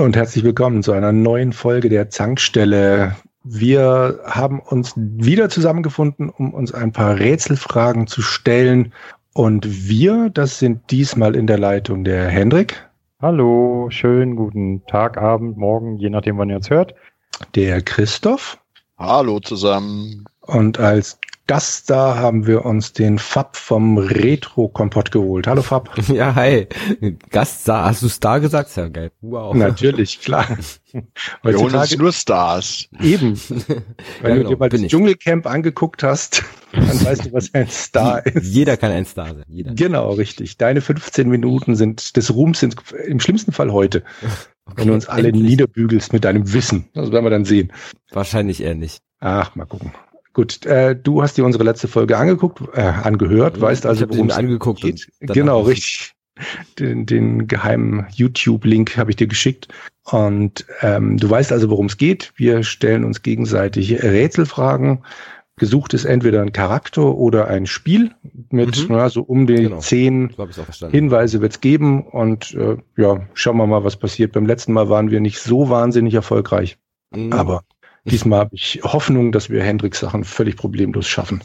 [0.00, 3.16] Hallo und herzlich willkommen zu einer neuen Folge der Zankstelle.
[3.44, 8.94] Wir haben uns wieder zusammengefunden, um uns ein paar Rätselfragen zu stellen.
[9.34, 12.82] Und wir, das sind diesmal in der Leitung der Hendrik.
[13.20, 16.94] Hallo, schönen guten Tag, Abend, Morgen, je nachdem, wann ihr uns hört.
[17.54, 18.56] Der Christoph.
[18.96, 20.24] Hallo zusammen.
[20.50, 25.46] Und als Gast da haben wir uns den Fab vom Retro-Kompott geholt.
[25.46, 25.90] Hallo Fab.
[26.08, 26.66] Ja, hi.
[27.30, 27.86] Gaststar.
[27.86, 28.70] Hast du Star gesagt?
[28.70, 29.10] Sehr geil.
[29.20, 29.54] Wow.
[29.54, 30.46] Natürlich, klar.
[31.42, 32.88] Wir holen uns nur Stars.
[33.00, 33.40] Eben.
[34.22, 38.24] Wenn ja, du dir mal das Dschungelcamp angeguckt hast, dann weißt du, was ein Star
[38.26, 38.52] ist.
[38.52, 39.44] Jeder kann ein Star sein.
[39.48, 39.74] Jeder.
[39.74, 40.56] Genau, richtig.
[40.56, 42.76] Deine 15 Minuten sind des Ruhms sind
[43.06, 44.04] im schlimmsten Fall heute.
[44.66, 45.48] Okay, wenn du uns alle endlich.
[45.48, 46.88] niederbügelst mit deinem Wissen.
[46.94, 47.72] Das werden wir dann sehen.
[48.12, 49.00] Wahrscheinlich eher nicht.
[49.18, 49.92] Ach, mal gucken.
[50.32, 54.28] Gut, äh, du hast dir unsere letzte Folge angeguckt, äh, angehört, ja, weißt also, worum
[54.28, 55.08] es angeguckt geht.
[55.20, 56.12] Genau, richtig.
[56.78, 59.68] Den, den geheimen YouTube-Link habe ich dir geschickt.
[60.04, 62.32] Und ähm, du weißt also, worum es geht.
[62.36, 65.04] Wir stellen uns gegenseitig Rätselfragen.
[65.56, 68.12] Gesucht ist entweder ein Charakter oder ein Spiel
[68.48, 68.96] mit mhm.
[68.96, 69.78] na, so um die genau.
[69.80, 70.34] zehn
[70.90, 72.06] Hinweise wird es geben.
[72.06, 74.32] Und äh, ja, schauen wir mal, was passiert.
[74.32, 76.78] Beim letzten Mal waren wir nicht so wahnsinnig erfolgreich.
[77.14, 77.34] Mhm.
[77.34, 77.62] Aber
[78.10, 81.42] Diesmal habe ich Hoffnung, dass wir Hendricks Sachen völlig problemlos schaffen.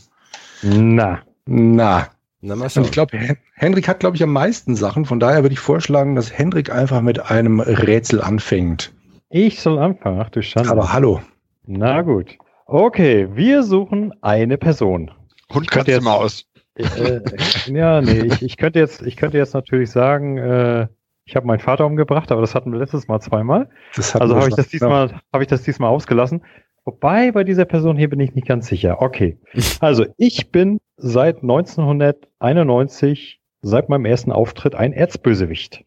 [0.64, 1.22] Na.
[1.46, 2.10] Na.
[2.42, 2.84] Na mal schauen.
[2.84, 5.06] Und ich glaube, Hendrik hat, glaube ich, am meisten Sachen.
[5.06, 8.94] Von daher würde ich vorschlagen, dass Hendrik einfach mit einem Rätsel anfängt.
[9.30, 10.22] Ich soll anfangen.
[10.22, 10.70] Ach du Schande.
[10.70, 11.22] Aber hallo.
[11.66, 12.38] Na gut.
[12.68, 15.12] Okay, wir suchen eine Person.
[15.54, 16.46] Hund, Katze, Maus.
[16.76, 17.22] Äh,
[17.68, 20.88] ja, nee, ich, ich, könnte jetzt, ich könnte jetzt natürlich sagen, äh,
[21.26, 23.68] ich habe meinen Vater umgebracht, aber das hatten wir letztes Mal zweimal.
[23.98, 25.20] also habe ich das diesmal, ja.
[25.34, 26.44] habe ich das diesmal ausgelassen.
[26.86, 29.02] Wobei bei dieser Person hier bin ich nicht ganz sicher.
[29.02, 29.40] Okay.
[29.80, 35.84] Also ich bin seit 1991, seit meinem ersten Auftritt, ein Erzbösewicht.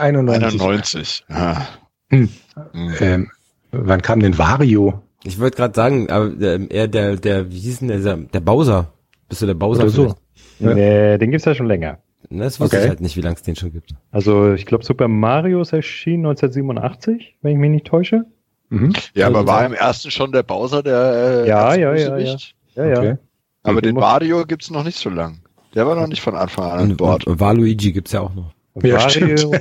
[0.00, 0.60] 91.
[0.60, 1.24] 91.
[1.28, 1.68] Ja.
[2.10, 2.28] Hm.
[2.72, 2.94] Hm.
[3.00, 3.30] Ähm,
[3.70, 5.00] wann kam denn Vario?
[5.22, 8.92] Ich wollte gerade sagen, aber der, eher der, der, wie hieß denn der, der Bowser?
[9.28, 9.82] Bist du der Bowser?
[9.82, 10.14] Oder so.
[10.58, 10.74] Ja.
[10.74, 11.98] Nee, den gibt's ja schon länger.
[12.30, 12.84] Ne, das wusste okay.
[12.84, 13.92] ich halt nicht, wie lange es den schon gibt.
[14.12, 18.24] Also ich glaube, Super Mario ist erschienen 1987, wenn ich mich nicht täusche.
[18.68, 18.92] Mhm.
[19.14, 22.36] Ja, also aber war im ersten schon der Bowser der äh, ja, ja, ja, ja,
[22.76, 22.98] ja, ja.
[22.98, 23.16] Okay.
[23.64, 25.42] Aber den Mario gibt's noch nicht so lang.
[25.74, 27.26] Der war noch nicht von Anfang an an Bord.
[27.26, 28.52] Und Waluigi gibt's ja auch noch.
[28.82, 29.52] Ja, Wario,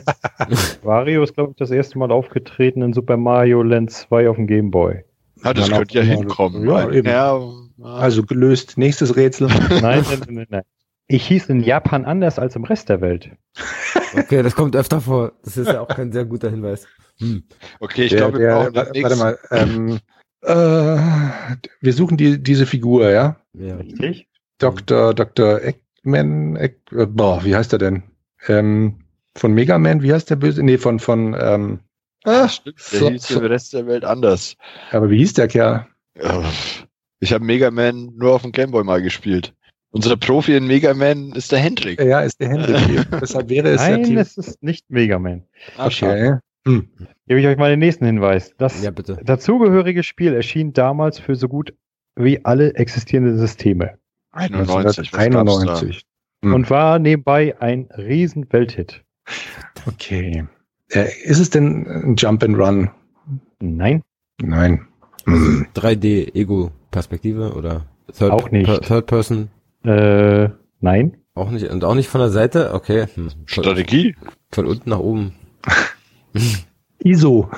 [0.84, 4.46] Wario ist, glaube ich, das erste Mal aufgetreten in Super Mario Land 2 auf dem
[4.46, 5.03] Game Boy.
[5.44, 6.68] Ja, das könnte ja hinkommen.
[6.68, 7.07] Ja, eben.
[7.07, 7.40] Ja,
[7.81, 8.78] also gelöst.
[8.78, 9.47] Nächstes Rätsel.
[9.81, 10.62] nein, nein, nein, nein.
[11.11, 13.31] Ich hieß in Japan anders als im Rest der Welt.
[14.13, 15.33] Okay, das kommt öfter vor.
[15.43, 16.87] Das ist ja auch kein sehr guter Hinweis.
[17.17, 17.43] Hm.
[17.79, 19.39] Okay, ich glaube, wir brauchen warte, warte mal.
[19.49, 19.99] Ähm,
[20.41, 23.37] äh, wir suchen die, diese Figur, ja?
[23.53, 23.77] Ja.
[23.77, 24.29] Richtig.
[24.59, 25.15] Dr.
[25.15, 25.59] Dr.
[25.63, 28.03] Eggman, Egg, äh, boah, wie heißt er denn?
[28.47, 28.99] Ähm,
[29.35, 30.61] von Mega Man, wie heißt der böse?
[30.61, 31.79] Nee, von, von, ähm,
[32.23, 34.55] ah, stimmt, der so, hieß so, im Rest der Welt anders.
[34.91, 35.87] Aber wie hieß der Kerl?
[37.19, 39.55] Ich habe Mega Man nur auf dem Gameboy mal gespielt.
[39.91, 42.00] Unser Profi in Mega Man ist der Hendrik.
[42.01, 43.07] Ja, ist der Hendrik.
[43.22, 45.44] Deshalb wäre es Nein, ja es ist nicht Mega Man.
[45.77, 46.38] Okay.
[46.67, 46.89] Hm.
[47.27, 48.53] Gebe ich euch mal den nächsten Hinweis.
[48.57, 51.73] Das ja, dazugehörige Spiel erschien damals für so gut
[52.16, 53.97] wie alle existierenden Systeme.
[54.31, 55.13] 91.
[55.13, 56.03] 91.
[56.44, 56.53] Hm.
[56.53, 59.03] Und war nebenbei ein riesen Welthit.
[59.88, 60.45] Okay.
[60.91, 62.91] Äh, ist es denn ein Jump and Run?
[63.59, 64.03] Nein.
[64.41, 64.88] Nein.
[65.25, 65.67] Hm.
[65.75, 67.85] 3D Ego Perspektive oder
[68.17, 68.83] Third, auch nicht.
[68.83, 69.50] Third Person?
[69.84, 71.17] Äh, nein.
[71.34, 71.69] Auch nicht.
[71.69, 72.73] Und auch nicht von der Seite?
[72.73, 73.07] Okay.
[73.13, 73.29] Hm.
[73.45, 74.16] Strategie?
[74.51, 75.34] Von unten nach oben.
[77.00, 77.50] ISO.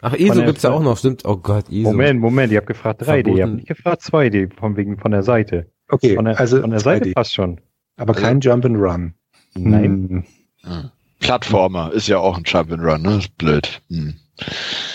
[0.00, 1.24] Ach, ISO gibt's ja auch noch, stimmt.
[1.24, 1.90] Oh Gott, ISO.
[1.90, 3.36] Moment, Moment, ihr habt gefragt 3D, Verboten.
[3.36, 5.70] ihr habt nicht gefragt 2D, von wegen von der Seite.
[5.88, 7.60] Okay, von der, also von der Seite passt schon.
[7.96, 9.14] Aber also, kein Jump and Run.
[9.56, 10.24] Nein.
[10.62, 10.90] Hm.
[11.20, 13.18] Plattformer ist ja auch ein Jump and Run, ne?
[13.18, 13.82] Ist blöd.
[13.88, 14.14] Hm.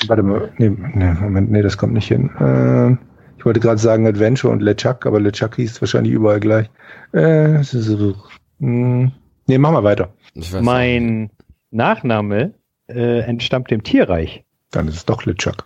[0.07, 2.29] Warte mal, nee, nee, Moment, nee, das kommt nicht hin.
[2.39, 2.95] Äh,
[3.43, 6.69] ich wollte gerade sagen Adventure und LeChuck, aber LeChuck hieß wahrscheinlich überall gleich.
[7.11, 8.15] Äh, so,
[8.61, 9.11] hm.
[9.47, 10.13] Nee, machen wir weiter.
[10.61, 11.29] Mein
[11.69, 12.53] Nachname
[12.87, 14.45] äh, entstammt dem Tierreich.
[14.71, 15.65] Dann ist es doch LeChuck.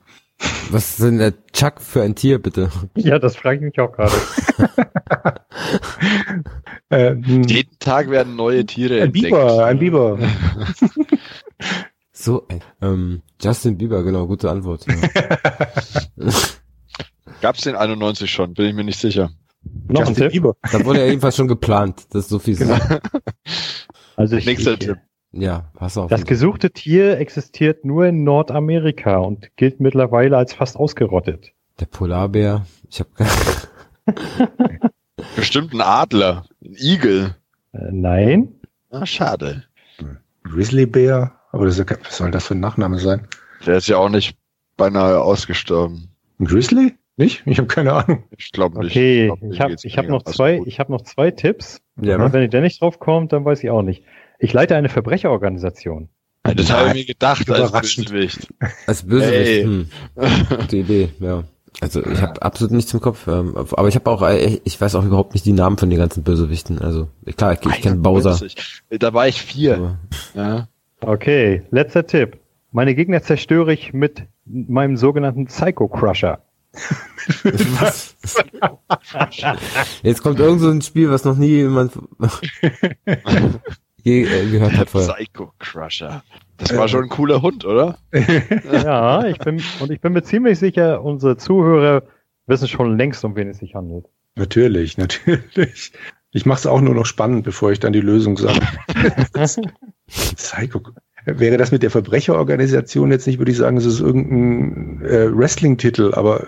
[0.71, 2.71] Was ist denn der Chuck für ein Tier, bitte?
[2.95, 4.15] Ja, das frage ich mich auch gerade.
[6.89, 9.25] äh, Jeden Tag werden neue Tiere ein entdeckt.
[9.25, 10.17] Biber, ein Biber.
[12.11, 12.47] so,
[12.81, 14.83] ähm, Justin Bieber, genau, gute Antwort.
[14.87, 15.37] Ja.
[17.41, 18.53] Gab's den 91 schon?
[18.53, 19.31] Bin ich mir nicht sicher.
[19.87, 20.43] Noch Justin ein Tipp?
[20.71, 22.55] Da wurde ja jedenfalls schon geplant, das ist so viel.
[22.55, 22.77] Genau.
[24.15, 24.97] Also ich, Nächster ich, Tipp.
[25.31, 26.09] Ja, pass auf.
[26.09, 31.51] Das gesuchte Tier existiert nur in Nordamerika und gilt mittlerweile als fast ausgerottet.
[31.79, 32.65] Der Polarbär.
[32.89, 33.11] Ich habe
[35.35, 37.35] bestimmt ein Adler, ein Igel.
[37.73, 38.55] Äh, nein.
[38.89, 39.65] Ah, schade.
[40.43, 43.27] Grizzlybär Aber das ist was soll das für ein Nachname sein?
[43.67, 44.35] Der ist ja auch nicht
[44.77, 46.09] beinahe ausgestorben.
[46.39, 46.95] Ein Grizzly?
[47.17, 47.41] Nicht?
[47.47, 48.23] Ich habe keine Ahnung.
[48.37, 48.91] Ich glaube nicht.
[48.91, 51.81] Okay, ich habe ich hab noch zwei, ich habe noch zwei Tipps.
[51.99, 54.03] Ja, Und wenn ihr da nicht drauf kommt, dann weiß ich auch nicht.
[54.39, 56.09] Ich leite eine Verbrecherorganisation.
[56.43, 58.47] Das habe ich mir gedacht als Bösewicht.
[58.85, 59.65] Als Bösewicht.
[59.65, 59.89] Hm.
[60.49, 61.43] Gute Idee, ja.
[61.81, 64.95] Also ich habe absolut nichts im Kopf, ähm, aber ich habe auch, äh, ich weiß
[64.95, 66.79] auch überhaupt nicht die Namen von den ganzen Bösewichten.
[66.79, 68.39] Also klar, ich, ich kenne Bowser.
[68.89, 69.99] Da war ich vier.
[70.33, 70.67] Ja.
[71.01, 72.37] Okay, letzter Tipp.
[72.71, 76.41] Meine Gegner zerstöre ich mit meinem sogenannten Psycho Crusher.
[77.79, 78.15] Was?
[80.03, 81.93] Jetzt kommt irgend so ein Spiel, was noch nie jemand
[84.03, 85.13] ge äh, gehört hat vorher.
[85.13, 86.23] Psycho Crusher.
[86.57, 87.99] Das war schon ein cooler Hund, oder?
[88.11, 92.03] ja, ich bin, und ich bin mir ziemlich sicher, unsere Zuhörer
[92.47, 94.07] wissen schon längst, um wen es sich handelt.
[94.35, 95.91] Natürlich, natürlich.
[96.31, 98.59] Ich mache es auch nur noch spannend, bevor ich dann die Lösung sage.
[100.07, 100.81] Psycho.
[101.29, 106.13] Wäre das mit der Verbrecherorganisation jetzt nicht, würde ich sagen, es ist irgendein äh, Wrestling-Titel,
[106.13, 106.47] aber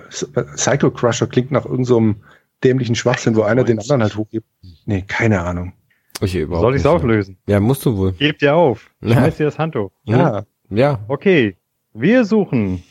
[0.55, 2.25] Psycho Crusher klingt nach irgendeinem so
[2.63, 4.47] dämlichen Schwachsinn, wo einer den anderen halt hochgibt.
[4.85, 5.73] Nee, keine Ahnung.
[6.21, 7.37] Ich Soll ich es auflösen?
[7.47, 8.13] Ja, musst du wohl.
[8.13, 8.89] Gebt dir auf.
[9.01, 9.91] Schmeiß dir das Handtuch.
[10.03, 10.43] Ja.
[10.69, 10.99] Ja.
[11.07, 11.57] Okay.
[11.93, 12.83] Wir suchen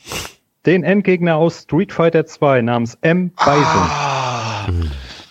[0.65, 3.29] den Endgegner aus Street Fighter 2 namens M.
[3.29, 3.55] Bison.
[3.55, 4.67] Ah.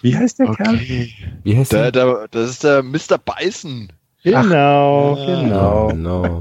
[0.02, 0.64] Wie heißt der okay.
[0.64, 1.08] Kerl?
[1.44, 2.28] Wie heißt der, der?
[2.30, 3.18] Das ist der Mr.
[3.18, 3.92] Bison.
[4.22, 5.88] Genau, Ach, genau.
[5.88, 6.40] genau.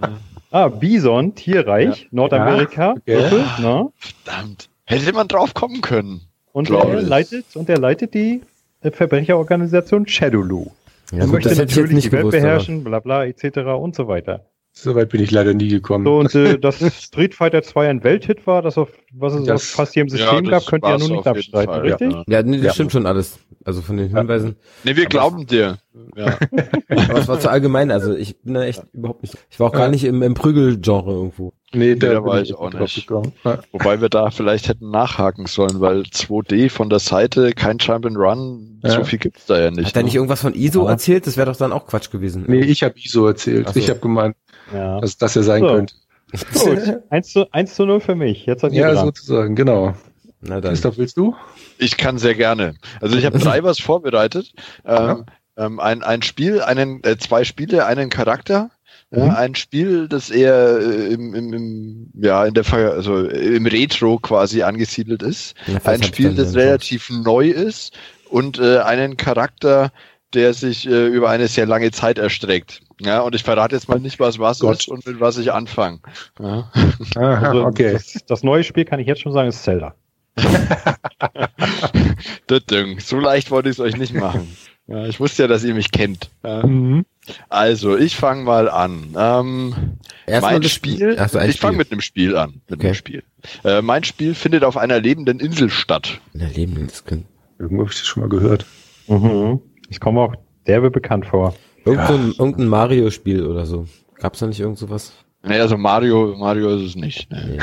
[0.50, 2.08] ah, Bison, Tierreich, ja.
[2.10, 2.94] Nordamerika.
[3.06, 3.18] Ja.
[3.18, 3.44] Okay.
[3.62, 3.88] Ja.
[3.96, 4.68] Verdammt.
[4.84, 6.20] Hätte man drauf kommen können.
[6.52, 8.42] Und er leitet, und er leitet die
[8.82, 10.66] Verbrecherorganisation Shadowloo.
[11.12, 13.58] Ja, er gut, möchte natürlich die Welt beherrschen, bla bla etc.
[13.78, 14.44] und so weiter.
[14.72, 16.04] Soweit bin ich leider nie gekommen.
[16.04, 19.62] So, und äh, dass Street Fighter 2 ein Welthit war, das auf, was es das,
[19.62, 22.12] auf fast jedem System ja, gab, könnt ihr ja nun nicht abstreiten, Fall, richtig?
[22.12, 22.72] Ja, ja nee, das ja.
[22.74, 23.40] stimmt schon alles.
[23.64, 24.56] Also von den Hinweisen.
[24.84, 25.78] Nee, wir glauben dir.
[26.16, 26.38] Ja.
[26.88, 29.34] Aber es war zu allgemein, also ich bin da echt überhaupt nicht.
[29.50, 31.52] Ich war auch gar nicht im, im Prügelgenre irgendwo.
[31.74, 33.10] Nee, da nee, war ich auch nicht.
[33.72, 38.16] Wobei wir da vielleicht hätten nachhaken sollen, weil 2D von der Seite, kein Jump and
[38.16, 38.90] Run, ja.
[38.90, 39.88] so viel gibt's da ja nicht.
[39.88, 40.18] Hat er nicht ne?
[40.18, 40.92] irgendwas von ISO ja.
[40.92, 41.26] erzählt?
[41.26, 42.44] Das wäre doch dann auch Quatsch gewesen.
[42.46, 43.68] Nee, ich habe ISO erzählt.
[43.68, 43.78] So.
[43.78, 44.36] Ich habe gemeint,
[44.72, 45.00] ja.
[45.00, 45.68] dass das ja sein so.
[45.68, 45.94] könnte.
[46.52, 48.46] Gut, 1 zu, 1 zu 0 für mich.
[48.46, 49.06] Jetzt Ja, dran.
[49.06, 49.94] sozusagen, genau.
[50.40, 50.72] Na dann.
[50.72, 51.34] Christoph, willst du?
[51.78, 52.74] Ich kann sehr gerne.
[53.00, 54.52] Also ich habe drei was vorbereitet.
[54.84, 55.24] Ähm,
[55.56, 58.70] ähm, ein, ein Spiel, einen, äh, zwei Spiele, einen Charakter.
[59.10, 59.30] Ja, mhm.
[59.30, 64.62] ein Spiel, das eher äh, im, im, im, ja, in der also im Retro quasi
[64.62, 65.54] angesiedelt ist.
[65.66, 67.96] Ja, ein Spiel, das relativ neu ist
[68.28, 69.92] und äh, einen Charakter,
[70.34, 72.82] der sich äh, über eine sehr lange Zeit erstreckt.
[73.00, 74.80] Ja, und ich verrate jetzt mal nicht, was was Gott.
[74.80, 76.00] ist und mit was ich anfange.
[76.40, 76.70] Ja.
[77.16, 77.92] Aha, also, okay.
[77.92, 79.94] Das, das, neue Spiel kann ich jetzt schon sagen, ist Zelda.
[82.98, 84.56] so leicht wollte ich es euch nicht machen.
[84.86, 86.30] Ja, ich wusste ja, dass ihr mich kennt.
[86.42, 86.64] Ja.
[86.66, 87.04] Mhm.
[87.50, 89.14] Also, ich fange mal an.
[89.18, 92.62] Ähm, mein Spiel, so, ich fange mit einem Spiel an.
[92.68, 92.86] Mit okay.
[92.86, 93.22] einem Spiel.
[93.64, 96.20] Äh, mein Spiel findet auf einer lebenden Insel statt.
[96.34, 97.24] Einer lebenden Insel.
[97.58, 98.64] Irgendwo habe ich das schon mal gehört.
[99.08, 99.60] Mhm.
[99.88, 100.34] Das kommt auch
[100.66, 101.54] derbe bekannt vor.
[101.84, 102.34] Irgendein, ja.
[102.38, 103.86] irgendein Mario-Spiel oder so.
[104.16, 105.12] Gab es da nicht irgend sowas?
[105.42, 107.28] Nee, also Mario, Mario ist es nicht.
[107.30, 107.58] Nee.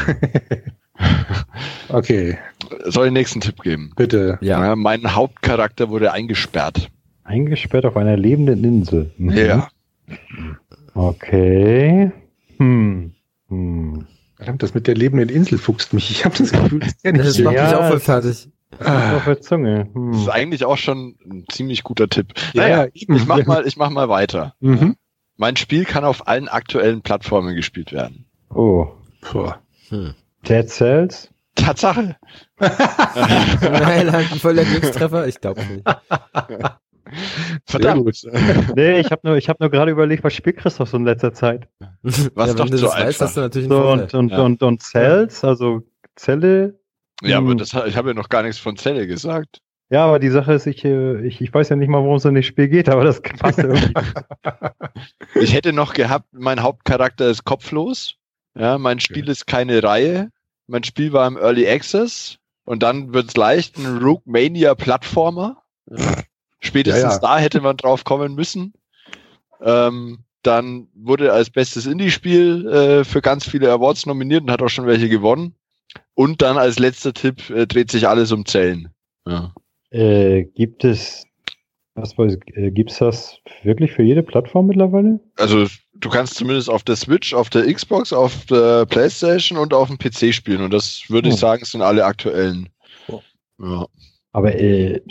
[1.89, 2.38] okay.
[2.86, 3.91] Soll ich den nächsten Tipp geben?
[3.96, 4.39] Bitte.
[4.41, 4.65] Ja.
[4.65, 4.75] ja.
[4.75, 6.89] Mein Hauptcharakter wurde eingesperrt.
[7.24, 9.12] Eingesperrt auf einer lebenden Insel.
[9.17, 9.34] Mhm.
[9.34, 9.67] Ja.
[10.94, 12.12] Okay.
[12.58, 13.12] Hm.
[13.50, 14.05] Hm.
[14.38, 16.12] Verdammt, das mit der lebenden Insel fuchst mich.
[16.12, 17.25] Ich habe das Gefühl, das kenne ich.
[17.25, 18.50] Das macht ja, mich auch voll fertig.
[18.79, 19.17] Ah.
[19.17, 19.89] Auf der Zunge.
[19.94, 20.12] Hm.
[20.12, 22.34] Das ist eigentlich auch schon ein ziemlich guter Tipp.
[22.53, 24.55] Naja, ich mach mal, ich mach mal weiter.
[24.60, 24.96] Mhm.
[25.38, 28.25] Mein Spiel kann auf allen aktuellen Plattformen gespielt werden.
[28.53, 28.88] Oh.
[29.22, 29.51] Puh.
[29.89, 30.13] Hm.
[30.48, 31.29] Dead Cells?
[31.55, 32.15] Tatsache.
[32.60, 35.27] Nein, halt ein voller Glückstreffer.
[35.27, 35.84] Ich glaube nicht.
[37.65, 38.25] Verdammt.
[38.75, 41.34] nee, ich habe nur, ich hab nur gerade überlegt, was spielt Christoph so in letzter
[41.34, 41.67] Zeit?
[42.01, 44.41] Was ja, doch so weißt, hast du natürlich so, und, und, ja.
[44.41, 45.84] und, und Cells, also
[46.15, 46.79] Zelle.
[47.22, 47.57] Ja, aber hm.
[47.57, 49.62] das, ich habe ja noch gar nichts von Zelle gesagt.
[49.89, 52.25] Ja, aber die Sache ist, ich, äh, ich, ich weiß ja nicht mal, worum es
[52.25, 53.93] in dem Spiel geht, aber das passt irgendwie.
[55.36, 58.15] ich hätte noch gehabt, mein Hauptcharakter ist kopflos.
[58.57, 59.31] Ja, mein Spiel okay.
[59.31, 60.31] ist keine Reihe.
[60.67, 62.39] Mein Spiel war im Early Access.
[62.63, 65.62] Und dann wird es leicht ein Rogue Mania Plattformer.
[65.89, 66.24] Ja.
[66.60, 67.19] Spätestens ja, ja.
[67.19, 68.74] da hätte man drauf kommen müssen.
[69.62, 74.69] Ähm, dann wurde als bestes Indie-Spiel äh, für ganz viele Awards nominiert und hat auch
[74.69, 75.55] schon welche gewonnen.
[76.13, 78.89] Und dann als letzter Tipp äh, dreht sich alles um Zellen.
[79.27, 79.54] Ja.
[79.92, 81.25] Äh, gibt es,
[81.96, 85.20] was weiß, äh, gibt's das wirklich für jede Plattform mittlerweile?
[85.38, 89.88] Also du kannst zumindest auf der Switch, auf der Xbox, auf der PlayStation und auf
[89.88, 90.62] dem PC spielen.
[90.62, 91.32] Und das würde oh.
[91.32, 92.70] ich sagen, sind alle aktuellen.
[93.08, 93.22] Oh.
[93.62, 93.88] Ja.
[94.32, 95.01] Aber äh,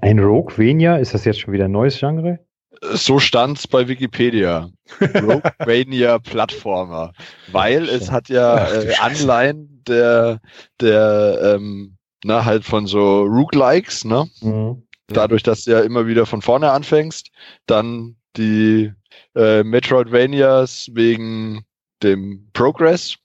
[0.00, 2.38] ein Rogue Venia, ist das jetzt schon wieder ein neues Genre?
[2.82, 4.70] So stand's bei Wikipedia.
[5.00, 7.12] Roguevania Plattformer.
[7.50, 10.40] Weil es hat ja äh, Anleihen der,
[10.80, 14.28] der ähm, na, halt von so Roguelikes, ne?
[14.40, 14.82] Mhm.
[15.08, 17.30] Dadurch, dass du ja immer wieder von vorne anfängst,
[17.66, 18.92] dann die
[19.36, 21.64] äh, Metroidvanias wegen
[22.02, 23.16] dem Progress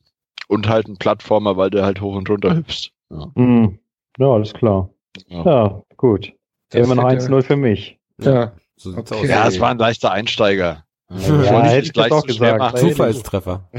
[0.48, 2.92] und halt ein Plattformer, weil du halt hoch und runter hüpfst.
[3.10, 3.80] Ja, mhm.
[4.20, 4.90] ja alles klar.
[5.28, 6.34] Ja, ja gut.
[6.74, 8.00] Immer noch 1-0 für mich.
[8.22, 8.54] Ja.
[8.82, 9.28] So okay.
[9.28, 10.86] Ja, es war ein leichter Einsteiger.
[11.14, 12.80] Ja, ja hätte ich gleich auch gesagt.
[12.80, 13.70] Zufallstreffer.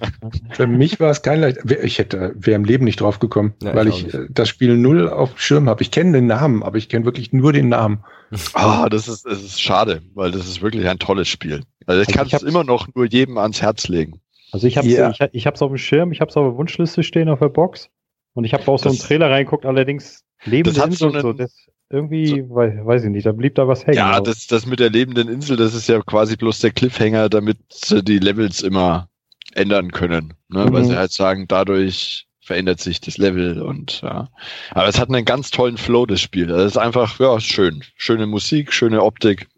[0.50, 1.58] Für mich war es kein leicht.
[1.82, 5.08] Ich hätte, wäre im Leben nicht drauf gekommen, ja, weil ich, ich das Spiel null
[5.08, 5.82] auf dem Schirm habe.
[5.82, 8.04] Ich kenne den Namen, aber ich kenne wirklich nur den Namen.
[8.54, 11.64] Ah, das ist, das ist schade, weil das ist wirklich ein tolles Spiel.
[11.84, 14.22] Also ich also kann es immer noch nur jedem ans Herz legen.
[14.52, 15.10] Also ich habe es ja.
[15.10, 17.50] ich, ich hab's auf dem Schirm, ich habe es auf der Wunschliste stehen auf der
[17.50, 17.90] Box
[18.32, 22.26] und ich habe auch so einen Trailer reingeguckt, allerdings das Insel so, so das irgendwie,
[22.26, 23.98] so, weiß, weiß ich nicht, da blieb da was hängen.
[23.98, 27.58] Ja, das, das mit der lebenden Insel, das ist ja quasi bloß der Cliffhanger, damit
[27.70, 29.08] sie die Levels immer
[29.54, 30.34] ändern können.
[30.48, 30.66] Ne?
[30.66, 30.72] Mhm.
[30.72, 34.28] Weil sie halt sagen, dadurch verändert sich das Level und ja.
[34.70, 36.46] Aber es hat einen ganz tollen Flow, das Spiel.
[36.46, 37.84] Das ist einfach, ja, schön.
[37.96, 39.48] Schöne Musik, schöne Optik.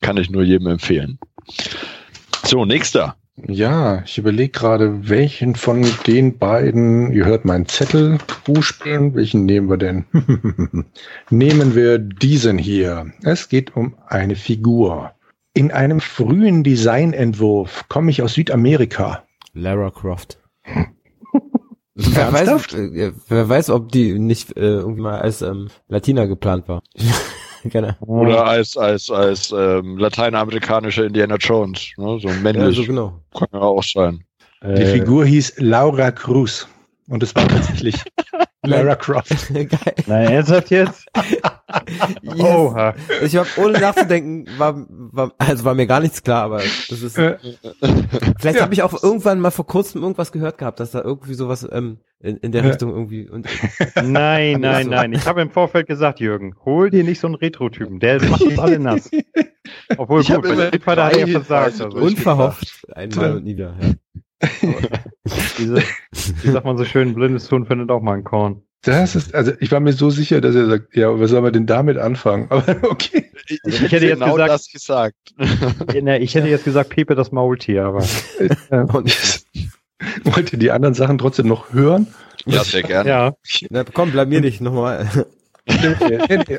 [0.00, 1.18] Kann ich nur jedem empfehlen.
[2.44, 3.16] So, nächster.
[3.46, 9.68] Ja, ich überlege gerade, welchen von den beiden, ihr hört meinen Zettel buchstaben, welchen nehmen
[9.70, 10.04] wir denn?
[11.30, 13.12] nehmen wir diesen hier.
[13.22, 15.12] Es geht um eine Figur.
[15.54, 19.24] In einem frühen Designentwurf komme ich aus Südamerika.
[19.52, 20.38] Lara Croft.
[21.94, 26.68] wer, weiß, äh, wer weiß, ob die nicht äh, irgendwie mal als ähm, Latina geplant
[26.68, 26.82] war.
[27.64, 27.96] Gerne.
[28.00, 31.92] Oder als, als, als ähm, lateinamerikanischer Indiana Jones.
[31.96, 32.18] Ne?
[32.20, 32.76] So männlich.
[32.76, 33.20] Ja, so genau.
[33.36, 34.24] Kann ja auch sein.
[34.62, 36.68] Die äh, Figur hieß Laura Cruz.
[37.08, 37.96] Und es war tatsächlich
[38.62, 39.52] Lara Croft.
[39.52, 39.68] Geil.
[40.06, 41.06] Nein, ernsthaft jetzt?
[42.22, 42.40] yes.
[42.40, 42.94] Oha.
[43.22, 47.16] Ich habe ohne nachzudenken, war, war, also war mir gar nichts klar, aber das ist.
[47.16, 47.38] Äh,
[48.38, 48.62] vielleicht ja.
[48.62, 51.98] habe ich auch irgendwann mal vor kurzem irgendwas gehört gehabt, dass da irgendwie sowas ähm,
[52.20, 53.28] in, in der Richtung irgendwie.
[53.28, 53.46] Und,
[53.96, 55.12] nein, nein, nein.
[55.12, 58.58] Ich habe im Vorfeld gesagt, Jürgen, hol dir nicht so einen Retro-Typen, der macht uns
[58.58, 59.10] alle nass.
[59.96, 61.80] Obwohl, ich gut, bei der Vater hat er versagt.
[61.80, 61.96] Also.
[61.96, 62.86] Unverhofft.
[62.92, 63.90] Einmal und nieder, ja.
[65.58, 65.82] Diese,
[66.42, 68.62] wie sagt man so schön, blindes Huhn findet auch mal ein Korn.
[68.82, 71.52] Das ist, also ich war mir so sicher, dass er sagt, ja, was soll man
[71.52, 72.46] denn damit anfangen?
[72.50, 73.30] Aber okay.
[73.46, 75.94] Ich, ich, also ich hätte genau jetzt gesagt, das gesagt.
[76.02, 78.04] ne, ich hätte jetzt gesagt, Pepe das Maultier, aber.
[78.70, 79.42] Und
[80.24, 82.06] wollt ihr die anderen Sachen trotzdem noch hören?
[82.46, 83.10] Ja, sehr gerne.
[83.10, 83.34] Ja.
[83.70, 85.08] Na, komm, bleib mir nicht nochmal.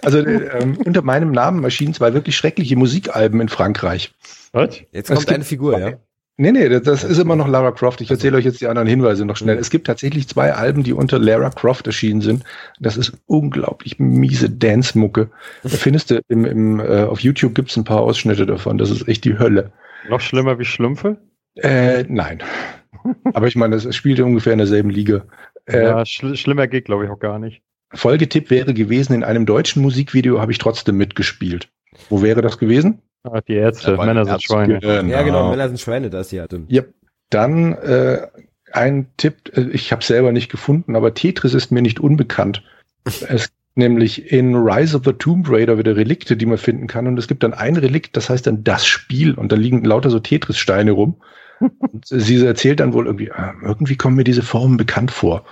[0.03, 4.13] also ähm, unter meinem Namen erschienen zwei wirklich schreckliche Musikalben in Frankreich.
[4.51, 4.81] Was?
[4.91, 5.93] Jetzt kommt eine Figur, ja.
[6.41, 8.01] Nee, nee, das ist immer noch Lara Croft.
[8.01, 9.59] Ich erzähle euch jetzt die anderen Hinweise noch schnell.
[9.59, 12.43] Es gibt tatsächlich zwei Alben, die unter Lara Croft erschienen sind.
[12.79, 15.29] Das ist unglaublich miese Dance-Mucke.
[15.61, 18.79] Da findest du im, im, äh, auf YouTube gibt's ein paar Ausschnitte davon.
[18.79, 19.71] Das ist echt die Hölle.
[20.09, 21.17] Noch schlimmer wie Schlümpfe?
[21.57, 22.41] Äh, nein.
[23.35, 25.25] Aber ich meine, das spielt ungefähr in derselben Liga.
[25.67, 27.61] Äh, ja, schl schlimmer geht, glaube ich, auch gar nicht.
[27.93, 31.69] Folgetipp wäre gewesen, in einem deutschen Musikvideo habe ich trotzdem mitgespielt.
[32.09, 33.03] Wo wäre das gewesen?
[33.23, 34.79] Ah, die Ärzte, ja, Männer sind Schweine.
[34.79, 35.11] Genau.
[35.11, 36.47] Ja, genau, Männer sind Schweine, das hier.
[36.67, 36.83] Ja,
[37.29, 38.27] dann äh,
[38.71, 42.63] ein Tipp, äh, ich habe selber nicht gefunden, aber Tetris ist mir nicht unbekannt.
[43.05, 47.07] es nämlich in Rise of the Tomb Raider wieder Relikte, die man finden kann.
[47.07, 49.33] Und es gibt dann ein Relikt, das heißt dann das Spiel.
[49.33, 51.15] Und da liegen lauter so Tetris-Steine rum.
[51.59, 55.45] Und sie erzählt dann wohl irgendwie, äh, irgendwie kommen mir diese Formen bekannt vor.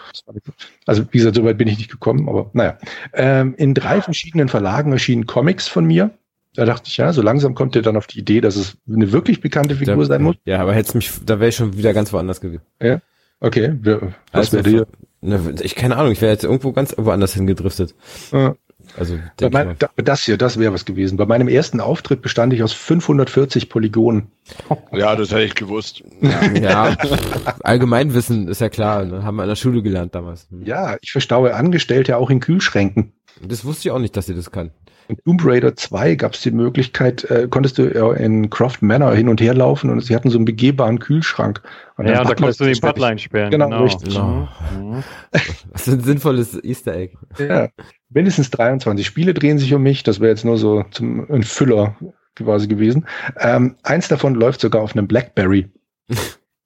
[0.87, 2.77] Also wie gesagt, soweit bin ich nicht gekommen, aber naja.
[3.13, 6.11] Ähm, in drei verschiedenen Verlagen erschienen Comics von mir.
[6.55, 9.11] Da dachte ich, ja, so langsam kommt ihr dann auf die Idee, dass es eine
[9.11, 10.35] wirklich bekannte Figur da, sein muss.
[10.45, 12.63] Ja, aber hätte mich, da wäre ich schon wieder ganz woanders gewesen.
[12.81, 13.01] Ja.
[13.39, 13.73] Okay,
[14.31, 14.87] was also, wäre dir?
[15.21, 17.95] Ne, ich keine Ahnung, ich wäre jetzt irgendwo ganz woanders hingedriftet.
[18.31, 18.55] Ja.
[18.97, 19.19] Also
[19.51, 21.17] mein, das hier, das wäre was gewesen.
[21.17, 24.31] Bei meinem ersten Auftritt bestand ich aus 540 Polygonen.
[24.91, 26.03] Ja, das hätte ich gewusst.
[26.21, 26.97] Ja, ja
[27.61, 29.23] Allgemeinwissen ist ja klar, ne?
[29.23, 30.47] haben wir in der Schule gelernt damals.
[30.49, 30.65] Hm.
[30.65, 33.13] Ja, ich verstaue Angestellte auch in Kühlschränken.
[33.41, 34.71] Das wusste ich auch nicht, dass sie das kann.
[35.09, 39.27] In Tomb Raider 2 gab es die Möglichkeit, äh, konntest du in Croft Manor hin
[39.27, 41.63] und her laufen und sie hatten so einen begehbaren Kühlschrank.
[41.97, 43.49] Und ja, da konntest du den Butline sperren.
[43.49, 43.83] Genau, genau.
[43.83, 44.15] richtig.
[44.15, 44.47] No.
[44.79, 45.03] Mhm.
[45.71, 47.15] Was ein sinnvolles Easter Egg.
[47.39, 47.69] Ja,
[48.09, 50.03] mindestens 23 Spiele drehen sich um mich.
[50.03, 51.95] Das wäre jetzt nur so zum, ein Füller
[52.35, 53.07] quasi gewesen.
[53.39, 55.69] Ähm, eins davon läuft sogar auf einem Blackberry.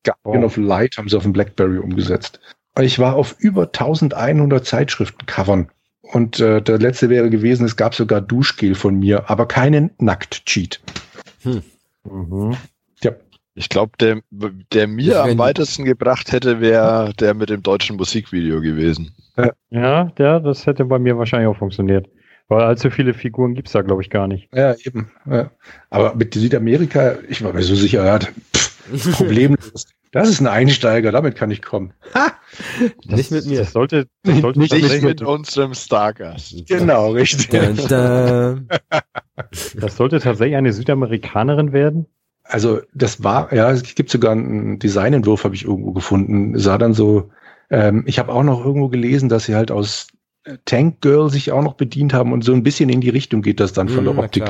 [0.04, 0.48] Guardian oh.
[0.48, 2.42] of Light haben sie auf dem Blackberry umgesetzt.
[2.78, 5.70] Ich war auf über 1100 Zeitschriften-Covern.
[6.14, 10.80] Und äh, der letzte wäre gewesen, es gab sogar Duschgel von mir, aber keinen Nackt-Cheat.
[11.42, 11.64] Hm.
[12.04, 12.56] Mhm.
[13.02, 13.14] Ja.
[13.56, 18.62] Ich glaube, der, der mir am weitesten gebracht hätte, wäre der mit dem deutschen Musikvideo
[18.62, 19.12] gewesen.
[19.72, 22.08] Ja, der, das hätte bei mir wahrscheinlich auch funktioniert.
[22.48, 24.50] Weil allzu viele Figuren gibt's da, glaube ich, gar nicht.
[24.54, 25.12] Ja, eben.
[25.26, 25.50] Ja.
[25.90, 28.32] Aber mit Südamerika, ich war mir so sicher, er hat
[29.14, 29.88] problemlos.
[30.14, 31.92] Das ist ein Einsteiger, damit kann ich kommen.
[32.14, 32.34] Ha!
[33.08, 33.60] Das, nicht mit mir.
[33.62, 36.68] Das sollte, das sollte nicht, nicht mit unserem Stargast.
[36.68, 37.50] Genau, richtig.
[37.50, 39.02] Da, da.
[39.76, 42.06] Das sollte tatsächlich eine Südamerikanerin werden?
[42.44, 46.58] Also das war, ja, es gibt sogar einen Designentwurf, habe ich irgendwo gefunden.
[46.60, 47.32] Sah dann so,
[47.72, 50.08] ähm, ich habe auch noch irgendwo gelesen, dass sie halt aus
[50.66, 53.62] Tank Girl sich auch noch bedient haben und so ein bisschen in die Richtung geht
[53.62, 54.44] das dann von der Optik.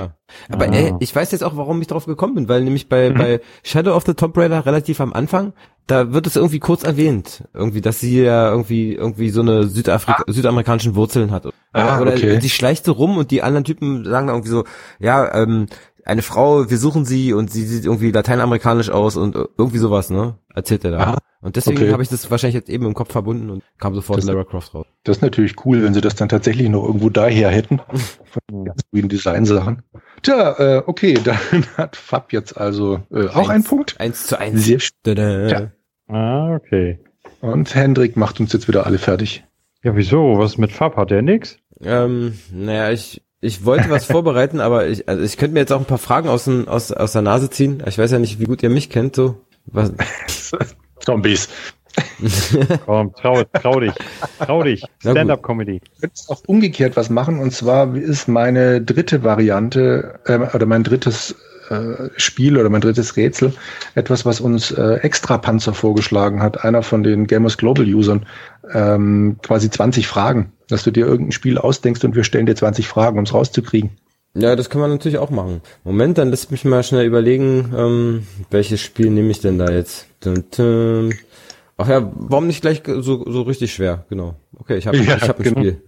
[0.50, 0.74] Aber ah.
[0.74, 3.14] ey, ich weiß jetzt auch, warum ich drauf gekommen bin, weil nämlich bei, mhm.
[3.16, 5.54] bei Shadow of the Tomb Raider relativ am Anfang,
[5.86, 10.24] da wird es irgendwie kurz erwähnt, irgendwie, dass sie ja irgendwie irgendwie so eine Südafrika
[10.28, 10.32] ah.
[10.32, 11.48] südamerikanischen Wurzeln hat.
[11.74, 12.40] Ah, Oder okay.
[12.40, 14.64] sie schleicht so rum und die anderen Typen sagen irgendwie so,
[15.00, 15.68] ja, ähm,
[16.06, 20.38] eine Frau, wir suchen sie und sie sieht irgendwie lateinamerikanisch aus und irgendwie sowas, ne?
[20.54, 21.00] Erzählt er da.
[21.00, 21.18] Aha.
[21.44, 21.92] Und deswegen okay.
[21.92, 24.74] habe ich das wahrscheinlich jetzt eben im Kopf verbunden und kam sofort das, Lara Croft
[24.74, 24.88] raus.
[25.04, 27.82] Das ist natürlich cool, wenn sie das dann tatsächlich noch irgendwo daher hätten.
[28.50, 29.82] Von ganz grünen Design-Sachen.
[30.22, 31.38] Tja, äh, okay, dann
[31.78, 34.00] hat Fab jetzt also äh, auch eins, einen Punkt.
[34.00, 34.64] Eins zu eins.
[34.64, 34.80] Sehr
[35.50, 35.72] ja.
[36.08, 37.00] Ah, okay.
[37.42, 39.44] Und Hendrik macht uns jetzt wieder alle fertig.
[39.84, 40.38] Ja, wieso?
[40.38, 40.96] Was mit Fab?
[40.96, 41.58] Hat er nix?
[41.84, 45.80] Ähm, naja, ich, ich wollte was vorbereiten, aber ich, also ich könnte mir jetzt auch
[45.80, 47.84] ein paar Fragen aus, aus, aus der Nase ziehen.
[47.86, 49.42] Ich weiß ja nicht, wie gut ihr mich kennt, so.
[49.66, 49.92] Was?
[51.00, 51.50] Zombies.
[52.86, 53.94] Komm, trau, trau dich.
[54.40, 54.84] Trau dich.
[55.00, 55.82] Stand-up-Comedy.
[55.84, 57.40] Ich könnte auch umgekehrt was machen.
[57.40, 61.36] Und zwar ist meine dritte Variante äh, oder mein drittes
[61.70, 63.54] äh, Spiel oder mein drittes Rätsel
[63.96, 66.64] etwas, was uns äh, Extra Panzer vorgeschlagen hat.
[66.64, 68.26] Einer von den Gamers Global Usern.
[68.74, 70.52] Ähm, quasi 20 Fragen.
[70.70, 73.92] Dass du dir irgendein Spiel ausdenkst und wir stellen dir 20 Fragen, um es rauszukriegen.
[74.36, 75.62] Ja, das kann man natürlich auch machen.
[75.84, 80.08] Moment, dann lass mich mal schnell überlegen, ähm, welches Spiel nehme ich denn da jetzt?
[80.22, 81.14] Dun, dun.
[81.78, 84.06] Ach ja, warum nicht gleich so, so richtig schwer?
[84.10, 84.36] Genau.
[84.58, 85.60] Okay, ich habe ja, ich hab ein genau.
[85.60, 85.82] Spiel.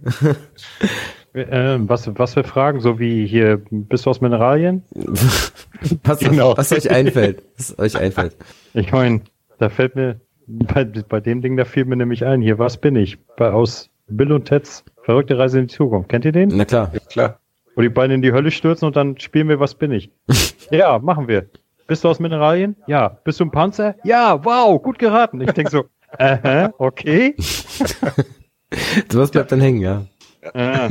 [1.32, 2.80] äh, was, was für Fragen?
[2.80, 4.84] So wie hier, bist du aus Mineralien?
[6.04, 6.56] was, genau.
[6.56, 7.42] was euch einfällt.
[7.56, 8.36] Was euch einfällt.
[8.74, 9.22] Ich meine,
[9.58, 12.94] da fällt mir, bei, bei dem Ding, da fiel mir nämlich ein, hier, was bin
[12.94, 13.18] ich?
[13.36, 16.08] Bei, aus Bill und Ted's Verrückte Reise in die Zukunft.
[16.08, 16.50] Kennt ihr den?
[16.52, 16.90] Na klar.
[16.92, 17.40] Ja, klar.
[17.76, 20.10] Wo die beiden in die Hölle stürzen und dann spielen wir, was bin ich?
[20.70, 21.46] ja, machen wir.
[21.86, 22.74] Bist du aus Mineralien?
[22.86, 23.18] Ja.
[23.22, 23.94] Bist du ein Panzer?
[24.02, 25.40] Ja, wow, gut geraten.
[25.42, 25.84] Ich denke so,
[26.18, 27.36] äh, okay.
[29.12, 30.06] was bleibt dann hängen, ja.
[30.54, 30.88] Ah.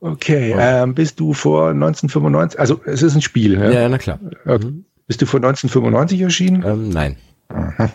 [0.00, 3.70] Okay, ähm, bist du vor 1995, also es ist ein Spiel, ja?
[3.70, 4.18] Ja, na klar.
[4.44, 4.72] Okay.
[5.06, 6.64] Bist du vor 1995 erschienen?
[6.64, 7.16] Ähm, nein.
[7.48, 7.90] Aha.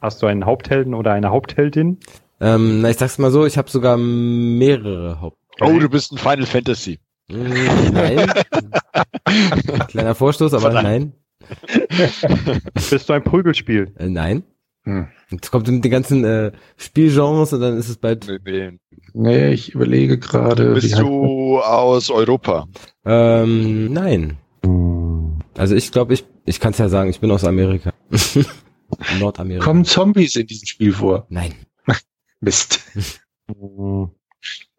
[0.00, 1.98] Hast du einen Haupthelden oder eine Hauptheldin?
[2.40, 5.76] Ähm, na, ich sag's mal so, ich habe sogar mehrere Haupthelden.
[5.76, 6.98] Oh, du bist ein Final Fantasy.
[7.30, 8.32] Hm, nein.
[9.88, 11.14] Kleiner Vorstoß, aber nein.
[12.74, 13.94] Bist du ein Prügelspiel?
[13.98, 14.44] Äh, nein.
[14.84, 15.08] Hm.
[15.30, 18.26] Jetzt kommt mit den ganzen äh, Spielgenres und dann ist es bald.
[18.44, 18.78] Nee,
[19.14, 20.74] nee ich überlege gerade.
[20.74, 22.68] Bist du aus Europa?
[23.04, 24.38] Ähm, nein.
[25.56, 27.92] Also ich glaube, ich, ich kann es ja sagen, ich bin aus Amerika.
[29.18, 29.64] Nordamerika.
[29.64, 31.26] Kommen Zombies in diesem Spiel vor?
[31.28, 31.54] Nein.
[32.40, 32.84] Mist.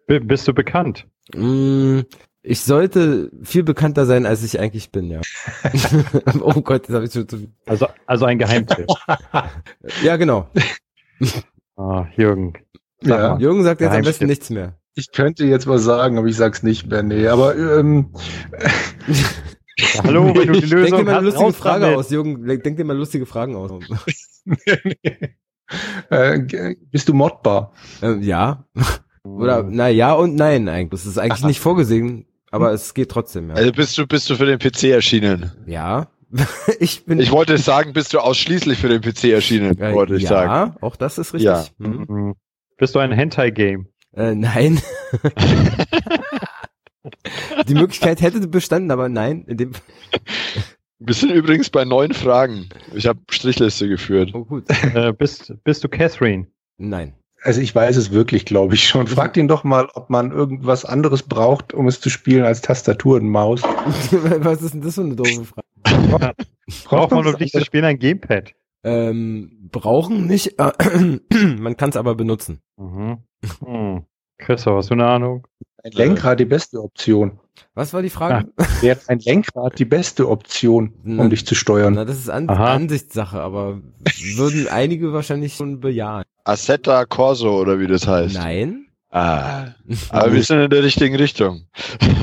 [0.07, 1.07] Bist du bekannt?
[1.33, 2.01] Mm,
[2.45, 5.21] ich sollte viel bekannter sein, als ich eigentlich bin, ja.
[6.41, 7.51] oh Gott, das habe ich schon zu viel.
[7.65, 8.87] Also, also ein Geheimtipp.
[10.03, 10.49] ja, genau.
[11.77, 12.53] Ah, Jürgen.
[13.01, 13.37] Ja.
[13.37, 14.77] Jürgen sagt jetzt am besten nichts mehr.
[14.93, 17.03] Ich könnte jetzt was sagen, aber ich sag's nicht mehr.
[17.03, 18.13] Nee, aber ähm,
[20.03, 21.97] Hallo, wenn du die Lösung Denk dir mal eine lustige Frage damit.
[21.97, 22.45] aus, Jürgen.
[22.45, 23.71] Denk dir mal lustige Fragen aus.
[24.45, 24.55] nee,
[25.03, 25.29] nee.
[26.09, 27.73] Äh, bist du modbar?
[28.01, 28.65] Äh, ja.
[29.23, 31.01] Oder na ja und nein eigentlich.
[31.01, 33.49] Das ist eigentlich nicht vorgesehen, aber es geht trotzdem.
[33.49, 33.55] Ja.
[33.55, 35.51] Also bist du bist du für den PC erschienen?
[35.65, 36.07] Ja.
[36.79, 37.19] ich bin.
[37.19, 40.49] Ich wollte sagen, bist du ausschließlich für den PC erschienen, äh, wollte ich ja, sagen.
[40.51, 41.45] Ja, auch das ist richtig.
[41.45, 41.65] Ja.
[41.77, 42.35] Mhm.
[42.77, 43.87] Bist du ein Hentai-Game?
[44.13, 44.81] Äh, nein.
[47.67, 49.45] Die Möglichkeit hätte bestanden, aber nein.
[49.47, 49.71] In dem
[50.99, 52.69] Wir sind übrigens bei neun Fragen.
[52.93, 54.31] Ich habe Strichliste geführt.
[54.33, 54.65] Oh gut.
[54.93, 56.47] äh, bist, bist du Catherine?
[56.77, 57.13] Nein.
[57.45, 59.05] Also ich weiß es wirklich, glaube ich schon.
[59.05, 63.17] Frag ihn doch mal, ob man irgendwas anderes braucht, um es zu spielen als Tastatur
[63.17, 63.61] und Maus.
[64.41, 66.33] Was ist denn das für eine doofe Frage?
[66.85, 68.55] Braucht man, um dich zu spielen, ein Gamepad?
[68.83, 70.71] Ähm, brauchen nicht, äh,
[71.59, 72.61] man kann es aber benutzen.
[72.77, 73.19] Mhm.
[73.63, 74.05] Hm.
[74.39, 75.47] Christoph, hast du eine Ahnung?
[75.85, 77.39] Ein Lenkrad die beste Option.
[77.75, 78.51] Was war die Frage?
[78.57, 81.93] Ja, wäre ein Lenkrad die beste Option, um na, dich zu steuern?
[81.93, 82.73] Na, das ist An Aha.
[82.73, 83.83] Ansichtssache, aber
[84.35, 86.23] würden einige wahrscheinlich schon bejahen.
[86.43, 88.33] Assetto Corso oder wie das heißt.
[88.33, 88.87] Nein.
[89.11, 89.75] Ah,
[90.09, 91.67] aber wir sind in der richtigen Richtung.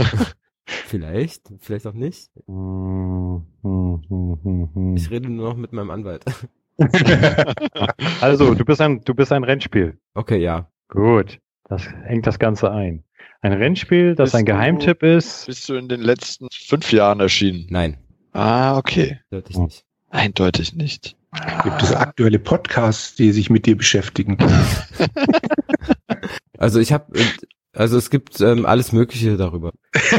[0.66, 2.30] vielleicht, vielleicht auch nicht.
[4.94, 6.24] Ich rede nur noch mit meinem Anwalt.
[8.20, 9.98] also, du bist ein, du bist ein Rennspiel.
[10.14, 10.68] Okay, ja.
[10.88, 11.38] Gut.
[11.68, 13.04] Das hängt das Ganze ein.
[13.42, 15.46] Ein Rennspiel, das bist ein Geheimtipp du, ist.
[15.46, 17.66] Bist du in den letzten fünf Jahren erschienen?
[17.70, 17.96] Nein.
[18.32, 19.18] Ah, okay.
[19.30, 19.84] Eindeutig nicht.
[20.10, 21.16] Eindeutig nicht.
[21.64, 24.38] Gibt es aktuelle Podcasts, die sich mit dir beschäftigen?
[26.58, 27.06] also ich habe,
[27.72, 29.72] also es gibt ähm, alles Mögliche darüber.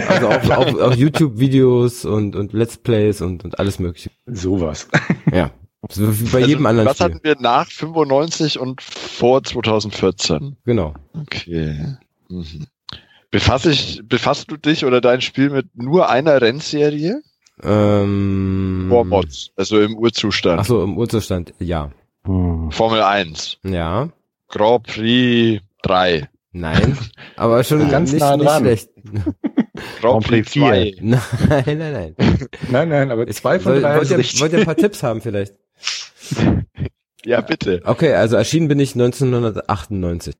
[0.10, 4.12] Also auch, auch, auch YouTube-Videos und, und Let's Plays und, und alles Mögliche.
[4.26, 4.90] Sowas.
[5.32, 5.52] Ja.
[5.90, 7.06] So wie bei also, jedem anderen Was Spiel.
[7.06, 10.58] hatten wir nach 95 und vor 2014?
[10.66, 10.94] Genau.
[11.14, 11.96] Okay.
[12.30, 12.68] Mhm.
[13.34, 17.24] Befass ich, befasst du dich oder dein Spiel mit nur einer Rennserie?
[17.64, 20.60] Ähm, Vor Mods, also im Urzustand.
[20.60, 21.92] Ach so, im Urzustand, ja.
[22.26, 22.70] Hm.
[22.70, 23.58] Formel 1.
[23.64, 24.10] Ja.
[24.50, 26.30] Grand Prix 3.
[26.52, 26.96] Nein,
[27.36, 28.62] aber schon ganz nicht, nah dran.
[28.62, 29.26] nicht schlecht.
[30.02, 30.98] Grand Prix 2.
[31.02, 31.20] Nein,
[31.50, 32.16] nein, nein.
[32.70, 35.56] Nein, nein, aber zwei von drei wollt, ihr, wollt ihr ein paar Tipps haben vielleicht?
[37.26, 37.82] Ja, bitte.
[37.84, 40.36] Okay, also erschienen bin ich 1998.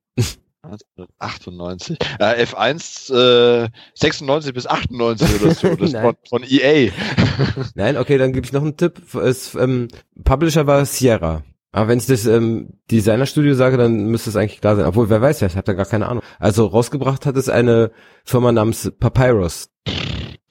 [1.18, 1.98] 98.
[2.18, 5.74] Äh, F1 äh, 96 bis 98 oder so.
[5.74, 6.90] Das von, von EA.
[7.74, 9.14] Nein, okay, dann gebe ich noch einen Tipp.
[9.14, 9.88] Es, ähm,
[10.24, 11.42] Publisher war Sierra.
[11.72, 14.86] Aber wenn ich das ähm, Designerstudio sage, dann müsste es eigentlich klar sein.
[14.86, 16.22] Obwohl, wer weiß ja, ich habe da gar keine Ahnung.
[16.38, 17.90] Also rausgebracht hat es eine
[18.24, 19.70] Firma namens Papyrus.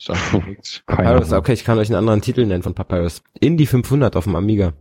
[0.85, 3.23] Papyrus, okay, ich kann euch einen anderen Titel nennen von Papyrus.
[3.39, 4.73] Indie 500 auf dem Amiga.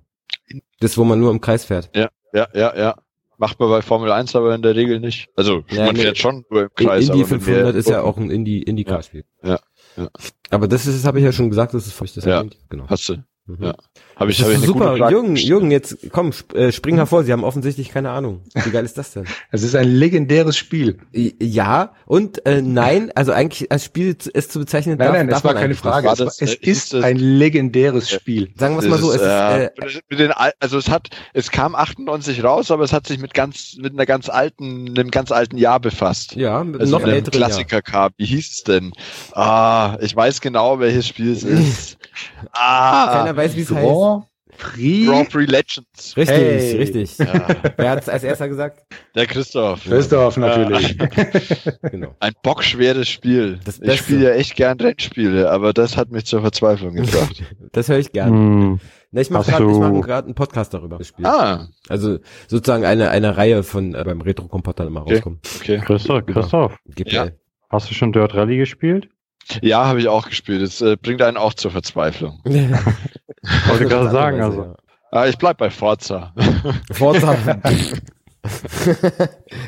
[0.80, 1.90] Das, wo man nur im Kreis fährt.
[1.94, 2.96] Ja, ja, ja, ja.
[3.42, 5.28] Macht man bei Formel 1 aber in der Regel nicht.
[5.34, 7.08] Also ja, man nee, fährt schon nur im Kreis.
[7.08, 9.24] Indie 500 ist ja auch ein Indie, Indie-Car-Spiel.
[9.42, 9.58] Ja,
[9.96, 10.08] ja.
[10.50, 12.16] Aber das ist, das habe ich ja schon gesagt, das ist feucht.
[12.16, 12.86] Das ja, genau.
[12.86, 13.16] hast du.
[13.46, 13.64] Mhm.
[13.64, 13.74] Ja.
[14.22, 17.24] Hab ich, das hab ich super, Jürgen, Jürgen, jetzt komm, äh, spring hervor.
[17.24, 18.40] Sie haben offensichtlich keine Ahnung.
[18.54, 19.24] Wie geil ist das denn?
[19.50, 20.98] Es ist ein legendäres Spiel.
[21.12, 24.98] Ja und äh, nein, also eigentlich als Spiel es zu bezeichnen.
[24.98, 26.08] Nein, darf, nein, das war keine Frage.
[26.08, 28.50] War das, es, ist, ist ein legendäres Spiel.
[28.56, 29.12] Sagen wir es mal so.
[29.12, 33.06] Es äh, ist, äh, den, also es hat, es kam 98 raus, aber es hat
[33.06, 36.36] sich mit ganz, mit einer ganz alten, einem ganz alten Jahr befasst.
[36.36, 38.10] Ja, mit also noch einem Klassiker Jahr.
[38.16, 38.92] Wie hieß es denn?
[39.32, 41.98] Ah, ich weiß genau, welches Spiel es ist.
[42.52, 43.86] ah, keiner weiß, wie es heißt.
[44.58, 45.06] Prix.
[45.06, 46.16] Grand Prix Legends.
[46.16, 46.76] Richtig, hey.
[46.76, 47.18] richtig.
[47.18, 47.46] Ja.
[47.76, 48.84] Wer hat es als erster gesagt?
[49.14, 49.84] Der Christoph.
[49.84, 50.96] Christoph, natürlich.
[51.90, 52.14] genau.
[52.20, 53.58] Ein bockschweres Spiel.
[53.64, 57.42] Das ich spiele ja echt gern Rennspiele, aber das hat mich zur Verzweiflung gebracht.
[57.72, 58.30] das höre ich gern.
[58.30, 58.80] Hm.
[59.10, 61.28] Na, ich mache gerade mach grad einen Podcast darüber gespielt.
[61.28, 61.68] Ah.
[61.88, 65.14] Also sozusagen eine, eine Reihe von äh, beim Retro-Kompott immer okay.
[65.14, 65.48] rauskommt.
[65.60, 65.82] Okay.
[65.84, 66.78] Christoph, Christoph.
[66.96, 67.28] Ja.
[67.68, 69.08] Hast du schon Dirt Rally gespielt?
[69.60, 70.62] Ja, habe ich auch gespielt.
[70.62, 72.40] Das äh, bringt einen auch zur Verzweiflung.
[73.68, 74.62] Wollte gerade sagen, also.
[74.62, 74.74] Ja.
[75.10, 76.32] Ah, ich bleib bei Forza.
[76.92, 77.36] Forza.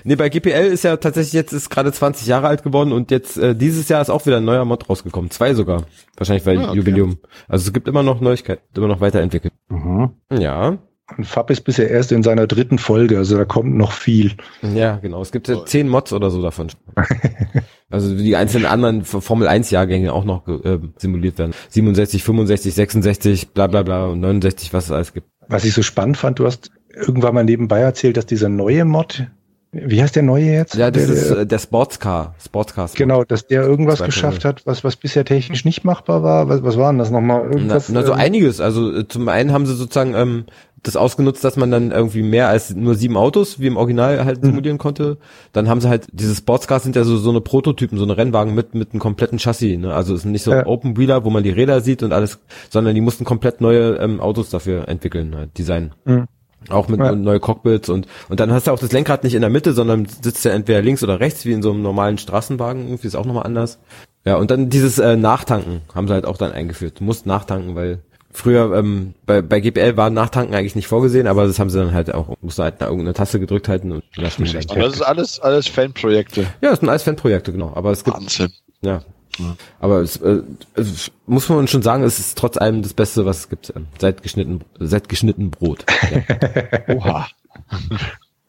[0.04, 3.36] nee, bei GPL ist ja tatsächlich jetzt ist gerade 20 Jahre alt geworden und jetzt
[3.36, 5.30] äh, dieses Jahr ist auch wieder ein neuer Mod rausgekommen.
[5.30, 5.84] Zwei sogar.
[6.16, 6.78] Wahrscheinlich weil ah, okay.
[6.78, 7.18] Jubiläum.
[7.46, 9.52] Also es gibt immer noch Neuigkeiten, immer noch weiterentwickelt.
[9.68, 10.14] Mhm.
[10.32, 10.78] Ja.
[11.16, 14.32] Und Fab ist bisher erst in seiner dritten Folge, also da kommt noch viel.
[14.62, 15.20] Ja, genau.
[15.20, 16.68] Es gibt ja zehn Mods oder so davon.
[17.90, 21.52] also die einzelnen anderen Formel 1 Jahrgänge auch noch äh, simuliert werden.
[21.68, 25.28] 67, 65, 66, bla bla bla und 69, was es alles gibt.
[25.46, 29.26] Was ich so spannend fand, du hast irgendwann mal nebenbei erzählt, dass dieser neue Mod,
[29.72, 30.74] wie heißt der neue jetzt?
[30.74, 32.88] Ja, das der, ist äh, der Sportscar, Sportscar.
[32.94, 36.48] Genau, dass der irgendwas geschafft hat, was was bisher technisch nicht machbar war.
[36.48, 37.42] Was, was war denn das nochmal?
[37.42, 38.60] Irgendwas, na, na, so ähm, einiges.
[38.60, 40.44] Also äh, zum einen haben sie sozusagen ähm,
[40.86, 44.42] das ausgenutzt, dass man dann irgendwie mehr als nur sieben Autos wie im Original halt
[44.42, 44.48] mhm.
[44.48, 44.80] simulieren mhm.
[44.80, 45.18] konnte.
[45.52, 48.54] Dann haben sie halt, diese Sportscars sind ja so, so eine Prototypen, so eine Rennwagen
[48.54, 49.78] mit, mit einem kompletten Chassis.
[49.78, 49.92] Ne?
[49.92, 50.66] Also es sind nicht so ja.
[50.66, 52.38] Open Wheeler, wo man die Räder sieht und alles,
[52.70, 55.92] sondern die mussten komplett neue ähm, Autos dafür entwickeln, halt, designen.
[56.04, 56.26] Mhm.
[56.70, 57.14] Auch mit ja.
[57.14, 60.06] neue Cockpits und und dann hast du auch das Lenkrad nicht in der Mitte, sondern
[60.06, 62.84] sitzt ja entweder links oder rechts wie in so einem normalen Straßenwagen.
[62.86, 63.78] Irgendwie ist auch nochmal anders.
[64.24, 67.00] Ja und dann dieses äh, Nachtanken haben sie halt auch dann eingeführt.
[67.00, 68.00] Du musst nachtanken, weil
[68.36, 71.94] Früher ähm, bei, bei GPL war Nachtanken eigentlich nicht vorgesehen, aber das haben sie dann
[71.94, 75.02] halt auch, musst du halt irgendeine Taste gedrückt halten und das ging Aber das ist
[75.02, 76.42] alles, alles Fanprojekte.
[76.60, 77.72] Ja, das sind alles Fanprojekte, genau.
[77.76, 78.16] Aber es gibt.
[78.16, 78.52] Wahnsinn.
[78.82, 79.02] Ja.
[79.38, 79.56] ja.
[79.78, 80.42] Aber es, äh,
[80.74, 83.72] es, muss man schon sagen, es ist trotz allem das Beste, was es gibt.
[83.76, 85.86] Ähm, seit geschnitten, seit geschnitten Brot.
[86.10, 86.88] Ja.
[86.96, 87.28] Oha.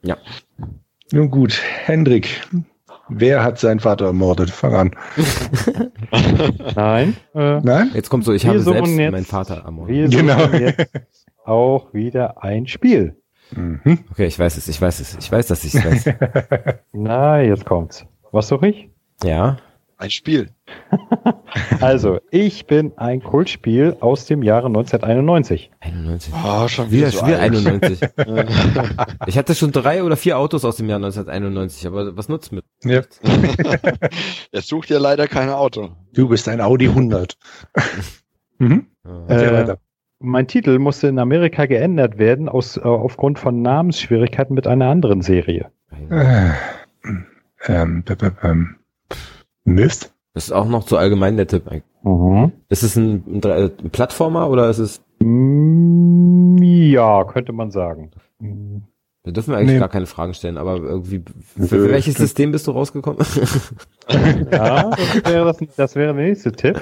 [0.01, 0.17] ja.
[1.11, 2.41] Nun gut, Hendrik,
[3.09, 4.49] Wer hat seinen Vater ermordet?
[4.49, 4.91] Fang an.
[6.75, 7.15] Nein.
[7.35, 7.91] Äh, Nein?
[7.93, 9.95] Jetzt kommt so, ich habe selbst jetzt, meinen Vater ermordet.
[9.95, 10.47] Wir genau.
[10.47, 10.91] jetzt
[11.43, 13.15] auch wieder ein Spiel.
[13.51, 13.99] Mhm.
[14.11, 15.17] Okay, ich weiß es, ich weiß es.
[15.19, 16.15] Ich weiß, dass ich es weiß.
[16.93, 18.05] Na, jetzt kommt's.
[18.31, 18.89] Was suche ich?
[19.23, 19.57] Ja.
[19.97, 20.49] Ein Spiel.
[21.81, 25.71] also, ich bin ein Kultspiel aus dem Jahre 1991.
[25.79, 26.34] 91.
[26.43, 27.99] Oh, schon wieder, wieder so Spiel 91.
[29.27, 32.65] ich hatte schon drei oder vier Autos aus dem Jahr 1991, aber was nutzt mit?
[32.84, 33.03] Ja.
[34.51, 35.91] er sucht ja leider kein Auto.
[36.13, 37.38] Du bist ein Audi 100.
[38.58, 38.88] mhm.
[39.29, 39.75] Äh,
[40.19, 45.21] mein Titel musste in Amerika geändert werden aus, äh, aufgrund von Namensschwierigkeiten mit einer anderen
[45.21, 45.71] Serie.
[46.10, 46.51] Äh,
[47.67, 48.03] ähm,
[48.43, 48.75] ähm,
[49.65, 50.12] Myth?
[50.34, 51.63] Das ist auch noch zu allgemein der Tipp.
[52.04, 52.51] Mhm.
[52.69, 55.01] Ist es ein, ein, ein Plattformer oder ist es?
[55.19, 58.12] Mm, ja, könnte man sagen.
[59.23, 59.80] Da dürfen wir eigentlich nee.
[59.80, 61.23] gar keine Fragen stellen, aber irgendwie,
[61.56, 63.19] für, für welches System bist du rausgekommen?
[64.51, 66.80] ja, das wäre, das, das wäre der nächste Tipp.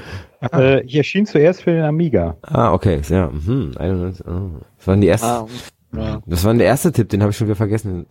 [0.52, 2.36] Äh, hier erschien zuerst für den Amiga.
[2.41, 3.32] Ah, okay, ja.
[3.32, 4.60] Hm, 91, oh.
[4.78, 5.28] Das waren die ersten.
[5.28, 5.48] Ah,
[5.96, 6.22] ja.
[6.26, 8.08] Das war der erste Tipp, den habe ich schon wieder vergessen.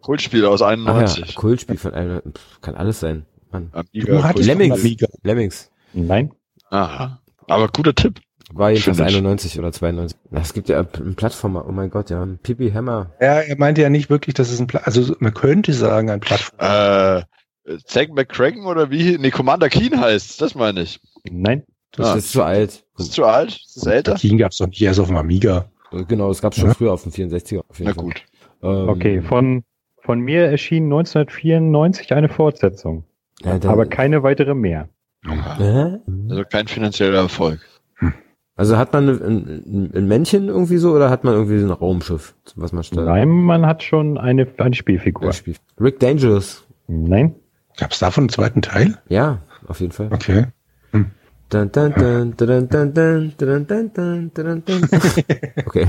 [0.00, 1.22] Kultspiel aus 91.
[1.22, 2.22] Ah, ja, Kultspiel von einem,
[2.62, 3.26] kann alles sein.
[3.50, 3.70] Mann.
[3.72, 4.80] Amiga, du hattest Lemmings.
[4.80, 5.06] Amiga.
[5.22, 5.70] Lemmings.
[5.92, 6.32] Nein.
[6.70, 7.20] Aha.
[7.46, 8.20] Aber guter Tipp.
[8.52, 10.18] War jedenfalls 91 oder 92.
[10.32, 13.12] Es gibt ja einen Plattformer, oh mein Gott, ja, ein Pipi Hammer.
[13.20, 16.20] Ja, er meinte ja nicht wirklich, dass es ein Pla also man könnte sagen ein
[16.20, 17.26] Plattformer.
[17.66, 19.18] Äh, Zack McCracken oder wie?
[19.18, 21.00] Nee, Commander Keen heißt, das meine ich.
[21.30, 21.64] Nein.
[21.92, 22.84] Das ah, ist zu alt.
[22.96, 23.60] Das ist zu alt?
[23.64, 24.14] Das ist älter?
[24.14, 25.70] Keen gab's doch nicht erst auf dem Amiga.
[25.90, 26.74] Genau, das gab's schon ja.
[26.74, 27.60] früher auf dem 64er.
[27.68, 28.04] Auf Na Fall.
[28.04, 28.22] gut.
[28.62, 29.64] Ähm, okay, von,
[30.02, 33.04] von mir erschien 1994 eine Fortsetzung.
[33.42, 34.88] Ja, aber keine weitere mehr.
[35.26, 37.60] Also kein finanzieller Erfolg.
[38.58, 42.72] Also hat man ein, ein, Männchen irgendwie so oder hat man irgendwie ein Raumschiff, was
[42.72, 43.06] man stellt?
[43.06, 45.28] Nein, man hat schon eine, eine Spielfigur.
[45.28, 45.54] Ein Spiel.
[45.80, 46.66] Rick Dangerous.
[46.88, 47.36] Nein.
[47.76, 48.98] Gab es davon einen zweiten Teil?
[49.08, 50.08] Ja, auf jeden Fall.
[50.12, 50.46] Okay.
[55.64, 55.86] Okay,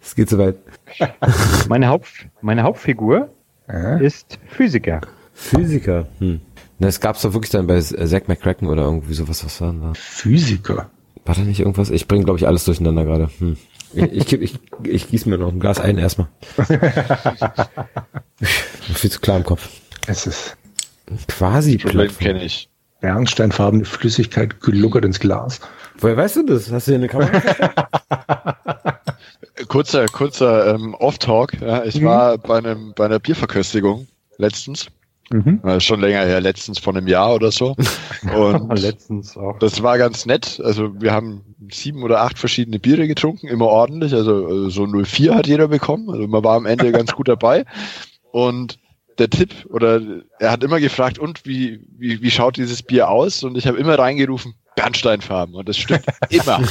[0.00, 0.56] es geht zu weit.
[1.68, 3.28] Meine, Haupt, meine Hauptfigur
[3.68, 3.96] ja.
[3.96, 5.00] ist Physiker.
[5.32, 6.06] Physiker?
[6.20, 6.40] Hm.
[6.78, 9.92] Das gab's doch wirklich dann bei Zack McCracken oder irgendwie sowas, was war denn da?
[9.94, 10.90] Physiker?
[11.24, 11.90] War da nicht irgendwas?
[11.90, 13.30] Ich bringe, glaube ich, alles durcheinander gerade.
[13.38, 13.56] Hm.
[13.94, 16.28] Ich, ich, ich, ich gieße mir noch ein Glas ein erstmal.
[18.40, 19.68] Viel zu klar im Kopf.
[20.06, 20.56] Es ist
[21.28, 22.68] quasi Problem kenne ich.
[23.00, 25.60] Bernsteinfarbene Flüssigkeit geluckert ins Glas.
[25.98, 26.70] Woher weißt du das?
[26.72, 27.76] Hast du hier eine Kamera?
[29.68, 31.60] kurzer, kurzer ähm, Off-Talk.
[31.60, 32.04] Ja, ich mhm.
[32.06, 34.06] war bei einem bei einer Bierverköstigung
[34.38, 34.86] letztens
[35.32, 35.60] Mhm.
[35.64, 37.74] Ist schon länger her, letztens von einem Jahr oder so.
[38.36, 39.58] Und letztens auch.
[39.58, 40.60] Das war ganz nett.
[40.62, 44.12] Also wir haben sieben oder acht verschiedene Biere getrunken, immer ordentlich.
[44.12, 46.10] Also so 04 hat jeder bekommen.
[46.10, 47.64] Also man war am Ende ganz gut dabei.
[48.30, 48.78] Und
[49.18, 50.00] der Tipp oder
[50.38, 53.42] er hat immer gefragt, und wie, wie, wie schaut dieses Bier aus?
[53.44, 55.54] Und ich habe immer reingerufen, Bernsteinfarben.
[55.54, 56.62] Und das stimmt immer.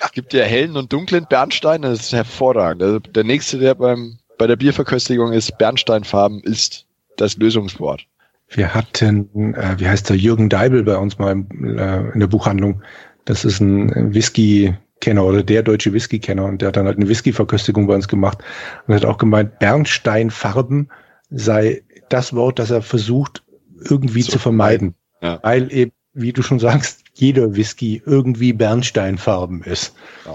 [0.00, 2.82] es gibt ja hellen und dunklen Bernstein, das ist hervorragend.
[2.82, 6.84] Also der nächste, der beim bei der Bierverköstigung ist Bernsteinfarben ist
[7.16, 8.08] das Lösungswort.
[8.48, 11.30] Wir hatten, äh, wie heißt der, Jürgen Deibel bei uns mal
[11.62, 12.82] äh, in der Buchhandlung.
[13.24, 17.86] Das ist ein Whisky-Kenner oder der deutsche Whisky-Kenner und der hat dann halt eine Whisky-Verköstigung
[17.86, 18.38] bei uns gemacht
[18.88, 20.90] und hat auch gemeint, Bernsteinfarben
[21.30, 23.44] sei das Wort, das er versucht
[23.88, 24.96] irgendwie so, zu vermeiden.
[25.20, 25.38] Ja.
[25.44, 29.94] Weil eben, wie du schon sagst, jeder Whisky irgendwie Bernsteinfarben ist.
[30.26, 30.34] Ja.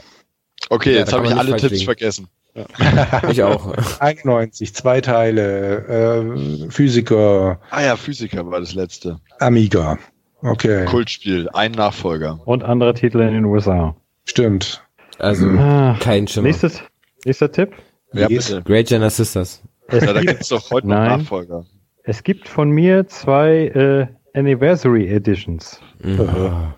[0.69, 1.83] Okay, ja, jetzt habe ich alle Tipps liegen.
[1.83, 2.29] vergessen.
[3.29, 3.73] Ich auch.
[3.99, 7.59] 91, zwei Teile, äh, Physiker.
[7.69, 9.19] Ah ja, Physiker war das letzte.
[9.39, 9.97] Amiga.
[10.41, 10.85] Okay.
[10.85, 12.39] Kultspiel, ein Nachfolger.
[12.45, 13.95] Und andere Titel in den USA.
[14.25, 14.83] Stimmt.
[15.19, 16.47] Also ah, kein Schimmer.
[16.47, 16.81] Nächstes,
[17.25, 17.71] nächster Tipp.
[18.13, 18.61] Ja, bitte.
[18.63, 19.61] Great Jenner Sisters.
[19.87, 21.19] Es ja, da gibt es doch heute Nein.
[21.19, 21.65] Nachfolger.
[22.03, 25.81] Es gibt von mir zwei äh, Anniversary Editions.
[26.01, 26.73] Mhm.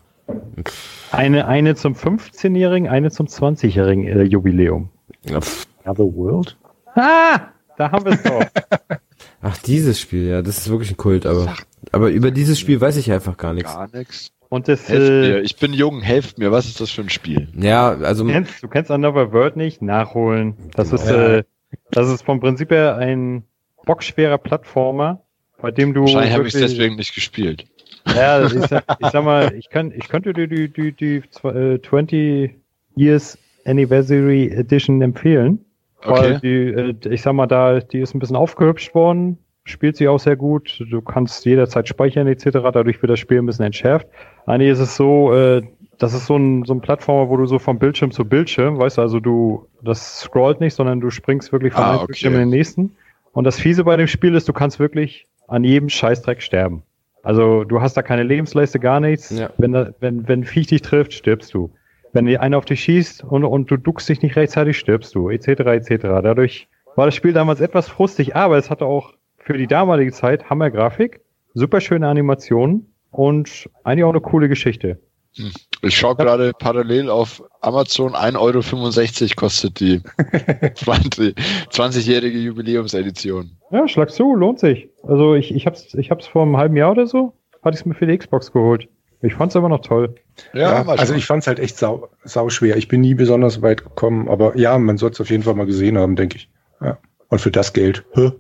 [1.12, 4.89] Eine, eine zum 15-jährigen, eine zum 20-jährigen äh, Jubiläum.
[5.24, 6.58] Ja, Other World?
[6.95, 8.43] Ah, da haben wir es doch.
[9.41, 11.56] Ach, dieses Spiel, ja, das ist wirklich ein Kult, aber,
[11.91, 13.73] aber über dieses Spiel weiß ich einfach gar nichts.
[13.73, 14.32] Gar nichts.
[14.49, 15.41] Und das, helft äh, mir.
[15.41, 16.52] Ich bin jung, helft mir.
[16.52, 17.47] Was ist das für ein Spiel?
[17.56, 18.25] Ja, also.
[18.25, 19.82] Du kennst, du kennst Another World nicht?
[19.82, 20.56] Nachholen.
[20.75, 21.38] Das ist, ja.
[21.38, 21.43] äh,
[21.91, 23.43] das ist vom Prinzip her ein
[23.86, 25.21] bockschwerer Plattformer,
[25.62, 26.02] bei dem du.
[26.02, 27.65] Wahrscheinlich habe ich deswegen nicht gespielt.
[28.08, 31.47] Ja, ich sag, ich sag mal, ich kann, ich könnte dir die, die, die, die
[31.47, 32.56] äh, 20
[32.95, 35.63] Years Anniversary Edition empfehlen.
[36.04, 36.12] Okay.
[36.12, 40.08] Weil die, äh, ich sag mal, da, die ist ein bisschen aufgehübscht worden, spielt sich
[40.08, 40.84] auch sehr gut.
[40.90, 42.46] Du kannst jederzeit speichern etc.
[42.74, 44.08] Dadurch wird das Spiel ein bisschen entschärft.
[44.46, 45.62] Eigentlich ist es so, äh,
[45.98, 48.98] das ist so ein, so ein Plattformer, wo du so vom Bildschirm zu Bildschirm, weißt
[48.98, 52.08] du, also du, das scrollt nicht, sondern du springst wirklich von ah, einem okay.
[52.08, 52.96] Bildschirm in den nächsten.
[53.34, 56.84] Und das Fiese bei dem Spiel ist, du kannst wirklich an jedem Scheißdreck sterben.
[57.22, 59.30] Also du hast da keine Lebensleiste, gar nichts.
[59.30, 59.50] Ja.
[59.58, 61.70] Wenn, da, wenn, wenn Viech dich trifft, stirbst du.
[62.12, 65.48] Wenn einer auf dich schießt und, und du duckst dich nicht rechtzeitig, stirbst du, etc.
[65.48, 66.04] etc.
[66.24, 70.50] Dadurch war das Spiel damals etwas frustig, aber es hatte auch für die damalige Zeit
[70.50, 71.22] Hammergrafik,
[71.54, 75.00] super schöne Animationen und eigentlich auch eine coole Geschichte.
[75.36, 75.52] Hm.
[75.82, 83.52] Ich schaue gerade parallel auf Amazon, 1,65 Euro kostet die 20-jährige Jubiläumsedition.
[83.72, 84.89] Ja, schlag zu, lohnt sich.
[85.04, 87.86] Also ich, ich hab's, ich hab's vor einem halben Jahr oder so, hatte ich es
[87.86, 88.89] mir für die Xbox geholt.
[89.22, 90.15] Ich fand's aber noch toll.
[90.54, 92.78] Ja, ja also ich fand's halt echt sau, sau schwer.
[92.78, 95.65] Ich bin nie besonders weit gekommen, aber ja, man soll es auf jeden Fall mal
[95.65, 96.49] gesehen haben, denke ich.
[96.82, 96.97] Ja.
[97.30, 98.06] Und für das Geld.
[98.13, 98.32] Hä?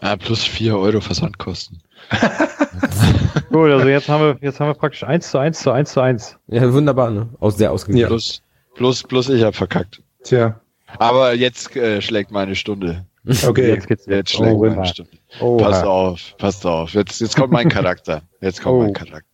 [0.00, 1.82] Ah, plus vier Euro Versandkosten.
[3.50, 6.00] Gut, also jetzt haben wir, jetzt haben wir praktisch eins zu eins zu eins zu
[6.00, 6.36] eins.
[6.48, 7.28] Ja, wunderbar, ne?
[7.40, 8.02] Aus sehr ausgeglichen.
[8.02, 8.08] Ja.
[8.08, 8.42] Plus,
[8.74, 10.02] plus, plus ich hab verkackt.
[10.22, 10.60] Tja.
[10.98, 13.06] Aber jetzt äh, schlägt meine Stunde.
[13.44, 15.10] Okay, jetzt geht's jetzt schlägt oh, meine Stunde.
[15.40, 16.92] Oh, passt auf, passt auf.
[16.92, 18.22] Jetzt, jetzt kommt mein Charakter.
[18.40, 18.82] Jetzt kommt oh.
[18.82, 19.26] mein Charakter.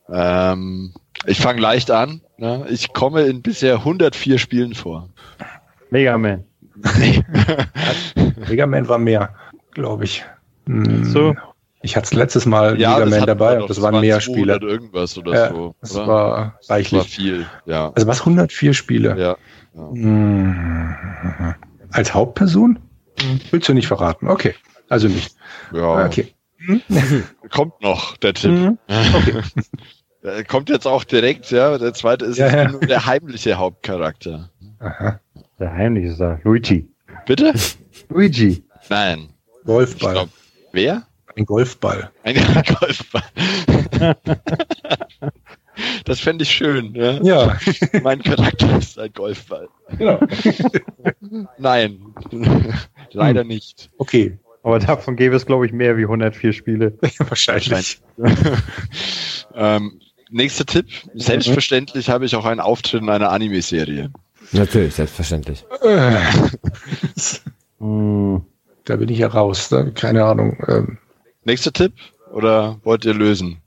[0.53, 0.95] Ähm,
[1.27, 2.21] ich fange leicht an.
[2.37, 2.67] Ne?
[2.71, 5.09] Ich komme in bisher 104 Spielen vor.
[5.91, 6.45] Mega Man.
[8.49, 9.35] Mega Man war mehr,
[9.73, 10.25] glaube ich.
[10.67, 11.05] Hm.
[11.05, 11.35] So.
[11.85, 14.59] Ich hatte es letztes Mal ja, Mega Man dabei, aber das waren mehr Spiele.
[14.61, 15.75] irgendwas oder ja, so.
[15.81, 16.07] Das oder?
[16.07, 17.03] war reichlich.
[17.03, 17.93] Das war viel, ja.
[17.95, 19.11] Also was 104 Spiele?
[19.11, 19.37] Ja.
[19.75, 19.91] ja.
[19.91, 21.55] Hm.
[21.91, 22.79] Als Hauptperson?
[23.21, 23.41] Hm.
[23.51, 24.29] Willst du nicht verraten?
[24.29, 24.55] Okay.
[24.89, 25.35] Also nicht.
[25.73, 26.07] Ja.
[26.07, 26.35] Okay.
[27.51, 28.51] Kommt noch der Tipp.
[28.51, 28.79] Hm.
[28.89, 29.43] Okay.
[30.47, 31.79] Kommt jetzt auch direkt, ja.
[31.79, 32.69] Der zweite ist ja, ja.
[32.71, 34.51] nur der heimliche Hauptcharakter.
[34.79, 35.21] Aha.
[35.59, 36.39] Der heimliche ist da.
[36.45, 36.89] Luigi.
[37.27, 37.53] Bitte?
[38.09, 38.65] Luigi.
[38.89, 39.29] Nein.
[39.65, 40.13] Golfball.
[40.13, 40.29] Glaub,
[40.73, 41.03] wer?
[41.37, 42.11] Ein Golfball.
[42.23, 42.35] Ein
[42.81, 43.23] Golfball.
[46.05, 46.95] das fände ich schön.
[46.95, 47.13] Ja.
[47.23, 47.59] ja.
[48.03, 49.69] Mein Charakter ist ein Golfball.
[49.99, 50.21] Genau.
[51.59, 52.15] Nein.
[53.13, 53.91] Leider nicht.
[53.99, 54.39] Okay.
[54.63, 56.97] Aber davon gäbe es, glaube ich, mehr wie 104 Spiele.
[57.19, 58.01] Wahrscheinlich.
[59.55, 60.01] ähm,
[60.33, 60.87] nächster Tipp.
[61.15, 64.11] Selbstverständlich habe ich auch einen Auftritt in einer Anime-Serie.
[64.53, 65.65] Natürlich, selbstverständlich.
[67.79, 68.45] Hm.
[68.85, 69.69] Da bin ich ja raus.
[69.69, 70.57] Da, keine Ahnung.
[70.69, 70.99] Ähm.
[71.45, 71.93] Nächster Tipp?
[72.33, 73.59] Oder wollt ihr lösen?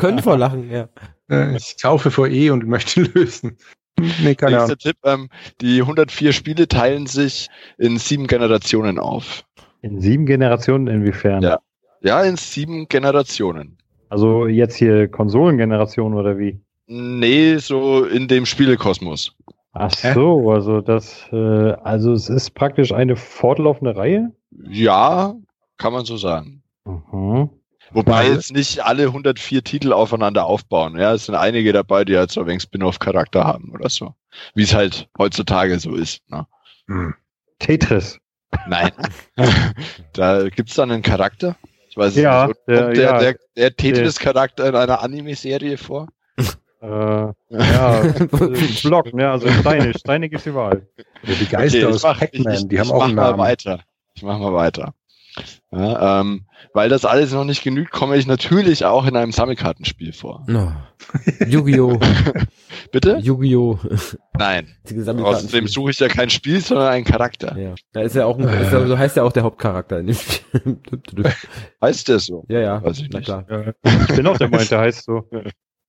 [0.00, 0.88] können vor Lachen, ja.
[1.30, 3.56] Äh, ich kaufe vor E und möchte lösen.
[3.98, 4.78] Nee, keine Nächster Ahnung.
[4.78, 5.28] Tipp, ähm,
[5.60, 9.44] die 104 Spiele teilen sich in sieben Generationen auf.
[9.82, 11.42] In sieben Generationen inwiefern?
[11.42, 11.60] Ja.
[12.00, 13.78] Ja, in sieben Generationen.
[14.08, 16.60] Also jetzt hier Konsolengeneration oder wie?
[16.86, 19.34] Nee, so in dem Spielekosmos.
[19.72, 24.32] Ach so, also das, äh, also es ist praktisch eine fortlaufende Reihe?
[24.68, 25.34] Ja,
[25.78, 26.62] kann man so sagen.
[26.84, 27.50] Mhm.
[27.90, 30.96] Wobei jetzt nicht alle 104 Titel aufeinander aufbauen.
[30.98, 34.14] Ja, es sind einige dabei, die halt so ein wenig Spin-off-Charakter haben oder so.
[34.54, 36.28] Wie es halt heutzutage so ist.
[36.30, 36.46] Ne?
[36.86, 37.14] Hm.
[37.58, 38.18] Tetris.
[38.68, 38.90] Nein.
[40.12, 41.56] da gibt's dann einen Charakter.
[41.94, 42.58] Ich weiß ja, nicht.
[42.66, 46.08] Der, der, ja, der, der Tetris-Charakter in einer Anime-Serie vor?
[46.82, 47.34] Äh, ja,
[48.82, 49.30] Block, ne?
[49.30, 50.88] Also Steine, Steine gibt's überall.
[51.22, 53.36] Ja, die Geister okay, aus Pac-Man, die haben auch einen Namen.
[53.36, 53.80] Mal weiter.
[54.16, 54.92] Ich mach mal weiter.
[55.72, 60.12] Ja, ähm, weil das alles noch nicht genügt, komme ich natürlich auch in einem Sammelkartenspiel
[60.12, 60.44] vor.
[60.46, 60.72] No.
[61.46, 61.98] Yu-Gi-Oh!
[62.92, 63.18] Bitte?
[63.20, 63.78] Yu-Gi-Oh!
[64.38, 64.76] Nein.
[64.86, 67.56] Außerdem suche ich ja kein Spiel, sondern einen Charakter.
[67.58, 67.74] Ja.
[67.92, 70.16] Da ist ja auch ein, ist ja, so heißt ja auch der Hauptcharakter in dem
[70.16, 70.78] Spiel.
[71.82, 72.44] heißt der so?
[72.48, 72.84] Ja, ja.
[72.84, 73.24] Weiß ich nicht.
[73.24, 73.44] Klar.
[73.82, 75.28] Ich bin auch der Meinung, der heißt so.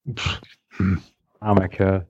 [1.40, 2.08] Armer Kerl.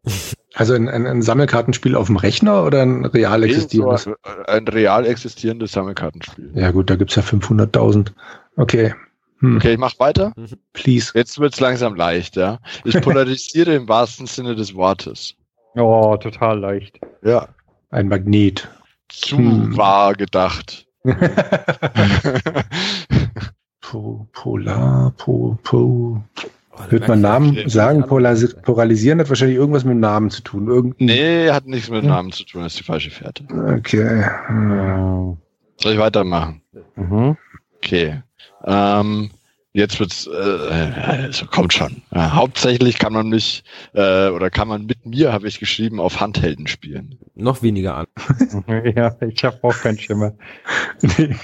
[0.57, 4.05] Also ein, ein, ein, Sammelkartenspiel auf dem Rechner oder ein real existierendes?
[4.05, 4.15] So
[4.47, 6.51] ein real existierendes Sammelkartenspiel.
[6.55, 8.13] Ja gut, da gibt's ja 500.000.
[8.57, 8.95] Okay.
[9.41, 9.57] Hm.
[9.57, 10.33] Okay, ich mach weiter.
[10.73, 11.13] Please.
[11.15, 12.59] Jetzt wird's langsam leicht, ja.
[12.85, 15.35] Ich polarisiere im wahrsten Sinne des Wortes.
[15.75, 17.01] Oh, total leicht.
[17.23, 17.49] Ja.
[17.91, 18.67] Ein Magnet.
[19.09, 19.77] Zu hm.
[19.77, 20.87] wahr gedacht.
[23.83, 26.23] po, polar, po, po.
[26.89, 28.07] Wird man Namen sagen?
[28.07, 30.69] Polarisieren hat wahrscheinlich irgendwas mit Namen zu tun.
[30.69, 32.63] Irgendein nee, hat nichts mit Namen zu tun.
[32.63, 33.45] Das ist die falsche Fährte.
[33.79, 34.25] Okay.
[35.79, 36.63] Soll ich weitermachen?
[36.97, 37.37] Mhm.
[37.77, 38.23] Okay.
[38.65, 39.31] Ähm,
[39.73, 42.03] jetzt wird's, äh, also kommt schon.
[42.15, 43.63] Ja, hauptsächlich kann man mich,
[43.93, 47.19] äh, oder kann man mit mir, habe ich geschrieben, auf Handhelden spielen.
[47.35, 48.07] Noch weniger an.
[48.97, 50.35] ja, ich habe auch keinen Schimmer.
[51.03, 51.37] nee.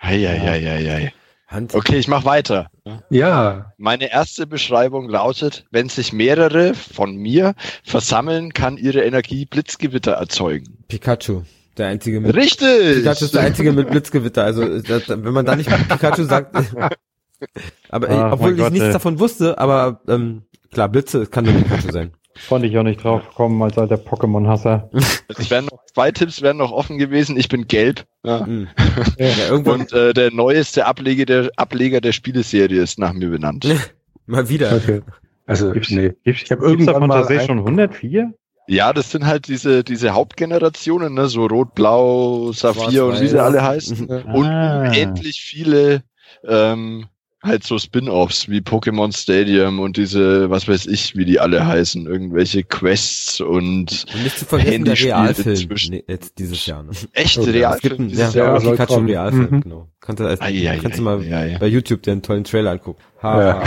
[0.00, 1.12] Hei,
[1.52, 1.74] Hand.
[1.74, 2.68] Okay, ich mache weiter.
[3.10, 3.72] Ja.
[3.78, 10.84] Meine erste Beschreibung lautet, wenn sich mehrere von mir versammeln, kann ihre Energie Blitzgewitter erzeugen.
[10.88, 11.42] Pikachu.
[11.78, 12.34] Der einzige mit.
[12.34, 12.96] Richtig!
[12.96, 14.44] Pikachu ist der einzige mit Blitzgewitter.
[14.44, 16.54] Also, das, wenn man da nicht Pikachu sagt.
[17.88, 18.92] aber ah, obwohl ich Gott, nichts ey.
[18.92, 22.12] davon wusste, aber ähm, klar, Blitze kann nur Pikachu sein.
[22.48, 24.90] Konnte ich auch nicht drauf kommen als alter Pokémon-Hasser.
[25.94, 27.36] Zwei Tipps wären noch offen gewesen.
[27.36, 28.04] Ich bin gelb.
[28.24, 28.44] Ja.
[28.46, 28.68] Mhm.
[29.18, 33.66] Ja, Und äh, der neueste Ableger der Ableger der Spieleserie ist nach mir benannt.
[34.26, 34.74] mal wieder.
[34.74, 35.02] Okay.
[35.46, 36.12] Also gibt's, nee.
[36.24, 37.46] Gibt's, ich habe irgendwann mal ein...
[37.46, 38.32] schon 104.
[38.68, 43.42] Ja, das sind halt diese diese Hauptgenerationen, ne, so Rot, Blau, Saphir und wie sie
[43.42, 44.10] alle heißen.
[44.10, 44.32] Ah.
[44.32, 46.04] Und unendlich viele
[46.46, 47.06] ähm,
[47.42, 52.06] halt so Spin-offs wie Pokémon Stadium und diese, was weiß ich, wie die alle heißen,
[52.06, 56.84] irgendwelche Quests und, und nicht zu vergessen der Realfilm nee, jetzt dieses Jahr.
[56.84, 56.90] Ne?
[57.12, 57.50] Echt okay.
[57.50, 58.02] Realfilm?
[58.02, 59.60] Ein, dieses ja, Jahr Pikachu Realfilm, mhm.
[59.62, 59.88] genau.
[60.00, 63.02] Kannst du, als, ai, ai, kannst ai, du mal bei YouTube den tollen Trailer angucken.
[63.22, 63.62] Ha, ja.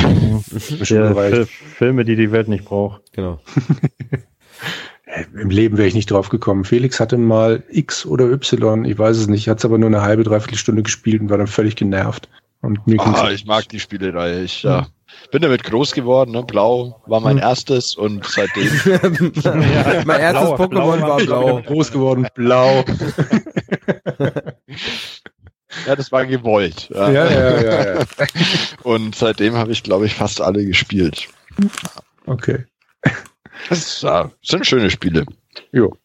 [0.83, 3.01] ja, Filme, die die Welt nicht braucht.
[3.13, 3.39] Genau.
[5.33, 6.65] Im Leben wäre ich nicht drauf gekommen.
[6.65, 10.01] Felix hatte mal X oder Y, ich weiß es nicht, hat es aber nur eine
[10.01, 12.27] halbe, dreiviertel Stunde gespielt und war dann völlig genervt.
[12.65, 14.43] Und mir ah, ich mag die Spielereihe.
[14.43, 14.87] Ich ja.
[15.31, 16.31] bin damit groß geworden.
[16.31, 16.43] Ne?
[16.43, 17.43] Blau war mein hm.
[17.43, 18.71] erstes und seitdem.
[18.85, 21.61] ja, mein erstes Pokémon war blau.
[21.61, 22.83] Groß geworden, blau.
[25.85, 26.89] ja, das war gewollt.
[26.93, 27.61] Ja, ja, ja.
[27.61, 28.05] ja, ja.
[28.83, 31.27] Und seitdem habe ich, glaube ich, fast alle gespielt.
[32.25, 32.65] Okay.
[33.69, 35.25] Das ja, sind schöne Spiele.
[35.71, 35.95] Jo.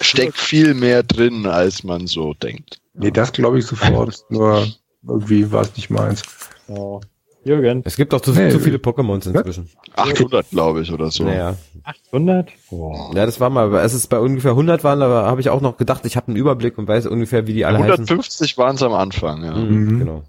[0.00, 2.80] Steckt viel mehr drin, als man so denkt.
[2.94, 4.24] Nee, das glaube ich sofort.
[4.28, 4.66] Nur
[5.06, 6.22] irgendwie war es nicht meins.
[6.68, 7.00] Oh.
[7.44, 7.82] Jürgen.
[7.84, 9.68] Es gibt auch zu, nee, zu viele Pokémons inzwischen.
[9.96, 11.24] 800, glaube ich, oder so.
[11.24, 11.56] Naja.
[11.82, 12.50] 800?
[12.74, 13.10] Oh.
[13.14, 15.76] Ja, das war mal, als es bei ungefähr 100 waren, da habe ich auch noch
[15.76, 18.92] gedacht, ich habe einen Überblick und weiß ungefähr, wie die alle 150 waren es am
[18.92, 19.54] Anfang, ja.
[19.54, 19.98] Mhm, mhm.
[20.00, 20.22] Genau.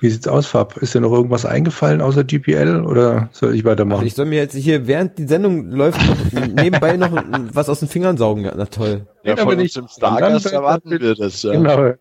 [0.00, 0.76] Wie sieht's aus, Fab?
[0.78, 4.00] Ist dir noch irgendwas eingefallen außer GPL oder soll ich weitermachen?
[4.02, 7.10] Ach, ich soll mir jetzt hier, während die Sendung läuft, noch nebenbei noch
[7.52, 8.50] was aus den Fingern saugen.
[8.54, 9.06] Na toll.
[9.22, 11.52] Ja, ja von uns im Stargast erwarten wir das, ja.
[11.52, 11.92] Genau.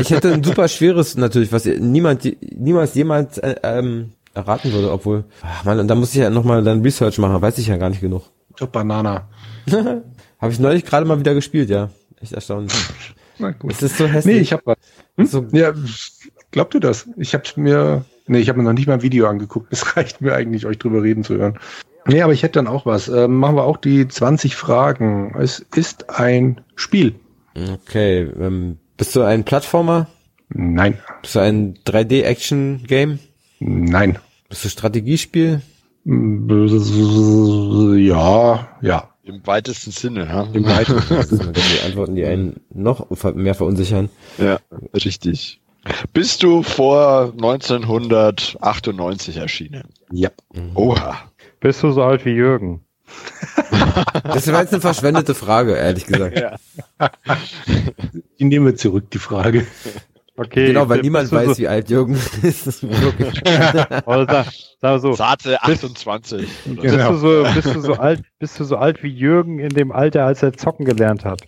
[0.00, 5.24] ich hätte ein super schweres natürlich, was niemand, niemals jemand äh, ähm, erraten würde, obwohl,
[5.42, 8.00] ach man, da muss ich ja nochmal dann Research machen, weiß ich ja gar nicht
[8.00, 8.22] genug.
[8.60, 9.28] Top Banana.
[10.38, 11.90] Habe ich neulich gerade mal wieder gespielt, ja.
[12.20, 12.72] Echt erstaunlich.
[13.38, 13.72] Na gut.
[13.72, 14.36] Es ist so hässlich.
[14.36, 14.76] Nee, ich hab was.
[15.16, 15.26] Hm?
[15.26, 15.72] So, ja,
[16.50, 17.08] Glaubt ihr das?
[17.16, 19.68] Ich habe mir, nee, ich habe mir noch nicht mal ein Video angeguckt.
[19.72, 21.58] Es reicht mir eigentlich, euch drüber reden zu hören.
[22.06, 23.08] Nee, aber ich hätte dann auch was.
[23.08, 25.34] Ähm, machen wir auch die 20 Fragen.
[25.38, 27.14] Es ist ein Spiel.
[27.54, 28.22] Okay.
[28.40, 30.08] Ähm, bist du ein Plattformer?
[30.48, 30.98] Nein.
[31.22, 33.18] Bist du ein 3D-Action-Game?
[33.60, 34.18] Nein.
[34.48, 35.60] Bist du Strategiespiel?
[37.98, 39.10] Ja, ja.
[39.22, 40.48] Im weitesten Sinne, ja.
[40.52, 41.52] Im weitesten Sinne.
[41.56, 44.08] Das die Antworten, die einen noch mehr verunsichern.
[44.38, 44.58] Ja,
[44.94, 45.60] richtig.
[46.12, 49.84] Bist du vor 1998 erschienen?
[50.10, 50.30] Ja.
[50.74, 51.16] Oha.
[51.60, 52.80] Bist du so alt wie Jürgen?
[54.22, 56.38] das war jetzt eine verschwendete Frage, ehrlich gesagt.
[56.38, 56.56] Ja.
[58.38, 59.66] Die nehmen wir zurück, die Frage.
[60.40, 60.68] Okay.
[60.68, 62.82] Genau, weil niemand weiß, so wie alt Jürgen ist.
[62.82, 64.46] Oder
[64.80, 65.12] sag, so.
[65.12, 66.40] Sarte 28.
[66.40, 67.12] Bist, genau.
[67.12, 70.24] du so, bist du so alt, bist du so alt wie Jürgen in dem Alter,
[70.24, 71.42] als er zocken gelernt hat?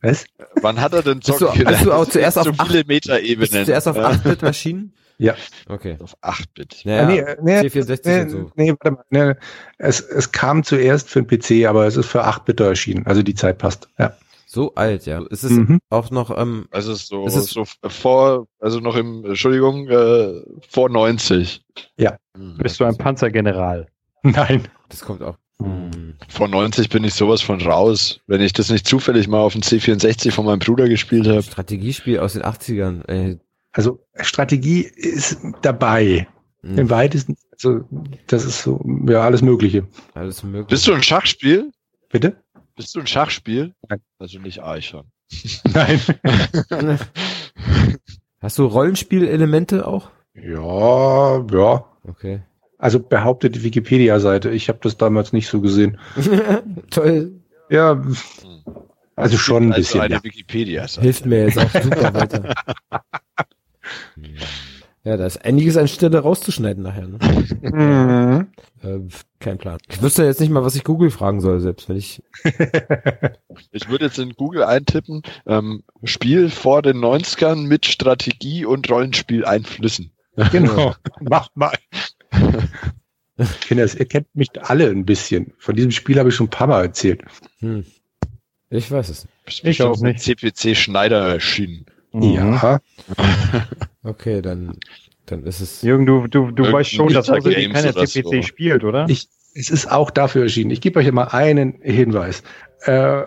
[0.00, 0.24] Was?
[0.62, 3.40] Wann hat er denn Zocken bist du, bist du auch zuerst auf so viele Meter-Ebenen?
[3.40, 4.92] Bist du zuerst auf 8-Bit erschienen?
[5.20, 5.34] Ja.
[5.68, 5.96] Okay.
[5.98, 6.84] Auf 8-Bit.
[6.84, 8.52] Ja, nee, nee, 464 nee, und so.
[8.54, 9.34] Nee, warte mal, nee,
[9.76, 13.04] es, es kam zuerst für den PC, aber es ist für 8-Bit erschienen.
[13.04, 13.88] Also die Zeit passt.
[13.98, 14.16] Ja.
[14.50, 15.22] So alt, ja.
[15.26, 15.78] Ist es mhm.
[15.90, 20.88] auch noch, ähm, also so, ist es so vor, also noch im, Entschuldigung, äh, vor
[20.88, 21.60] 90.
[21.98, 22.16] Ja.
[22.56, 23.88] Bist du ein Panzergeneral?
[24.22, 24.66] Nein.
[24.88, 25.36] Das kommt auch.
[25.60, 26.14] Hm.
[26.30, 29.60] Vor 90 bin ich sowas von raus, wenn ich das nicht zufällig mal auf dem
[29.60, 31.42] C64 von meinem Bruder gespielt habe.
[31.42, 33.06] Strategiespiel aus den 80ern.
[33.06, 33.38] Ey.
[33.72, 36.26] Also Strategie ist dabei.
[36.62, 36.78] Hm.
[36.78, 37.84] Im weitesten, also
[38.28, 39.86] das ist so, ja, alles Mögliche.
[40.14, 40.68] Alles mögliche.
[40.68, 41.70] Bist du ein Schachspiel?
[42.10, 42.42] Bitte?
[42.78, 43.74] Bist du ein Schachspiel?
[43.88, 44.00] Nein.
[44.20, 45.10] Also nicht Eichhorn.
[45.74, 46.00] Nein.
[48.40, 50.10] Hast du Rollenspielelemente auch?
[50.34, 51.84] Ja, ja.
[52.04, 52.40] Okay.
[52.78, 54.50] Also behauptet die Wikipedia-Seite.
[54.50, 55.98] Ich habe das damals nicht so gesehen.
[56.90, 57.32] Toll.
[57.68, 58.00] Ja,
[59.16, 60.00] also schon ein also bisschen.
[60.00, 60.22] Eine ja.
[60.22, 62.54] Wikipedia Hilft mir jetzt auch super weiter.
[65.08, 67.08] Ja, da ist einiges an Stelle rauszuschneiden nachher.
[67.08, 67.18] Ne?
[67.62, 68.46] Mhm.
[68.82, 69.08] Äh,
[69.40, 69.78] kein Plan.
[69.88, 72.22] Ich wüsste jetzt nicht mal, was ich Google fragen soll, selbst wenn ich.
[73.72, 79.46] ich würde jetzt in Google eintippen, ähm, Spiel vor den 90ern mit Strategie und Rollenspiel
[79.46, 80.12] einflüssen.
[80.52, 80.94] Genau.
[81.20, 81.72] Mach mal.
[83.62, 85.52] Kinder, ihr kennt mich alle ein bisschen.
[85.58, 87.22] Von diesem Spiel habe ich schon ein paar Mal erzählt.
[87.58, 87.84] Hm.
[88.70, 89.26] Ich weiß es.
[89.46, 90.20] Ich, ich auch nicht.
[90.20, 91.86] CPC Schneider erschienen.
[92.12, 92.22] Mhm.
[92.22, 92.80] Ja.
[94.08, 94.76] Okay, dann,
[95.26, 95.82] dann ist es.
[95.82, 99.06] Jürgen, du, du, du weißt schon, dass außerdem keiner CPC spielt, oder?
[99.08, 100.70] Ich, es ist auch dafür erschienen.
[100.70, 102.42] Ich gebe euch immer einen Hinweis.
[102.82, 103.22] Äh,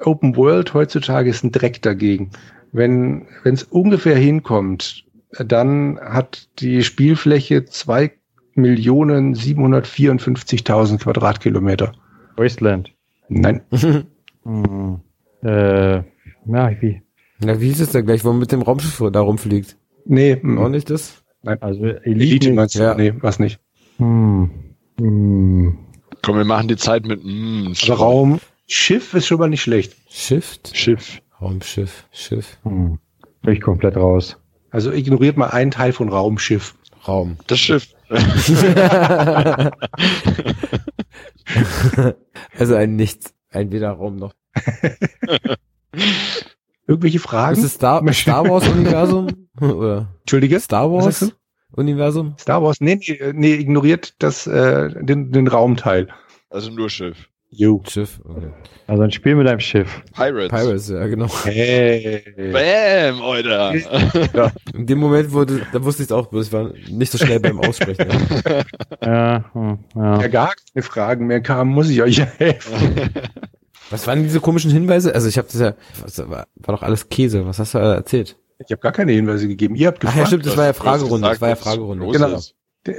[0.00, 2.30] Open World heutzutage ist ein Dreck dagegen.
[2.72, 5.04] Wenn es ungefähr hinkommt,
[5.38, 8.12] dann hat die Spielfläche zwei
[8.54, 11.92] Millionen 754.000 Quadratkilometer.
[12.36, 12.92] Wasteland.
[13.28, 13.62] Nein.
[14.44, 15.00] hm.
[15.42, 17.02] äh, ja, wie?
[17.38, 19.76] Na, wie ist es denn gleich, wo man mit dem Raumschiff da rumfliegt?
[20.06, 20.40] Nee.
[20.58, 21.22] Auch nicht das?
[21.42, 21.60] Nein.
[21.60, 22.80] Also Elite, Elite meinst du?
[22.80, 22.94] Ja.
[22.94, 23.60] Nee, was nicht.
[23.98, 24.50] Hm.
[24.98, 25.78] Hm.
[26.22, 28.40] Komm, wir machen die Zeit mit mm, Aber Raum.
[28.66, 29.94] Schiff ist schon mal nicht schlecht.
[30.08, 30.76] Shift?
[30.76, 31.20] Schiff.
[31.40, 32.04] Raumschiff.
[32.10, 32.58] Schiff.
[32.64, 32.98] Hm.
[33.42, 34.36] Bin ich komplett raus.
[34.70, 36.74] Also ignoriert mal einen Teil von Raumschiff.
[37.06, 37.36] Raum.
[37.46, 37.88] Das Schiff.
[42.58, 44.32] also ein Nichts, ein weder Raum noch.
[46.86, 47.58] Irgendwelche Fragen?
[47.58, 49.28] Ist es Star, Star Wars Universum?
[49.60, 50.08] Oder?
[50.20, 50.60] Entschuldige?
[50.60, 51.32] Star Wars
[51.72, 52.34] Universum?
[52.38, 56.08] Star Wars, nee, nee, nee ignoriert das, äh, den, den Raumteil.
[56.48, 57.28] Also nur Schiff.
[57.50, 57.82] Jo.
[57.88, 58.50] Schiff, okay.
[58.86, 60.02] Also ein Spiel mit einem Schiff.
[60.14, 60.50] Pirates.
[60.50, 61.28] Pirates, ja, genau.
[61.44, 62.22] Hey.
[62.36, 63.74] Bam, Alter.
[64.34, 64.52] ja.
[64.74, 67.58] In dem Moment wurde, da wusste ich es auch, ich war nicht so schnell beim
[67.60, 68.06] Aussprechen.
[69.02, 70.20] ja, hm, ja.
[70.20, 70.28] ja.
[70.28, 73.10] gar keine Fragen mehr kamen, muss ich euch helfen.
[73.90, 75.14] Was waren diese komischen Hinweise?
[75.14, 77.46] Also ich habe das ja, was, war, war doch alles Käse.
[77.46, 78.36] Was hast du erzählt?
[78.58, 79.74] Ich habe gar keine Hinweise gegeben.
[79.74, 80.16] Ihr habt gefragt.
[80.16, 81.28] Ach ja, stimmt, das war ja Fragerunde.
[81.28, 82.06] Das war ja Fragerunde.
[82.06, 82.40] Genau.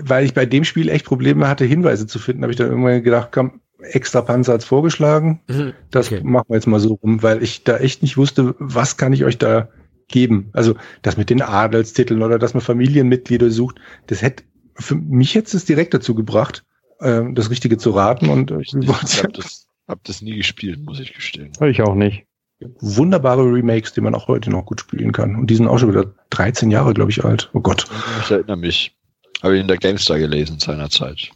[0.02, 3.04] Weil ich bei dem Spiel echt Probleme hatte, Hinweise zu finden, habe ich dann irgendwann
[3.04, 5.42] gedacht, komm, extra Panzer als vorgeschlagen.
[5.48, 5.74] Mhm.
[5.92, 6.22] Das okay.
[6.24, 9.24] machen wir jetzt mal so rum, weil ich da echt nicht wusste, was kann ich
[9.24, 9.70] euch da
[10.08, 10.50] geben.
[10.54, 13.78] Also das mit den Adelstiteln oder dass man Familienmitglieder sucht,
[14.08, 14.44] das hätte
[14.76, 16.64] für mich jetzt es direkt dazu gebracht,
[17.02, 18.30] ähm, das Richtige zu raten.
[18.30, 21.52] Und ich, ich habe das, hab das nie gespielt, muss ich gestehen.
[21.62, 22.27] Ich auch nicht.
[22.60, 25.36] Wunderbare Remakes, die man auch heute noch gut spielen kann.
[25.36, 27.50] Und die sind auch schon wieder 13 Jahre, glaube ich, alt.
[27.54, 27.86] Oh Gott.
[28.24, 28.96] Ich erinnere mich.
[29.44, 31.30] Habe ich in der GameStar gelesen seinerzeit.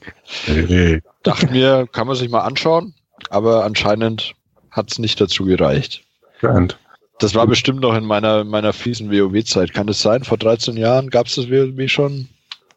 [0.46, 1.02] Hey.
[1.22, 2.96] Dachte mir, kann man sich mal anschauen,
[3.30, 4.34] aber anscheinend
[4.72, 6.04] hat es nicht dazu gereicht.
[6.40, 6.80] Grand.
[7.20, 9.74] Das war bestimmt noch in meiner, meiner fiesen WoW-Zeit.
[9.74, 10.24] Kann das sein?
[10.24, 12.28] Vor 13 Jahren gab es das WoW schon?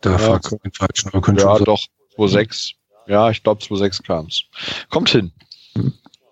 [0.02, 1.82] Da ja, fragst du den falschen, aber könnte Ja, doch,
[2.18, 2.72] 2.6.
[3.06, 4.44] Ja, ich glaube 2.6 kam es.
[4.90, 5.32] Kommt hin.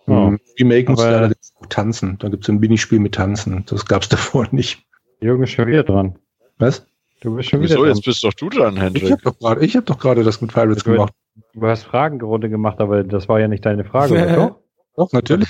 [0.06, 0.36] Ja.
[0.58, 1.32] Remake muss leider
[1.68, 2.18] tanzen.
[2.18, 3.64] Da gibt es ein Minispiel mit Tanzen.
[3.66, 4.84] Das gab es davor nicht.
[5.20, 6.18] Jürgen ist schon wieder dran.
[6.58, 6.86] Was?
[7.20, 7.94] Du bist schon Wieso, wieder dran.
[7.94, 9.04] jetzt bist doch du dran, Hendrik.
[9.04, 11.12] Ich habe doch gerade hab gerade das mit Pirates gemacht.
[11.54, 14.58] Du hast Fragenrunde gemacht, aber das war ja nicht deine Frage, oder doch?
[14.96, 15.48] Doch, natürlich.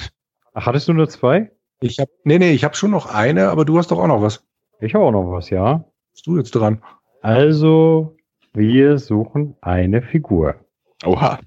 [0.53, 1.51] Ach, hattest du nur zwei?
[1.81, 4.23] Ich hab, nee, nee, ich habe schon noch eine, aber du hast doch auch noch
[4.23, 4.45] was.
[4.81, 5.85] Ich habe auch noch was, ja.
[6.13, 6.83] Bist du jetzt dran?
[7.23, 8.17] Also,
[8.53, 10.57] wir suchen eine Figur.
[11.05, 11.41] Oha.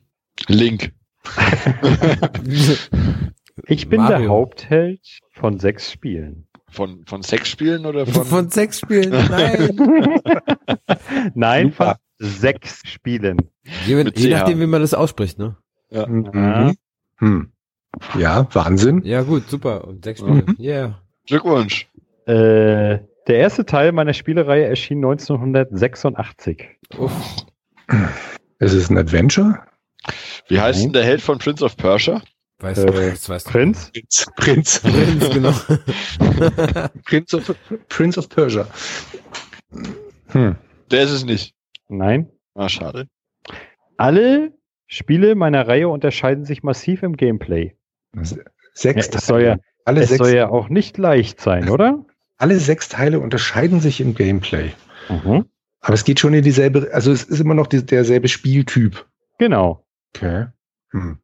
[0.48, 0.92] Link.
[3.68, 4.18] ich bin Mario.
[4.18, 6.48] der Hauptheld von sechs Spielen.
[6.70, 8.26] Von, von sechs Spielen oder von?
[8.26, 10.22] Von sechs Spielen, nein.
[11.36, 13.38] nein, von sechs Spielen.
[13.86, 15.56] Je, je nachdem, wie man das ausspricht, ne?
[15.90, 16.08] Ja.
[16.08, 16.76] Mhm.
[17.18, 17.52] Hm.
[18.18, 19.02] Ja, Wahnsinn.
[19.06, 19.88] Ja, gut, super.
[19.88, 20.44] Und sechs Spiele.
[20.48, 20.56] Mhm.
[20.60, 21.00] Yeah.
[21.28, 21.88] Glückwunsch.
[22.26, 26.68] Äh, der erste Teil meiner Spielereihe erschien 1986.
[26.98, 27.14] Uff.
[28.60, 29.60] Ist es ein Adventure?
[30.48, 32.22] Wie heißt denn der Held von Prince of Persia?
[32.60, 33.92] Weiß äh, das weißt Prinz?
[33.92, 34.26] Prinz.
[34.36, 34.80] Prinz.
[34.80, 35.52] Prinz, genau.
[37.04, 37.56] Prince, of,
[37.90, 38.68] Prince of Persia.
[40.28, 40.56] Hm.
[40.92, 41.54] Der ist es nicht.
[41.90, 42.30] Nein.
[42.54, 43.08] Ah, schade.
[43.98, 44.54] Alle
[44.88, 47.76] Spiele meiner Reihe unterscheiden sich massiv im Gameplay.
[48.74, 52.06] Sechs ja, es soll ja, Alle es sechs soll ja auch nicht leicht sein, oder?
[52.38, 54.72] Alle sechs Teile unterscheiden sich im Gameplay.
[55.10, 55.46] Mhm.
[55.82, 59.06] Aber es geht schon in dieselbe, also es ist immer noch die, derselbe Spieltyp.
[59.38, 59.85] Genau.
[60.16, 60.48] Okay.
[60.92, 61.18] Hm.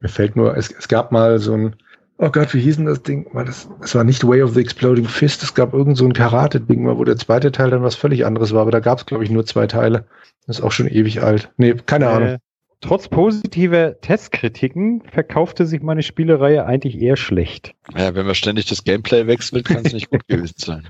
[0.00, 1.76] Mir fällt nur, es, es gab mal so ein,
[2.18, 3.26] oh Gott, wie hieß denn das Ding?
[3.32, 6.12] War das, es war nicht Way of the Exploding Fist, es gab irgend so ein
[6.12, 9.24] Karate-Ding, wo der zweite Teil dann was völlig anderes war, aber da gab es, glaube
[9.24, 10.06] ich, nur zwei Teile.
[10.46, 11.50] Das ist auch schon ewig alt.
[11.56, 12.36] Nee, keine äh, Ahnung.
[12.82, 17.74] Trotz positiver Testkritiken verkaufte sich meine Spielereihe eigentlich eher schlecht.
[17.96, 20.88] Ja, wenn man ständig das Gameplay wechselt, kann es nicht gut gewesen sein.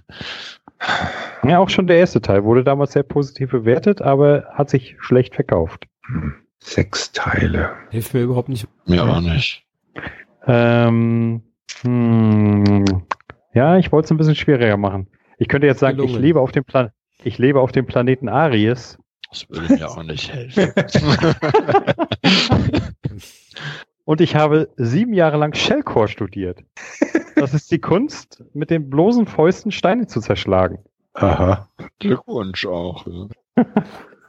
[1.45, 5.37] Ja, auch schon der erste Teil wurde damals sehr positiv bewertet, aber hat sich schlecht
[5.37, 5.87] verkauft.
[6.07, 6.35] Hm.
[6.61, 7.77] Sechs Teile.
[7.91, 8.67] Hilft mir überhaupt nicht.
[8.87, 9.65] Mir auch nicht.
[10.47, 11.43] Ähm,
[11.83, 12.85] hm,
[13.53, 15.09] ja, ich wollte es ein bisschen schwieriger machen.
[15.39, 16.91] Ich könnte jetzt sagen, ich lebe auf dem Plan
[17.25, 18.99] ich lebe auf dem Planeten Aries.
[19.31, 20.73] Das würde mir auch nicht helfen.
[24.05, 26.61] Und ich habe sieben Jahre lang Shellcore studiert.
[27.35, 30.79] Das ist die Kunst, mit den bloßen Fäusten Steine zu zerschlagen.
[31.15, 31.69] Aha.
[31.99, 33.05] Glückwunsch auch.
[33.07, 33.65] Ja.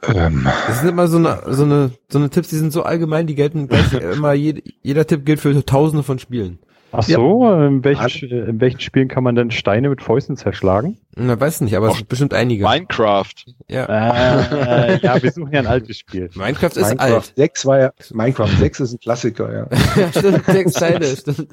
[0.06, 0.46] Ähm.
[0.66, 3.34] Das sind immer so eine, so eine, so eine Tipps, die sind so allgemein, die
[3.34, 6.60] gelten gleich immer, jed, jeder Tipp gilt für tausende von Spielen.
[6.90, 7.66] Ach so, ja.
[7.66, 10.98] in, welchen, in welchen Spielen kann man denn Steine mit Fäusten zerschlagen?
[11.14, 12.64] Na, weiß nicht, aber es sind bestimmt einige.
[12.64, 13.34] Minecraft.
[13.68, 13.84] Ja.
[13.84, 16.30] Äh, ja, wir suchen ja ein altes Spiel.
[16.34, 17.32] Minecraft ist Minecraft alt.
[17.36, 19.66] 6 war ja, Minecraft 6 ist ein Klassiker, ja.
[19.96, 21.48] ja, stimmt, sechs Steine, stimmt.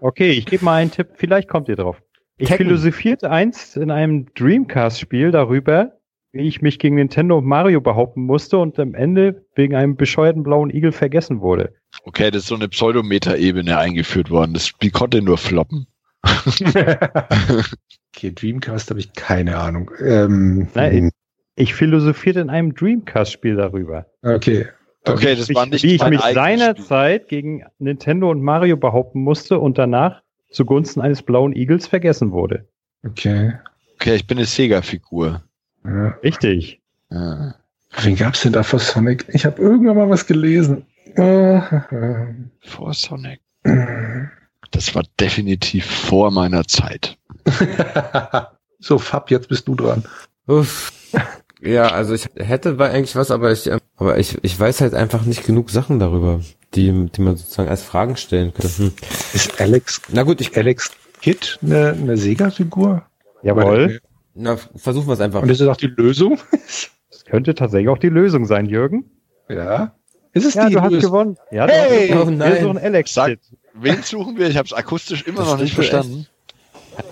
[0.00, 2.00] okay, ich gebe mal einen Tipp, vielleicht kommt ihr drauf.
[2.38, 2.68] Ich Tekken.
[2.68, 5.92] philosophierte einst in einem Dreamcast-Spiel darüber,
[6.32, 10.42] wie ich mich gegen Nintendo und Mario behaupten musste und am Ende wegen einem bescheuerten
[10.42, 11.74] blauen Igel vergessen wurde.
[12.04, 14.54] Okay, das ist so eine Pseudometer-Ebene eingeführt worden.
[14.54, 15.86] Das Spiel konnte nur floppen.
[16.22, 19.90] okay, Dreamcast habe ich keine Ahnung.
[20.00, 21.10] Ähm, Nein, hm.
[21.56, 24.06] ich philosophierte in einem Dreamcast-Spiel darüber.
[24.22, 24.66] Okay.
[25.04, 29.78] Okay, das war nicht Wie ich mich seinerzeit gegen Nintendo und Mario behaupten musste und
[29.78, 32.68] danach zugunsten eines blauen Igels vergessen wurde.
[33.04, 33.54] Okay.
[33.94, 35.42] Okay, ich bin eine Sega-Figur.
[35.84, 36.08] Ja.
[36.22, 36.80] Richtig.
[37.10, 37.54] Ja.
[38.02, 39.26] Wen gab's denn da vor Sonic?
[39.28, 40.86] Ich habe irgendwann mal was gelesen.
[41.16, 43.40] vor Sonic.
[44.70, 47.18] Das war definitiv vor meiner Zeit.
[48.78, 50.04] so, Fab, jetzt bist du dran.
[50.46, 50.92] Uff.
[51.60, 55.44] Ja, also ich hätte eigentlich was, aber ich, aber ich, ich weiß halt einfach nicht
[55.44, 56.40] genug Sachen darüber.
[56.74, 58.78] die, die man sozusagen als Fragen stellen könnte.
[58.78, 58.92] Hm.
[59.34, 63.02] Ist Alex, na gut, ich Alex Kid eine, eine Sega-Figur?
[63.42, 64.00] Jawohl.
[64.40, 65.42] Na, versuchen wir es einfach.
[65.42, 66.38] Und ist das auch die Lösung?
[67.10, 69.04] Das könnte tatsächlich auch die Lösung sein, Jürgen.
[69.48, 69.94] Ja.
[70.32, 71.36] Ist es ja, die du hast gewonnen.
[71.50, 72.08] Ja, du hey!
[72.08, 72.34] hast gewonnen.
[72.34, 72.52] Oh, nein.
[72.54, 73.40] Wir suchen Alex Sag, Kid.
[73.74, 74.48] Wen suchen wir?
[74.48, 76.26] Ich habe es akustisch immer das noch nicht verstanden.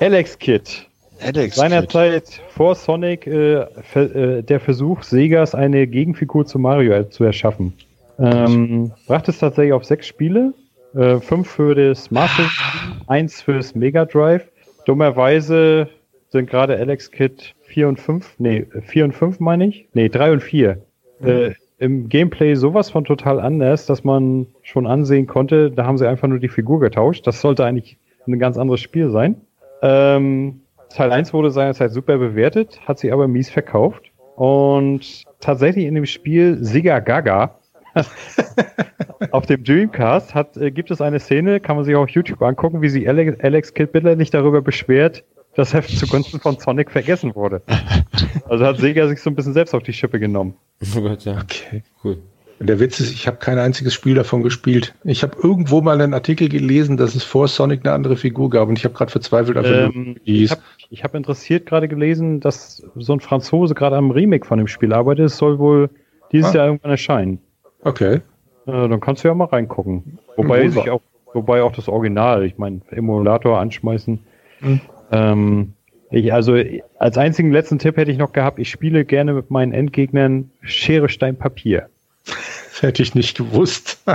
[0.01, 0.87] Alex Kid.
[1.21, 7.75] Alex Seinerzeit vor Sonic äh, äh, der Versuch Segas eine Gegenfigur zu Mario zu erschaffen.
[8.19, 10.55] Ähm, brachte es tatsächlich auf sechs Spiele.
[10.95, 14.45] Äh, fünf für das Master System, eins fürs Mega Drive.
[14.87, 15.89] Dummerweise
[16.31, 20.33] sind gerade Alex Kid 4 und 5, nee, 4 und 5 meine ich, nee, 3
[20.33, 20.79] und 4.
[21.21, 21.29] Mhm.
[21.29, 26.09] Äh, Im Gameplay sowas von total anders, dass man schon ansehen konnte, da haben sie
[26.09, 27.27] einfach nur die Figur getauscht.
[27.27, 29.37] Das sollte eigentlich ein ganz anderes Spiel sein.
[29.83, 30.61] Ähm,
[30.91, 34.11] Teil 1 wurde seinerzeit super bewertet, hat sie aber mies verkauft.
[34.37, 37.59] Und tatsächlich in dem Spiel Siga Gaga
[39.31, 42.43] auf dem Dreamcast hat, äh, gibt es eine Szene, kann man sich auch auf YouTube
[42.43, 45.25] angucken, wie sich Alex, Alex Kidd bitterlich darüber beschwert,
[45.59, 47.63] dass er zugunsten von Sonic vergessen wurde.
[48.49, 50.55] Also hat Sega sich so ein bisschen selbst auf die Schippe genommen.
[50.97, 51.39] Oh Gott, ja.
[51.43, 52.17] Okay, cool.
[52.61, 54.95] Der Witz ist, ich habe kein einziges Spiel davon gespielt.
[55.05, 58.69] Ich habe irgendwo mal einen Artikel gelesen, dass es vor Sonic eine andere Figur gab
[58.69, 59.59] und ich habe gerade verzweifelt.
[59.67, 64.59] Ähm, ich habe hab interessiert gerade gelesen, dass so ein Franzose gerade am Remake von
[64.59, 65.27] dem Spiel arbeitet.
[65.27, 65.91] Es soll wohl
[66.33, 66.55] dieses ah.
[66.55, 67.39] Jahr irgendwann erscheinen.
[67.83, 68.15] Okay.
[68.15, 68.21] Äh,
[68.67, 70.19] dann kannst du ja mal reingucken.
[70.37, 70.71] Wobei mhm.
[70.71, 71.03] sich auch,
[71.35, 74.21] wobei auch das Original, ich meine, Emulator anschmeißen.
[74.61, 74.81] Mhm.
[75.11, 75.75] Ähm,
[76.11, 76.57] ich, also
[76.99, 81.09] als einzigen letzten Tipp hätte ich noch gehabt, ich spiele gerne mit meinen Endgegnern Schere,
[81.09, 81.89] Stein, Papier.
[82.25, 84.03] Das hätte ich nicht gewusst.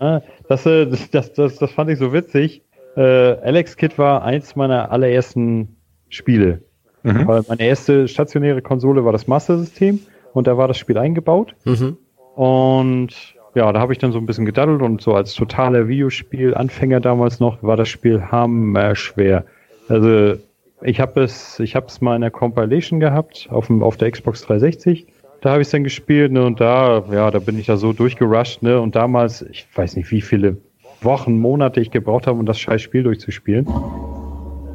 [0.00, 2.62] Ah, das, äh, das, das, das, das fand ich so witzig.
[2.96, 5.76] Äh, Alex Kid war eins meiner allerersten
[6.08, 6.62] Spiele.
[7.04, 7.28] Mhm.
[7.28, 10.00] Weil meine erste stationäre Konsole war das Master System
[10.32, 11.54] und da war das Spiel eingebaut.
[11.64, 11.96] Mhm.
[12.34, 17.00] Und ja, da habe ich dann so ein bisschen gedaddelt und so als totaler Videospiel-Anfänger
[17.00, 19.44] damals noch war das Spiel hammerschwer.
[19.88, 20.34] Also
[20.82, 24.10] ich habe es, ich habe es mal in der Compilation gehabt auf, dem, auf der
[24.10, 25.06] Xbox 360.
[25.40, 27.92] Da habe ich es dann gespielt ne, und da, ja, da bin ich da so
[27.92, 30.56] durchgerusht ne, und damals, ich weiß nicht, wie viele
[31.02, 33.66] Wochen, Monate ich gebraucht habe, um das scheiß Spiel durchzuspielen.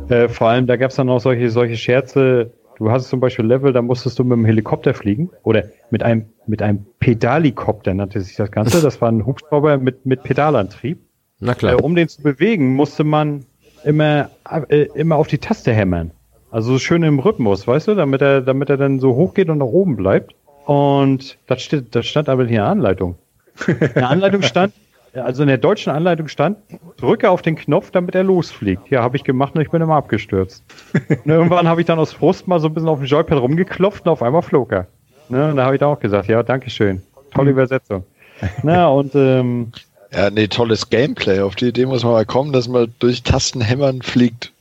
[0.09, 3.45] Äh, vor allem, da gab es dann auch solche, solche Scherze, Du hast zum Beispiel
[3.45, 8.21] Level, da musstest du mit dem Helikopter fliegen oder mit einem, mit einem Pedalikopter nannte
[8.21, 8.81] sich das Ganze.
[8.81, 10.97] Das war ein Hubschrauber mit, mit Pedalantrieb.
[11.41, 11.73] Na klar.
[11.73, 13.45] Äh, um den zu bewegen, musste man
[13.83, 14.29] immer,
[14.69, 16.11] äh, immer auf die Taste hämmern.
[16.51, 19.59] Also schön im Rhythmus, weißt du, damit er, damit er dann so hoch geht und
[19.59, 20.33] nach oben bleibt.
[20.65, 23.15] Und das, steht, das stand aber hier in der Anleitung.
[23.67, 24.73] In der Anleitung stand,
[25.13, 26.57] also in der deutschen Anleitung stand,
[26.97, 28.89] drücke auf den Knopf, damit er losfliegt.
[28.89, 30.63] Ja, habe ich gemacht und ich bin immer abgestürzt.
[31.09, 34.05] und irgendwann habe ich dann aus Frust mal so ein bisschen auf dem Joypad rumgeklopft
[34.05, 34.87] und auf einmal flog er.
[35.29, 37.03] Ne, und da habe ich dann auch gesagt, ja, danke schön.
[37.31, 38.03] Tolle Übersetzung.
[38.63, 39.71] Na, und ähm,
[40.11, 41.39] ja, nee, tolles Gameplay.
[41.41, 44.51] Auf die Idee muss man mal kommen, dass man durch Tastenhämmern fliegt.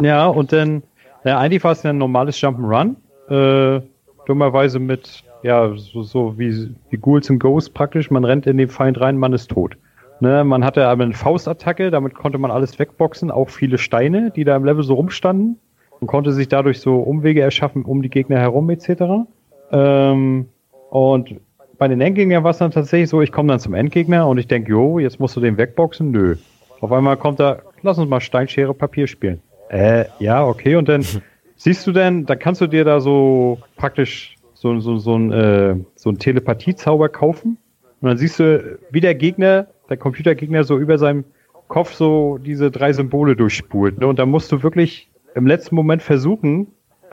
[0.00, 0.82] Ja, und dann,
[1.24, 2.96] ja, eigentlich war es ja ein normales Jump'n'Run.
[3.28, 3.82] Äh,
[4.26, 8.10] dummerweise mit ja, so, so wie, wie Ghouls and Ghosts praktisch.
[8.10, 9.76] Man rennt in den Feind rein, man ist tot.
[10.20, 14.42] Ne, man hatte aber eine Faustattacke, damit konnte man alles wegboxen, auch viele Steine, die
[14.42, 15.58] da im Level so rumstanden.
[16.00, 19.26] und konnte sich dadurch so Umwege erschaffen um die Gegner herum etc.
[19.70, 20.48] Ähm,
[20.90, 21.34] und
[21.78, 24.48] bei den Endgegnern war es dann tatsächlich so, ich komme dann zum Endgegner und ich
[24.48, 26.10] denke, jo, jetzt musst du den wegboxen.
[26.10, 26.36] Nö.
[26.80, 29.40] Auf einmal kommt da, lass uns mal Steinschere Papier spielen.
[29.68, 30.76] Äh, ja, okay.
[30.76, 31.04] Und dann
[31.56, 35.76] siehst du denn, da kannst du dir da so praktisch so, so, so ein, äh,
[35.94, 37.58] so ein Telepathiezauber kaufen.
[38.00, 41.24] Und dann siehst du, wie der Gegner, der Computergegner so über seinem
[41.68, 44.00] Kopf so diese drei Symbole durchspult.
[44.00, 44.06] Ne?
[44.06, 46.68] Und da musst du wirklich im letzten Moment versuchen,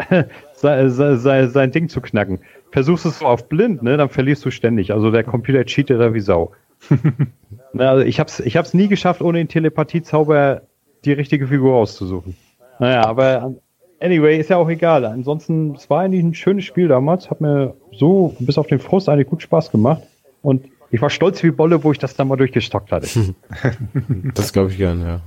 [0.53, 2.39] sein, sein, sein Ding zu knacken.
[2.71, 3.97] Versuchst es so auf blind, ne?
[3.97, 4.91] dann verlierst du ständig.
[4.91, 6.51] Also der Computer cheatet da wie Sau.
[7.73, 10.61] Na, also ich hab's, ich hab's nie geschafft, ohne den Telepathiezauber
[11.05, 12.35] die richtige Figur auszusuchen.
[12.79, 13.55] Naja, aber
[14.01, 15.05] Anyway, ist ja auch egal.
[15.05, 17.29] Ansonsten, es war eigentlich ein schönes Spiel damals.
[17.29, 20.03] Hat mir so bis auf den Frust eigentlich gut Spaß gemacht.
[20.41, 23.07] Und ich war stolz wie Bolle, wo ich das dann mal durchgestockt hatte.
[24.33, 25.21] das glaube ich gern, ja.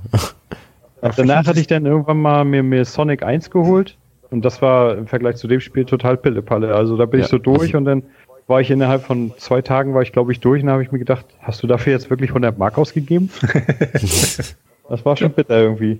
[1.15, 3.97] Danach hatte ich dann irgendwann mal mir, mir Sonic 1 geholt.
[4.31, 6.75] Und das war im Vergleich zu dem Spiel total Pillepalle.
[6.75, 7.25] Also da bin ja.
[7.25, 8.03] ich so durch und dann
[8.47, 10.91] war ich innerhalb von zwei Tagen, war ich glaube ich durch und da habe ich
[10.91, 13.29] mir gedacht, hast du dafür jetzt wirklich 100 Mark ausgegeben?
[14.89, 15.99] das war schon bitter irgendwie.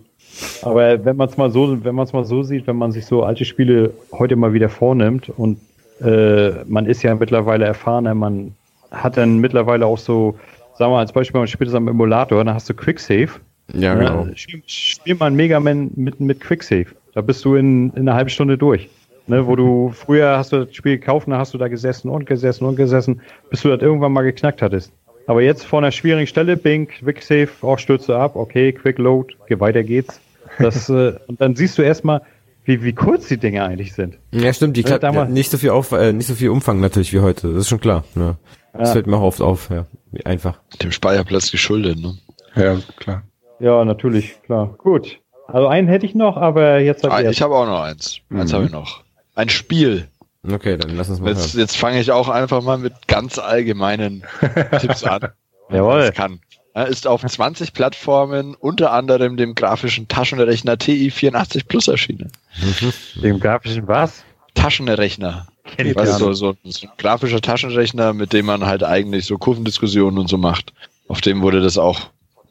[0.61, 3.05] Aber wenn man es mal so, wenn man es mal so sieht, wenn man sich
[3.05, 5.59] so alte Spiele heute mal wieder vornimmt und
[6.01, 8.55] äh, man ist ja mittlerweile erfahrener, man
[8.91, 10.39] hat dann mittlerweile auch so,
[10.77, 13.30] sagen wir mal als Beispiel, man spielt es am Emulator, dann hast du Quicksave.
[13.73, 14.27] Ja, genau.
[14.36, 16.88] Spiel, spiel mal ein Mega Man mit, mit Quicksave.
[17.20, 18.88] Da bist du in, in einer halben Stunde durch.
[19.28, 22.26] Ne, wo du früher hast du das Spiel gekauft, dann hast du da gesessen und
[22.26, 24.93] gesessen und gesessen, bis du das irgendwann mal geknackt hattest.
[25.28, 29.36] Aber jetzt vor einer schwierigen Stelle, Bing, Quick Save, auch stürze ab, okay, Quick Load,
[29.49, 30.22] weiter geht's.
[30.59, 32.22] Das, äh, und dann siehst du erstmal,
[32.63, 34.17] wie, wie kurz die Dinge eigentlich sind.
[34.32, 37.11] Ja, stimmt, die ja, ja, nicht so viel auf, äh, nicht so viel Umfang natürlich
[37.11, 37.49] wie heute.
[37.49, 38.05] Das ist schon klar.
[38.15, 38.38] Ne?
[38.72, 38.93] Das ja.
[38.93, 39.86] fällt mir auch oft auf, ja.
[40.13, 40.61] Wie einfach.
[40.82, 42.13] Dem Speicherplatz geschuldet, ne?
[42.55, 43.24] Ja, klar.
[43.59, 44.74] Ja, natürlich, klar.
[44.78, 45.18] Gut.
[45.51, 48.19] Also einen hätte ich noch, aber jetzt hat ah, Ich habe auch noch eins.
[48.29, 48.41] Mhm.
[48.41, 49.03] Eins habe ich noch.
[49.35, 50.07] Ein Spiel.
[50.49, 54.23] Okay, dann lass uns mal Jetzt, jetzt fange ich auch einfach mal mit ganz allgemeinen
[54.79, 55.29] Tipps an.
[55.69, 56.07] Jawohl.
[56.07, 56.39] Das kann.
[56.73, 62.31] Er ist auf 20 Plattformen, unter anderem dem grafischen Taschenrechner TI84 Plus erschienen.
[62.61, 63.21] Mhm.
[63.21, 64.23] Dem grafischen was?
[64.53, 65.47] Taschenrechner.
[65.95, 70.27] Also so, so, so ein grafischer Taschenrechner, mit dem man halt eigentlich so Kurvendiskussionen und
[70.27, 70.73] so macht.
[71.07, 71.99] Auf dem wurde das auch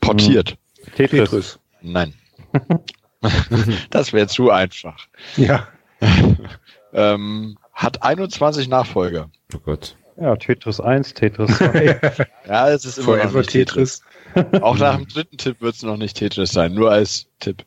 [0.01, 0.57] portiert.
[0.97, 1.59] Tetris.
[1.81, 2.15] Nein.
[3.91, 5.07] das wäre zu einfach.
[5.37, 5.69] Ja.
[6.93, 9.31] ähm, hat 21 Nachfolger.
[9.55, 9.97] Oh Gott.
[10.21, 12.27] Ja, Tetris 1, Tetris 2.
[12.49, 14.03] ja, es ist immer noch Tetris.
[14.35, 14.63] Tetris.
[14.63, 17.65] Auch nach dem dritten Tipp wird es noch nicht Tetris sein, nur als Tipp.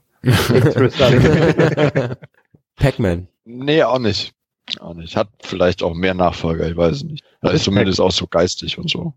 [2.75, 3.27] Pac-Man.
[3.45, 4.33] Nee, auch nicht.
[4.79, 5.15] Auch nicht.
[5.15, 7.23] Hat vielleicht auch mehr Nachfolger, ich weiß es nicht.
[7.41, 9.13] Er ist zumindest auch so geistig und so.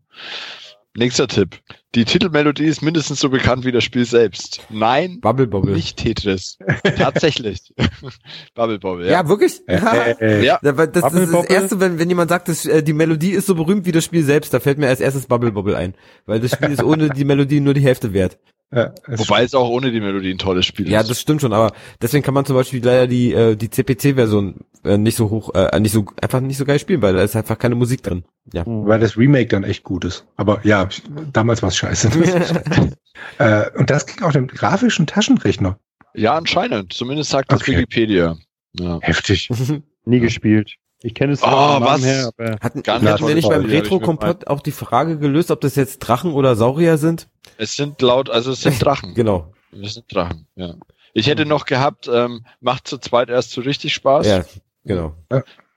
[0.96, 1.60] Nächster Tipp.
[1.94, 4.66] Die Titelmelodie ist mindestens so bekannt wie das Spiel selbst.
[4.68, 5.74] Nein, Bubble Bobble.
[5.74, 6.58] nicht Tetris.
[6.96, 7.72] Tatsächlich.
[8.54, 9.12] Bubble Bobble, ja.
[9.12, 9.62] Ja, wirklich?
[9.68, 10.58] Äh, ja.
[10.60, 13.46] Das, das, das ist das Erste, wenn, wenn jemand sagt, dass, äh, die Melodie ist
[13.46, 15.94] so berühmt wie das Spiel selbst, da fällt mir als erstes Bubble Bobble ein.
[16.26, 18.38] Weil das Spiel ist ohne die Melodie nur die Hälfte wert.
[18.74, 21.06] Ja, Wobei es auch ohne die Melodie ein tolles Spiel ja, ist.
[21.06, 21.72] Ja, das stimmt schon, aber
[22.02, 25.78] deswegen kann man zum Beispiel leider die, äh, die CPC-Version äh, nicht so hoch, äh,
[25.78, 28.24] nicht so, einfach nicht so geil spielen, weil da ist einfach keine Musik drin.
[28.52, 28.68] Ja.
[28.68, 28.86] Mhm.
[28.86, 30.26] Weil das Remake dann echt gut ist.
[30.36, 30.88] Aber ja,
[31.32, 32.10] damals war es scheiße.
[33.38, 35.78] äh, und das ging auch dem grafischen Taschenrechner.
[36.14, 36.92] Ja, anscheinend.
[36.92, 37.72] Zumindest sagt das okay.
[37.72, 38.36] Wikipedia.
[38.72, 38.98] Ja.
[39.02, 39.50] Heftig.
[40.04, 40.76] Nie gespielt.
[41.04, 42.02] Ich kenne es oh, was?
[42.02, 45.98] Her, aber hatten, hatten wir nicht beim Retro-Kompott auch die Frage gelöst, ob das jetzt
[45.98, 47.28] Drachen oder Saurier sind?
[47.58, 49.12] Es sind laut, also es sind Drachen.
[49.14, 49.52] genau.
[49.70, 50.76] Es sind Drachen, ja.
[51.12, 54.26] Ich hätte noch gehabt, ähm, macht zu zweit erst so richtig Spaß.
[54.26, 54.44] Ja,
[54.86, 55.14] genau.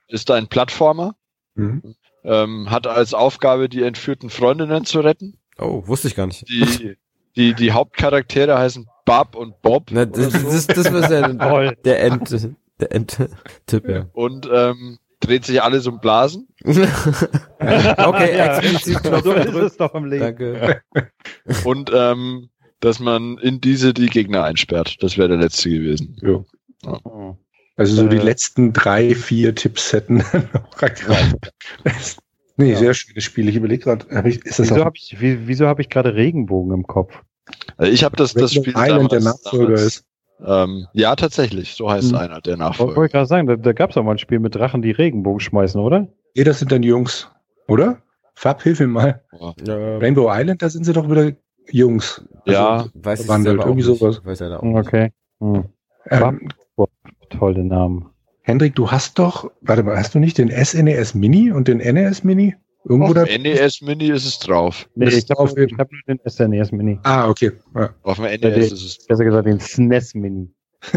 [0.08, 1.14] Ist ein Plattformer.
[1.54, 1.94] Mhm.
[2.24, 5.36] Ähm, hat als Aufgabe, die entführten Freundinnen zu retten.
[5.58, 6.48] Oh, wusste ich gar nicht.
[6.48, 6.96] Die,
[7.36, 9.90] die, die Hauptcharaktere heißen Bob und Bob.
[9.90, 10.50] Na, das, so.
[10.50, 12.48] das, das, das ist ja der End,
[12.80, 14.06] der End-Tipp, ja.
[14.14, 16.48] Und ähm, dreht sich alles um Blasen.
[16.64, 20.22] okay, explizit Knopf so ist es doch im Leben.
[20.22, 20.82] Danke.
[21.64, 22.48] Und ähm,
[22.80, 24.96] dass man in diese die Gegner einsperrt.
[25.00, 26.16] Das wäre der letzte gewesen.
[26.22, 26.44] Ja.
[26.84, 27.36] ja.
[27.76, 30.16] Also so äh, die letzten drei, vier Tipps hätten
[30.52, 30.76] noch
[32.60, 32.78] Nee, ja.
[32.78, 33.48] sehr schönes Spiel.
[33.48, 36.74] Ich überlege gerade, hab ich, ist das wieso habe ich, wieso hab ich gerade Regenbogen
[36.74, 37.22] im Kopf?
[37.76, 40.04] Also ich habe das, das Spiel Island der Nachfolger damals, ist.
[40.44, 41.74] Ähm, ja, tatsächlich.
[41.74, 42.18] So heißt hm.
[42.18, 42.96] einer der Nachfolger.
[42.96, 44.92] Wollte ich gerade sagen, da, da gab es auch mal ein Spiel mit Drachen, die
[44.92, 46.08] Regenbogen schmeißen, oder?
[46.34, 47.30] Nee, das sind dann Jungs,
[47.66, 47.98] oder?
[48.34, 49.22] Fab, hilf mir mal.
[49.66, 49.98] Ja.
[49.98, 51.32] Rainbow Island, da sind sie doch wieder
[51.70, 52.24] Jungs.
[52.46, 54.24] Also ja, weiß ich wandelt, irgendwie sowas.
[54.24, 55.10] Weiß er da auch okay.
[55.40, 55.64] Hm.
[56.10, 56.48] Ähm,
[57.30, 58.10] tolle Namen.
[58.42, 61.78] Hendrik, du hast doch, warte mal, hast du nicht den SNES e Mini und den
[61.78, 62.54] NES Mini?
[62.88, 64.88] Irgendwo auf dem NES Mini ist es drauf.
[64.94, 66.98] Nee, ich habe hab nur den SNES e Mini.
[67.02, 67.52] Ah, okay.
[67.74, 67.94] Ja.
[68.02, 69.06] Auf dem NES ist es.
[69.06, 70.48] Besser gesagt den SNES e Mini.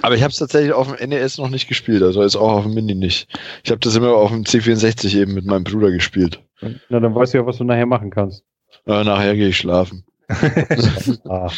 [0.00, 2.64] Aber ich habe es tatsächlich auf dem NES noch nicht gespielt, also ist auch auf
[2.64, 3.28] dem Mini nicht.
[3.62, 6.42] Ich habe das immer auf dem C64 eben mit meinem Bruder gespielt.
[6.88, 8.44] Na, dann weißt du ja, was du nachher machen kannst.
[8.86, 10.04] Ja, nachher gehe ich schlafen.
[11.28, 11.50] ah,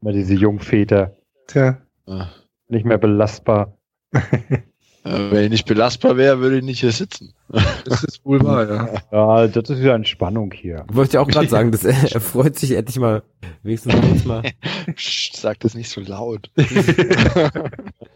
[0.00, 1.14] mal diese Jungväter.
[1.46, 1.78] Tja.
[2.06, 2.28] Ah.
[2.68, 3.76] Nicht mehr belastbar.
[5.04, 7.32] Wenn ich nicht belastbar wäre, würde ich nicht hier sitzen.
[7.84, 8.88] Das ist wohl wahr, ja.
[9.10, 10.86] Ja, das ist ja Entspannung hier.
[10.90, 13.22] Wollte ich auch gerade sagen, das, er freut sich endlich mal,
[13.62, 14.42] wenigstens kurz mal.
[14.94, 16.50] Psst, sag das nicht so laut.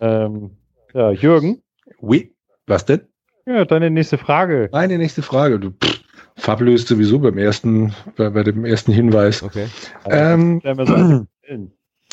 [0.00, 0.52] ähm,
[0.94, 1.62] ja, Jürgen?
[2.00, 2.32] Oui.
[2.66, 3.02] Was denn?
[3.44, 4.68] Ja, deine nächste Frage.
[4.72, 5.60] Meine nächste Frage.
[5.60, 6.00] Du pff,
[6.36, 9.42] fabulöst sowieso beim ersten, bei, bei dem ersten Hinweis.
[9.42, 9.66] Okay.
[10.06, 10.60] Ähm,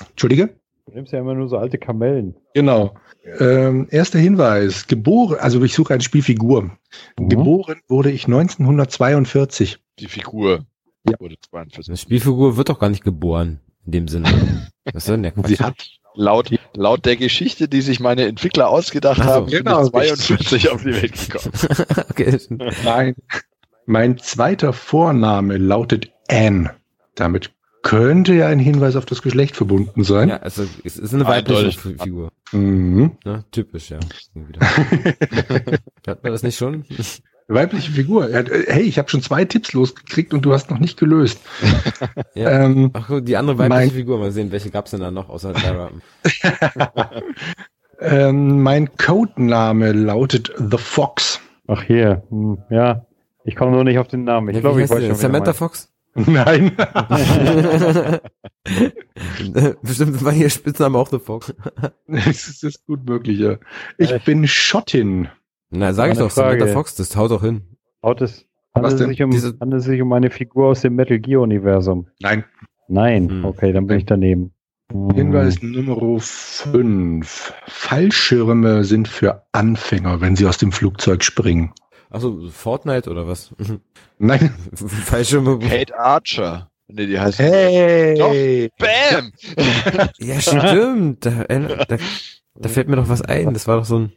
[0.10, 0.50] Entschuldige?
[0.88, 2.36] Du nimmst ja immer nur so alte Kamellen.
[2.54, 2.96] Genau.
[3.40, 4.88] Ähm, erster Hinweis.
[4.88, 6.72] Geboren, also ich suche eine Spielfigur.
[7.20, 7.30] Mhm.
[7.30, 9.80] Geboren wurde ich 1942.
[10.00, 10.66] Die Figur
[11.10, 11.20] ja.
[11.20, 11.94] wurde 42.
[11.94, 14.70] Die Spielfigur wird doch gar nicht geboren, in dem Sinne.
[14.86, 15.48] Was ist denn der Quatsch?
[15.48, 15.76] Sie hat
[16.16, 20.94] laut, laut der Geschichte, die sich meine Entwickler ausgedacht also, haben, genau, 42 auf die
[20.94, 21.54] Welt gekommen.
[22.10, 22.38] okay.
[22.84, 23.16] Mein,
[23.86, 26.76] mein zweiter Vorname lautet Anne.
[27.16, 27.52] Damit
[27.84, 30.30] könnte ja ein Hinweis auf das Geschlecht verbunden sein.
[30.30, 32.32] Ja, also es ist eine weibliche Figur.
[32.52, 33.12] Mhm.
[33.24, 34.00] Ja, typisch, ja.
[36.08, 36.86] Hat man das nicht schon?
[37.50, 38.30] Weibliche Figur.
[38.32, 41.42] Hey, ich habe schon zwei Tipps losgekriegt und du hast noch nicht gelöst.
[42.36, 42.64] ja.
[42.66, 45.28] ähm, Ach gut, die andere weibliche mein, Figur, mal sehen, welche gab's denn da noch
[45.30, 45.92] außer Lara?
[48.00, 51.42] ähm, mein Codename lautet The Fox.
[51.68, 53.06] Ach hier, hm, ja.
[53.44, 54.50] Ich komme nur nicht auf den Namen.
[54.50, 55.08] Ich Ja, glaube, ich weiß der?
[55.10, 55.93] schon, Samantha Fox?
[56.16, 56.72] Nein.
[59.82, 61.54] Bestimmt war ihr Spitzname auch The Fox.
[62.08, 63.58] Es ist gut möglich, ja.
[63.98, 65.28] Ich ich- bin Schottin.
[65.70, 66.74] Na, sag ich doch, Samantha Frage.
[66.74, 67.62] Fox, das haut doch hin.
[68.04, 68.46] Haut es,
[68.76, 71.42] handelt, es sich um, Diese- handelt es sich um eine Figur aus dem Metal Gear
[71.42, 72.08] Universum?
[72.20, 72.44] Nein.
[72.88, 73.46] Nein, Hm.
[73.46, 74.54] okay, dann bin ich daneben.
[74.92, 75.10] Hm.
[75.16, 77.54] Hinweis Nummer 5.
[77.66, 81.72] Fallschirme sind für Anfänger, wenn sie aus dem Flugzeug springen.
[82.14, 83.50] Achso, Fortnite oder was?
[84.20, 84.54] Nein.
[84.76, 85.58] Fallschirme.
[85.58, 86.70] Kate Archer.
[86.88, 87.40] Nee, die heißt.
[87.40, 88.70] Hey.
[88.78, 89.32] Bam!
[90.20, 91.26] Ja, stimmt.
[91.26, 91.98] Da, äh, da,
[92.56, 93.52] da fällt mir doch was ein.
[93.54, 94.14] Das war doch so ein.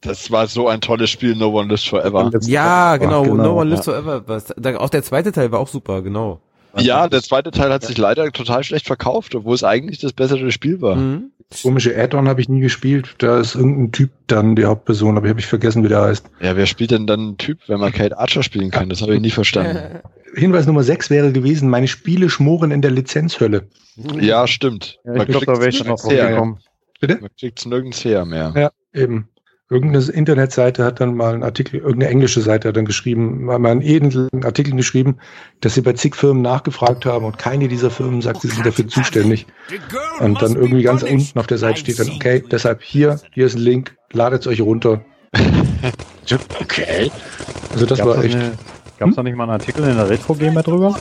[0.00, 2.30] Das war so ein tolles Spiel, No One Lives Forever.
[2.44, 3.24] Ja, genau.
[3.24, 3.74] genau, no One ja.
[3.74, 4.26] Lives Forever.
[4.26, 6.40] Was, da, auch der zweite Teil war auch super, genau.
[6.78, 10.50] Ja, der zweite Teil hat sich leider total schlecht verkauft, obwohl es eigentlich das bessere
[10.50, 10.96] Spiel war.
[10.96, 11.30] Mhm.
[11.62, 13.14] Komische Add-on habe ich nie gespielt.
[13.18, 16.26] Da ist irgendein Typ dann die Hauptperson, aber ich habe ich vergessen, wie der heißt.
[16.40, 18.88] Ja, wer spielt denn dann einen Typ, wenn man Kate Archer spielen kann?
[18.88, 20.00] Das habe ich nie verstanden.
[20.34, 23.68] Hinweis Nummer 6 wäre gewesen, meine Spiele schmoren in der Lizenzhölle.
[24.20, 24.98] Ja, stimmt.
[25.04, 26.56] Ja, ich glaube, da wäre ich schon noch her.
[27.00, 27.18] Bitte?
[27.20, 28.52] Man kriegt's nirgends her mehr.
[28.56, 28.70] Ja,
[29.00, 29.28] eben.
[29.68, 33.82] Irgendeine Internetseite hat dann mal einen Artikel, irgendeine englische Seite hat dann geschrieben, mal einen
[33.82, 35.16] edlen Artikel geschrieben,
[35.60, 38.86] dass sie bei zig Firmen nachgefragt haben und keine dieser Firmen sagt, sie sind dafür
[38.86, 39.46] zuständig.
[40.20, 43.56] Und dann irgendwie ganz unten auf der Seite steht dann, okay, deshalb hier, hier ist
[43.56, 45.04] ein Link, ladet es euch runter.
[46.60, 47.10] okay.
[47.72, 48.52] Also das Gab's war echt, eine-
[48.98, 50.96] Gab's da nicht mal einen Artikel in der Retro Gamer drüber?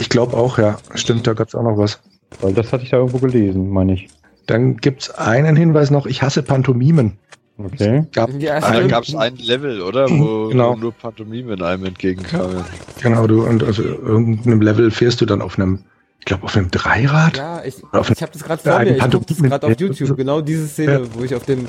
[0.00, 2.00] ich glaube auch, ja, stimmt, da gab es auch noch was.
[2.40, 4.08] Weil das hatte ich da irgendwo gelesen, meine ich.
[4.46, 7.18] Dann gibt's einen Hinweis noch, ich hasse Pantomimen.
[7.58, 8.04] Okay.
[8.12, 10.08] Gab, Ja, Ah, da gab es ein Level, oder?
[10.08, 10.72] Wo, Genau.
[10.72, 12.64] wo nur Pantomimen einem entgegenkamen.
[13.02, 15.80] genau, du, und also irgendeinem Level fährst du dann auf einem,
[16.20, 17.36] ich glaube auf einem Dreirad.
[17.36, 17.82] Ja, ich, ich
[18.22, 18.96] habe das gerade vor Ja, mir.
[18.96, 20.16] Ich gucke das gerade auf YouTube.
[20.16, 21.66] Genau diese Szene, wo ich auf dem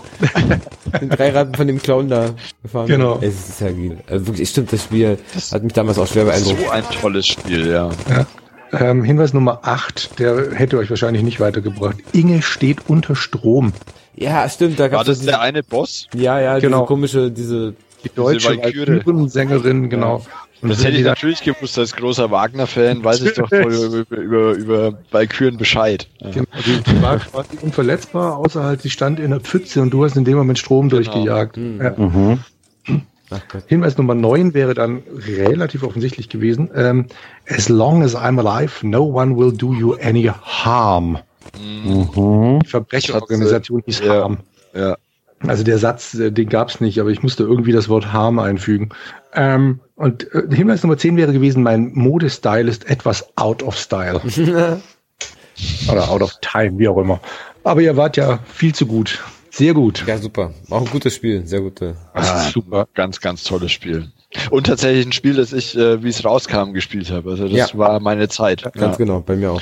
[1.02, 2.32] den Dreirad von dem Clown da
[2.62, 3.16] gefahren Genau.
[3.16, 3.30] bin.
[3.30, 3.98] Es ist ja geil.
[4.08, 5.18] Also wirklich, stimmt, das Spiel
[5.52, 6.60] hat mich damals auch schwer beeindruckt.
[6.62, 7.90] So ein tolles Spiel, ja.
[8.72, 11.98] Ähm, Hinweis Nummer 8, der hätte euch wahrscheinlich nicht weitergebracht.
[12.14, 13.74] Inge steht unter Strom.
[14.16, 16.08] Ja, stimmt, da War gab das es der eine Boss?
[16.14, 16.80] Ja, ja, Genau.
[16.80, 18.50] diese komische, diese Die deutsche.
[19.30, 20.24] Sängerin, genau.
[20.62, 23.74] Und Das hätte ich natürlich gewusst, als großer Wagner-Fan weiß ich doch voll
[24.10, 26.10] über, über, über Valkyren Bescheid.
[26.20, 26.32] Ja.
[26.32, 30.04] Genau, die, die war quasi unverletzbar, außer halt, sie stand in der Pfütze und du
[30.04, 31.02] hast in dem Moment Strom Genau.
[31.02, 31.56] durchgejagt.
[31.56, 31.82] Hm.
[31.82, 31.94] Ja.
[31.98, 32.40] Mhm.
[33.68, 35.04] Hinweis Nummer 9 wäre dann
[35.38, 36.70] relativ offensichtlich gewesen.
[36.76, 37.06] Ähm,
[37.48, 41.20] as long as I'm alive, no one will do you any harm.
[41.60, 42.60] Mhm.
[42.64, 44.14] Die Verbrecherorganisation hieß Ja.
[44.14, 44.38] Harm.
[44.74, 44.98] Ja.
[45.48, 48.40] Also der Satz, äh, den gab es nicht, aber ich musste irgendwie das Wort Harm
[48.40, 48.90] einfügen.
[49.34, 54.22] Ähm, und äh, Hinweis Nummer 10 wäre gewesen, mein Modestyle ist etwas out of style.
[55.92, 57.20] Oder out of time, wie auch immer.
[57.64, 59.22] Aber ihr wart ja viel zu gut.
[59.52, 60.04] Sehr gut.
[60.08, 60.54] Ja, super.
[60.70, 61.96] Auch ein gutes Spiel, sehr gute.
[62.14, 62.88] Ah, super.
[62.94, 64.12] Ganz, ganz tolles Spiel.
[64.52, 67.32] Und tatsächlich ein Spiel, das ich, äh, wie es rauskam, gespielt habe.
[67.32, 67.78] Also das Ja.
[67.78, 68.64] war meine Zeit.
[68.64, 68.96] Ganz Ja.
[68.96, 69.62] genau, bei mir auch.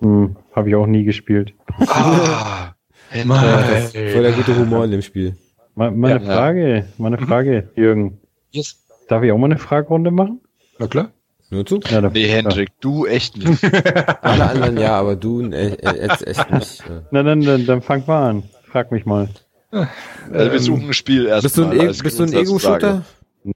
[0.00, 1.52] Hm, Habe ich auch nie gespielt.
[1.86, 2.72] Ah,
[3.24, 3.44] Mann.
[3.92, 5.36] Voll der gute Humor in dem Spiel.
[5.74, 6.26] Me- Meine Ja.
[6.26, 8.20] Frage, meine Frage, Jürgen.
[8.50, 8.76] Yes.
[9.08, 10.40] Darf ich auch mal eine Fragerunde machen?
[10.78, 11.10] Na klar.
[11.50, 11.80] Nur zu?
[11.90, 13.62] Ja, dann- Nee, Hendrik, du echt nicht.
[14.22, 16.80] Alle anderen ja, aber du äh, äh, jetzt echt nicht.
[16.80, 17.00] Äh.
[17.10, 18.42] Na dann, dann, dann fang mal an.
[18.78, 19.28] Frag mich mal.
[19.72, 22.32] Also wir suchen ein Spiel erst Bist du ein, mal e bist du ein.
[22.32, 23.02] Ego-Shooter?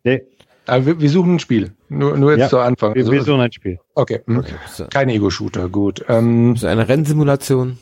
[0.03, 0.23] Nee,
[0.67, 1.71] Aber wir, wir suchen ein Spiel.
[1.89, 2.49] Nur, nur jetzt Ja.
[2.49, 2.97] zu Anfang.
[2.97, 3.79] wir, Also, wir suchen ein Spiel.
[3.95, 4.21] okay.
[4.27, 4.45] hm.
[4.77, 6.05] Du, Kein Ego-Shooter, gut.
[6.09, 7.79] Ähm, bist du eine Rennsimulation?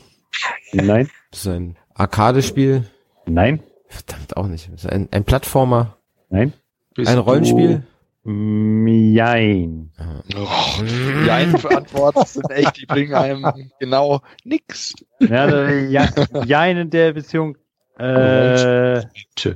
[0.71, 2.83] Nein, Bist du ein Arcade-Spiel?
[3.25, 4.69] nein, Verdammt auch nicht.
[4.71, 5.97] Bist du ein, ein Plattformer?
[6.29, 6.53] nein.
[6.93, 7.81] bist Ein Rollenspiel?
[8.23, 9.91] Jein.
[10.35, 14.93] Oh, die Antworten sind echt, die bringen einem genau nix.
[15.19, 16.07] Ja, ja,
[16.45, 17.57] jein in der Beziehung.
[17.97, 19.03] Äh,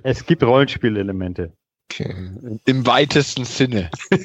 [0.04, 1.54] es gibt Rollenspielelemente.
[1.92, 2.14] Okay.
[2.66, 3.92] Im weitesten Sinne.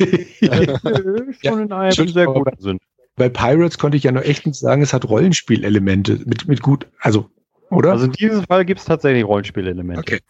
[1.43, 2.79] Schon in einem Schön, sehr guten Sinn.
[3.17, 6.21] Bei Pirates konnte ich ja nur echt nicht sagen, es hat Rollenspielelemente.
[6.25, 7.29] Mit, mit gut, also,
[7.71, 7.93] oder?
[7.93, 10.01] Also in diesem Fall gibt es tatsächlich Rollenspielelemente.
[10.01, 10.21] okay.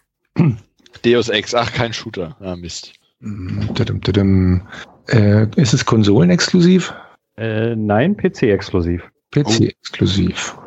[1.05, 2.35] Deus Ex, ach, kein Shooter.
[2.41, 2.93] Ah, Mist.
[3.21, 4.61] Mm.
[5.07, 6.93] Äh, ist es konsolenexklusiv?
[7.37, 9.03] Äh, nein, PC-exklusiv.
[9.31, 10.57] PC-exklusiv.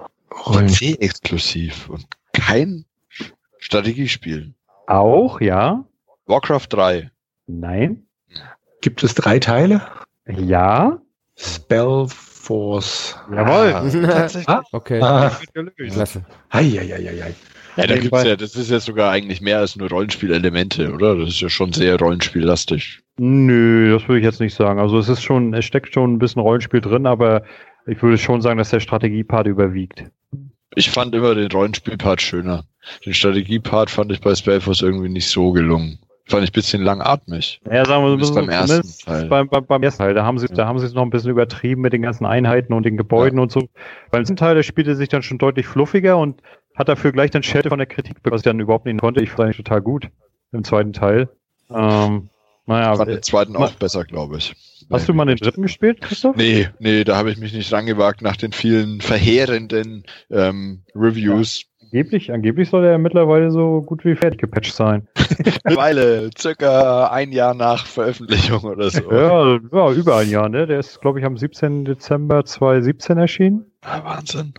[0.46, 2.84] Rollen PC-exklusiv und kein
[3.58, 4.54] Strategiespiel.
[4.86, 5.84] Auch, ja.
[6.26, 7.10] Warcraft 3.
[7.46, 8.06] Nein.
[8.80, 9.82] Gibt es drei Teile?
[10.26, 11.00] Ja.
[11.36, 13.16] Spellforce.
[13.30, 13.72] Jawohl.
[13.74, 14.48] Ah, tatsächlich.
[14.48, 14.62] Ah.
[14.72, 15.30] Okay, Ah,
[15.76, 16.24] klasse.
[16.50, 17.34] Eieieiei.
[17.76, 21.16] Ja, da gibt's ja, das ist ja sogar eigentlich mehr als nur Rollenspielelemente, oder?
[21.16, 23.00] Das ist ja schon sehr Rollenspiellastig.
[23.16, 24.80] Nö, das würde ich jetzt nicht sagen.
[24.80, 27.44] Also es ist schon, es steckt schon ein bisschen Rollenspiel drin, aber
[27.86, 30.04] ich würde schon sagen, dass der Strategiepart überwiegt.
[30.76, 32.64] Ich fand immer den Rollenspielpart schöner.
[33.04, 35.98] Den Strategiepart fand ich bei Spellforce irgendwie nicht so gelungen.
[36.26, 37.60] Fand ich ein bisschen langatmig.
[37.70, 39.26] Ja, sagen wir so, beim ersten Teil.
[39.26, 41.30] Beim, beim, beim, ersten Teil, da haben sie, da haben sie es noch ein bisschen
[41.30, 43.42] übertrieben mit den ganzen Einheiten und den Gebäuden ja.
[43.42, 43.68] und so.
[44.10, 46.40] Beim ersten Teil, der spielte sich dann schon deutlich fluffiger und
[46.74, 49.22] hat dafür gleich dann Schelte von der Kritik, was ich dann überhaupt nicht konnte.
[49.22, 50.08] Ich fand eigentlich total gut
[50.52, 51.28] im zweiten Teil.
[51.70, 52.30] Ähm,
[52.66, 54.54] naja, ich fand den zweiten auch besser, glaube ich.
[54.90, 56.36] Hast du mal den dritten gespielt, Christoph?
[56.36, 61.64] Nee, nee, da habe ich mich nicht rangewagt nach den vielen verheerenden ähm, Reviews.
[61.94, 65.06] Angeblich, angeblich soll er mittlerweile so gut wie fertig gepatcht sein.
[65.64, 69.12] Weile, circa ein Jahr nach Veröffentlichung oder so.
[69.12, 70.66] Ja, ja über ein Jahr, ne?
[70.66, 71.84] Der ist, glaube ich, am 17.
[71.84, 73.66] Dezember 2017 erschienen.
[73.84, 74.54] Ja, Wahnsinn.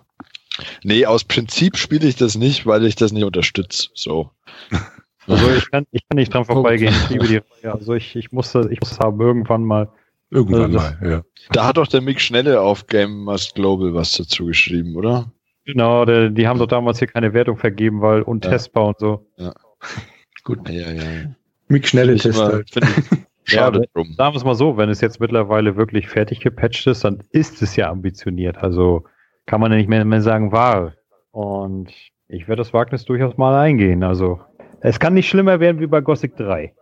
[0.85, 3.89] Nee, aus Prinzip spiele ich das nicht, weil ich das nicht unterstütze.
[3.93, 4.31] So.
[5.27, 6.93] Also ich kann, ich kann nicht dran vorbeigehen.
[6.93, 9.89] Ich liebe die ja, Also ich, ich muss das, ich muss haben irgendwann mal.
[10.29, 11.23] Irgendwann also mal, ja.
[11.51, 15.31] Da hat doch der Mick Schnelle auf Game Must Global was dazu geschrieben, oder?
[15.65, 18.87] Genau, der, die haben doch damals hier keine Wertung vergeben, weil untestbar ja.
[18.89, 19.27] und so.
[19.37, 19.53] Ja.
[20.43, 20.69] Gut.
[20.69, 21.03] Ja, ja.
[21.67, 22.69] Mick Schnelle Test halt.
[23.43, 24.13] Schade ja, drum.
[24.13, 27.61] Sagen wir es mal so, wenn es jetzt mittlerweile wirklich fertig gepatcht ist, dann ist
[27.61, 28.57] es ja ambitioniert.
[28.57, 29.03] Also
[29.45, 30.93] kann man ja nicht mehr, mehr sagen, war.
[31.31, 31.91] Und
[32.27, 34.03] ich werde das Wagnis durchaus mal eingehen.
[34.03, 34.39] Also
[34.81, 36.73] es kann nicht schlimmer werden wie bei Gothic 3.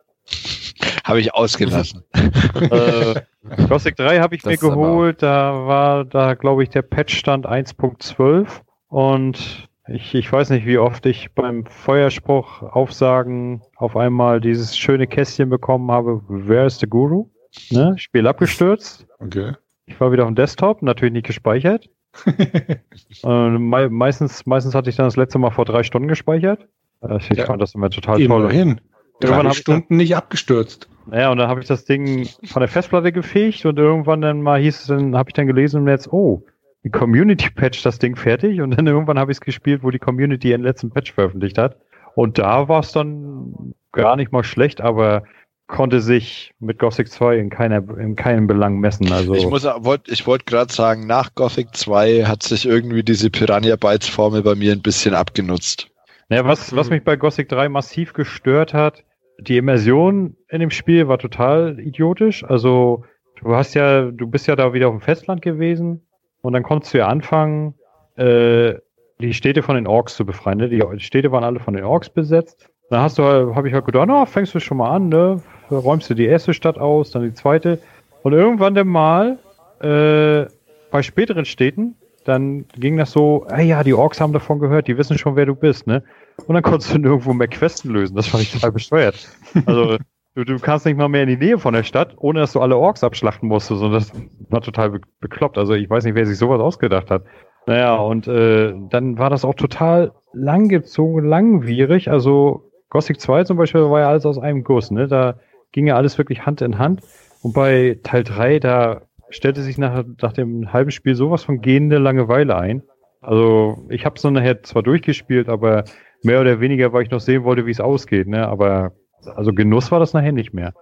[1.03, 2.03] Habe ich ausgelassen.
[2.13, 3.21] äh,
[3.67, 8.47] Gothic 3 habe ich das mir geholt, da war da glaube ich der Patchstand 1.12
[8.93, 15.07] und ich, ich weiß nicht, wie oft ich beim Feuerspruch Aufsagen auf einmal dieses schöne
[15.07, 17.25] Kästchen bekommen habe, Where is the Guru?
[17.71, 17.95] Ne?
[17.97, 19.07] Spiel abgestürzt.
[19.17, 19.53] Okay.
[19.87, 21.89] Ich war wieder auf dem Desktop, natürlich nicht gespeichert.
[22.27, 26.67] äh, me meistens, meistens hatte ich dann das letzte Mal vor drei Stunden gespeichert.
[27.01, 27.45] Äh, ich ja.
[27.45, 28.77] fand das immer total Immerhin.
[29.19, 29.31] toll.
[29.31, 30.87] Drei Stunden dann, nicht abgestürzt.
[31.07, 34.61] Naja, und dann habe ich das Ding von der Festplatte gefegt und irgendwann dann mal
[34.61, 36.43] hieß es, dann habe ich dann gelesen im Netz, oh,
[36.83, 39.99] die Community Patch das Ding fertig und dann irgendwann habe ich es gespielt, wo die
[39.99, 41.77] Community ihren letzten Patch veröffentlicht hat.
[42.15, 45.23] Und da war es dann gar nicht mal schlecht, aber
[45.67, 49.11] konnte sich mit Gothic 2 in, keiner, in keinem Belang messen.
[49.11, 53.29] Also ich muss, wollt, ich wollte gerade sagen, nach Gothic 2 hat sich irgendwie diese
[53.29, 55.89] Piranha Bytes Formel bei mir ein bisschen abgenutzt.
[56.29, 59.03] Naja, was, was mich bei Gothic 3 massiv gestört hat,
[59.39, 62.43] die Immersion in dem Spiel war total idiotisch.
[62.43, 63.05] Also
[63.41, 66.01] du hast ja, du bist ja da wieder auf dem Festland gewesen
[66.43, 67.73] und dann konntest du ja anfangen,
[68.15, 68.75] äh,
[69.19, 70.59] die Städte von den Orks zu befreien.
[70.59, 70.69] Ne?
[70.69, 72.69] Die Städte waren alle von den Orks besetzt.
[72.89, 75.41] Dann hast du, habe ich halt gedacht, na, fängst du schon mal an, ne?
[75.71, 77.79] Räumst du die erste Stadt aus, dann die zweite.
[78.21, 79.39] Und irgendwann dann mal
[79.79, 80.45] äh,
[80.91, 84.97] bei späteren Städten dann ging das so, ah ja, die Orks haben davon gehört, die
[84.97, 86.03] wissen schon, wer du bist, ne?
[86.47, 88.15] Und dann konntest du nirgendwo mehr Questen lösen.
[88.15, 89.27] Das fand ich total besteuert.
[89.65, 89.97] Also,
[90.35, 92.61] du, du kannst nicht mal mehr in die Nähe von der Stadt, ohne dass du
[92.61, 93.81] alle Orks abschlachten musstest.
[93.81, 94.11] Und das
[94.49, 95.57] war total be bekloppt.
[95.57, 97.23] Also, ich weiß nicht, wer sich sowas ausgedacht hat.
[97.65, 102.09] Naja, und äh, dann war das auch total langgezogen, langwierig.
[102.09, 105.07] Also, Gothic 2 zum Beispiel war ja alles aus einem Guss, ne?
[105.07, 105.39] Da
[105.71, 107.01] ging ja alles wirklich Hand in Hand.
[107.41, 111.97] Und bei Teil 3, da stellte sich nach, nach dem halben Spiel sowas von gehende
[111.97, 112.83] Langeweile ein.
[113.21, 115.85] Also ich habe es nachher zwar durchgespielt, aber
[116.23, 118.27] mehr oder weniger, weil ich noch sehen wollte, wie es ausgeht.
[118.27, 118.47] Ne?
[118.47, 118.91] Aber
[119.35, 120.73] also Genuss war das nachher nicht mehr.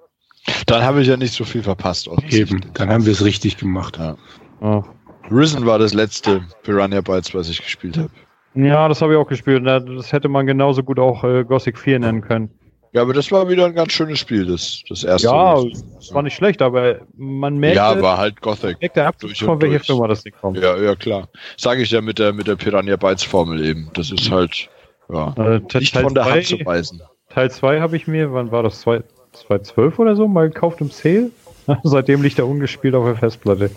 [0.66, 2.10] Dann habe ich ja nicht so viel verpasst.
[2.30, 3.98] Eben, dann haben wir es richtig gemacht.
[3.98, 4.16] Ja.
[4.62, 4.84] Oh.
[5.30, 8.10] Risen war das letzte Piranha Bytes, was ich gespielt habe.
[8.54, 9.66] Ja, das habe ich auch gespielt.
[9.66, 12.50] Das hätte man genauso gut auch äh, Gothic 4 nennen können.
[12.94, 15.28] Ja, aber das war wieder ein ganz schönes Spiel, das, das erste.
[15.28, 15.56] Ja,
[15.96, 17.78] das war nicht schlecht, aber man merkt.
[17.78, 18.82] Ja, war halt Gothic.
[18.82, 20.58] Merkt der Abzug von welcher Firma das nicht kommt.
[20.58, 21.30] Ja, ja, klar.
[21.56, 23.90] Sage ich ja mit der, mit der Piranha Bytes Formel eben.
[23.94, 24.70] Das ist halt,
[25.08, 27.02] ja, äh, nicht von der Hand zu weisen.
[27.34, 28.82] Teil 2 habe ich mir, wann war das?
[28.82, 31.32] 2012 oder so, mal gekauft im Sale.
[31.84, 33.72] seitdem liegt er ungespielt auf der Festplatte.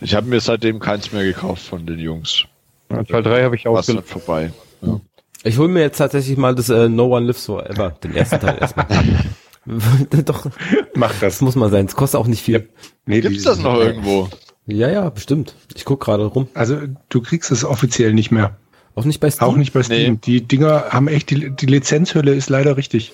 [0.00, 2.44] Ich habe mir seitdem keins mehr gekauft von den Jungs.
[2.90, 3.82] Ja, Teil 3 habe ich auch.
[4.04, 4.52] vorbei.
[4.82, 5.00] Ja.
[5.44, 8.58] Ich hole mir jetzt tatsächlich mal das äh, No One Lives Forever, den ersten Teil
[8.58, 8.86] erstmal.
[10.24, 10.46] Doch.
[10.94, 11.34] Mach das.
[11.34, 11.86] Das muss mal sein.
[11.86, 12.54] Es kostet auch nicht viel.
[12.54, 12.60] Ja.
[13.06, 14.28] Nee, Gibt's das noch irgendwo?
[14.66, 15.54] Ja, ja, bestimmt.
[15.74, 16.48] Ich guck gerade rum.
[16.54, 16.78] Also
[17.08, 18.56] du kriegst es offiziell nicht mehr.
[18.98, 19.48] Auch nicht bei Steam?
[19.48, 20.14] Auch nicht bei Steam.
[20.14, 20.18] Nee.
[20.24, 23.12] Die Dinger haben echt, die, die Lizenzhülle ist leider richtig.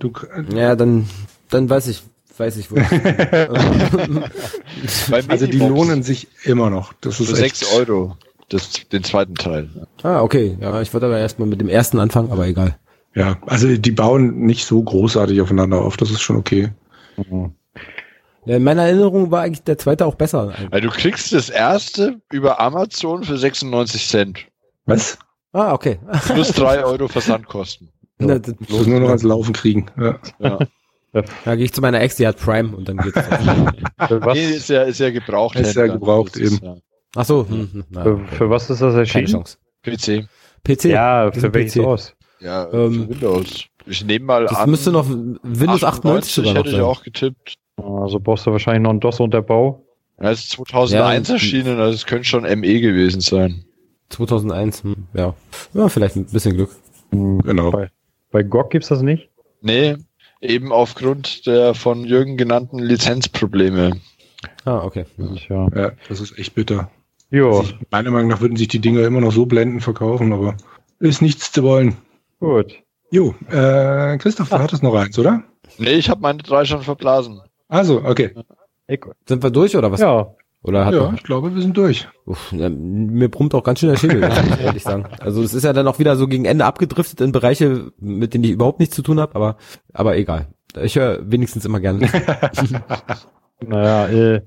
[0.00, 0.10] Du,
[0.52, 1.08] ja, dann,
[1.48, 2.02] dann weiß ich,
[2.36, 2.76] weiß ich wo.
[5.28, 6.92] also die lohnen sich immer noch.
[7.00, 8.16] Das ist Für 6 Euro
[8.48, 9.68] das, den zweiten Teil.
[10.02, 10.58] Ah, okay.
[10.60, 12.76] Ja, ich wollte aber erstmal mit dem ersten anfangen, aber egal.
[13.14, 16.70] Ja, also die bauen nicht so großartig aufeinander auf, das ist schon okay.
[17.16, 17.52] Mhm.
[18.44, 20.52] Ja, in meiner Erinnerung war eigentlich der zweite auch besser.
[20.72, 24.46] Also du kriegst das erste über Amazon für 96 Cent.
[24.86, 25.18] Was?
[25.52, 25.98] Ah, okay.
[26.26, 27.90] Plus drei Euro Versandkosten.
[28.20, 29.86] Ja das muss nur noch ans Laufen kriegen.
[29.98, 30.18] Ja.
[30.38, 30.58] ja.
[31.44, 33.18] Da gehe ich zu meiner Ex, die hat Prime und dann geht's.
[34.32, 35.58] nee, ist ja, ist ja gebraucht.
[35.58, 36.58] Ist ja gebraucht eben.
[36.62, 36.76] Ja.
[37.16, 37.46] Ach so.
[37.46, 39.44] Hm, hm, für, für, was ist das erschienen?
[39.82, 40.26] PC.
[40.64, 40.84] PC?
[40.84, 41.86] Ja, für welches PC.
[41.86, 42.14] aus?
[42.40, 43.66] Ja, ähm, Windows.
[43.86, 44.58] Ich nehme mal das an.
[44.58, 47.56] Das müsste noch Windows 98 sogar hätte ich auch getippt.
[47.76, 49.84] Also brauchst du wahrscheinlich noch einen DOS-Unterbau.
[50.20, 53.64] Ja, es ist 2001 ja, erschienen, also es könnte schon ME gewesen sein.
[54.12, 55.34] 2001, hm, ja.
[55.74, 56.70] Ja, vielleicht ein bisschen Glück.
[57.10, 57.70] Genau.
[57.70, 57.90] Bei,
[58.30, 59.28] bei GOG gibt's das nicht?
[59.60, 59.96] Nee,
[60.40, 64.00] eben aufgrund der von Jürgen genannten Lizenzprobleme.
[64.64, 65.04] Ah, okay.
[65.48, 66.90] Ja, ja das ist echt bitter.
[67.30, 67.60] Jo.
[67.60, 70.56] Also meiner Meinung nach würden sich die Dinger immer noch so blendend verkaufen, aber
[70.98, 71.96] ist nichts zu wollen.
[72.40, 72.78] Gut.
[73.10, 75.42] Jo, äh, Christoph, du hattest noch eins, oder?
[75.78, 77.40] Nee, ich habe meine drei schon verblasen.
[77.68, 78.34] Also, okay.
[79.26, 80.00] Sind wir durch oder was?
[80.00, 80.34] Ja.
[80.64, 82.08] Oder hat ja, ich glaube, wir sind durch.
[82.24, 85.06] Uff, ja, mir brummt auch ganz schön der Schädel, muss ich ehrlich sagen.
[85.18, 88.44] Also es ist ja dann auch wieder so gegen Ende abgedriftet in Bereiche, mit denen
[88.44, 89.56] ich überhaupt nichts zu tun habe, aber,
[89.92, 90.46] aber egal.
[90.80, 92.08] Ich höre wenigstens immer gerne.
[93.60, 94.42] naja, äh.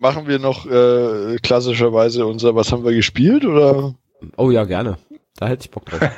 [0.00, 3.94] Machen wir noch äh, klassischerweise unser, was haben wir gespielt, oder?
[4.36, 4.98] Oh ja, gerne.
[5.36, 6.00] Da hätte ich Bock drauf.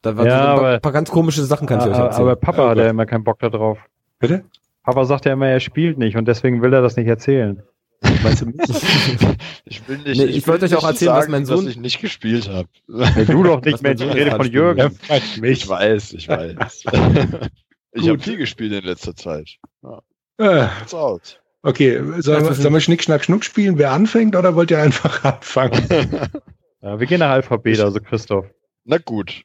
[0.00, 2.22] Da waren ja, so ein paar, ganz komische Sachen, kann ich euch erzählen.
[2.22, 3.80] Aber Papa ja, hat ja immer keinen Bock da drauf.
[4.20, 4.44] Bitte?
[4.84, 7.64] Papa sagt ja immer, er spielt nicht und deswegen will er das nicht erzählen.
[8.22, 8.46] Weißt du,
[9.64, 10.18] ich will nicht.
[10.18, 11.64] Nee, ich, ich wollte euch auch erzählen, sagen, was mein Sohn.
[11.64, 12.68] Dass ich nicht gespielt habe.
[12.86, 14.00] Nee, du doch nicht, Mensch.
[14.00, 14.96] Ich rede von Jürgen.
[15.42, 16.84] ich weiß, ich weiß.
[17.92, 19.56] ich habe viel gespielt in letzter Zeit.
[19.82, 20.00] Ja.
[20.38, 20.68] Äh.
[20.92, 21.40] Out.
[21.62, 23.78] Okay, sollen wir, sollen wir Schnick, Schnack, Schnuck spielen?
[23.78, 25.82] Wer anfängt oder wollt ihr einfach anfangen?
[26.80, 28.46] ja, wir gehen nach Alphabet, also Christoph.
[28.84, 29.42] Na gut.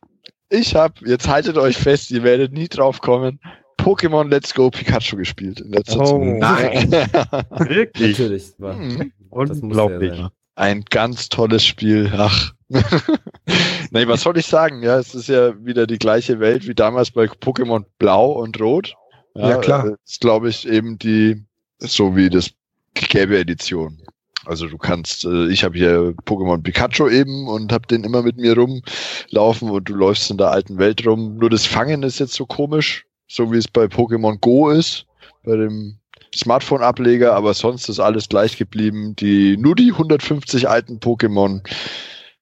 [0.50, 3.40] Ich habe, jetzt haltet euch fest, ihr werdet nie drauf kommen,
[3.84, 6.40] Pokémon Let's Go Pikachu gespielt in letzter oh, Zeit.
[6.40, 6.92] Nein.
[7.70, 8.18] Wirklich?
[8.18, 8.54] Natürlich.
[8.58, 9.12] War, mhm.
[9.30, 10.18] Unglaublich.
[10.18, 12.10] Ja Ein ganz tolles Spiel.
[12.16, 12.54] Ach.
[13.92, 14.84] Nein, was soll ich sagen?
[14.84, 18.96] Ja, es ist ja wieder die gleiche Welt wie damals bei Pokémon Blau und Rot.
[19.36, 19.84] Ja, ja klar.
[19.84, 21.44] Das ist, glaube ich, eben die,
[21.80, 22.52] so wie das
[22.94, 24.02] gelbe Edition.
[24.46, 28.38] Also du kannst, äh, ich habe hier Pokémon Pikachu eben und habe den immer mit
[28.38, 31.36] mir rumlaufen und du läufst in der alten Welt rum.
[31.38, 35.06] Nur das Fangen ist jetzt so komisch so wie es bei Pokémon Go ist,
[35.44, 36.00] bei dem
[36.36, 39.16] Smartphone-Ableger, aber sonst ist alles gleich geblieben.
[39.16, 41.62] Die, nur die 150 alten Pokémon,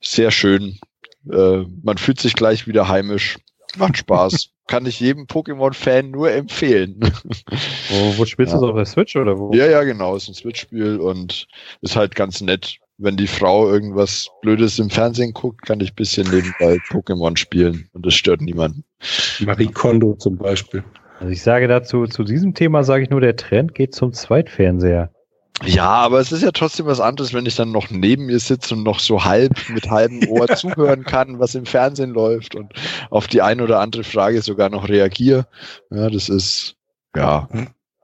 [0.01, 0.79] sehr schön.
[1.31, 3.37] Äh, man fühlt sich gleich wieder heimisch.
[3.77, 4.49] Macht Spaß.
[4.67, 6.99] Kann ich jedem Pokémon-Fan nur empfehlen.
[7.89, 8.59] Wo, wo spielst ja.
[8.59, 9.51] du das auf der Switch oder wo?
[9.53, 10.15] Ja, ja, genau.
[10.15, 11.47] Ist ein Switch-Spiel und
[11.81, 12.77] ist halt ganz nett.
[13.03, 18.05] Wenn die Frau irgendwas Blödes im Fernsehen guckt, kann ich bisschen nebenbei Pokémon spielen und
[18.05, 18.83] das stört niemanden.
[19.39, 20.83] Marie Kondo zum Beispiel.
[21.19, 25.11] Also ich sage dazu, zu diesem Thema sage ich nur, der Trend geht zum Zweitfernseher.
[25.65, 28.75] Ja, aber es ist ja trotzdem was anderes, wenn ich dann noch neben ihr sitze
[28.75, 32.73] und noch so halb mit halbem Ohr zuhören kann, was im Fernsehen läuft und
[33.09, 35.47] auf die eine oder andere Frage sogar noch reagiere.
[35.89, 36.75] Ja, das ist,
[37.15, 37.49] ja,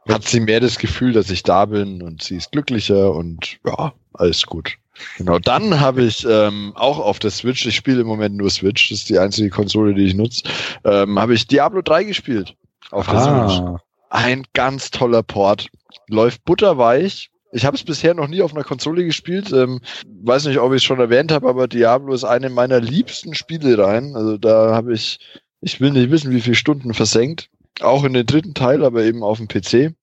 [0.07, 3.93] hat sie mehr das Gefühl, dass ich da bin und sie ist glücklicher und ja,
[4.13, 4.77] alles gut.
[5.17, 8.89] Genau, dann habe ich ähm, auch auf der Switch, ich spiele im Moment nur Switch,
[8.89, 10.43] das ist die einzige Konsole, die ich nutze,
[10.83, 12.55] ähm, habe ich Diablo 3 gespielt
[12.91, 13.49] auf der ah.
[13.49, 13.81] Switch.
[14.09, 15.67] Ein ganz toller Port.
[16.07, 17.29] Läuft butterweich.
[17.51, 19.51] Ich habe es bisher noch nie auf einer Konsole gespielt.
[19.51, 19.81] Ähm,
[20.23, 23.77] weiß nicht, ob ich es schon erwähnt habe, aber Diablo ist eine meiner liebsten Spiele
[23.77, 24.15] rein.
[24.15, 25.19] Also da habe ich,
[25.61, 27.49] ich will nicht wissen, wie viele Stunden versenkt.
[27.81, 29.93] Auch in den dritten Teil, aber eben auf dem PC.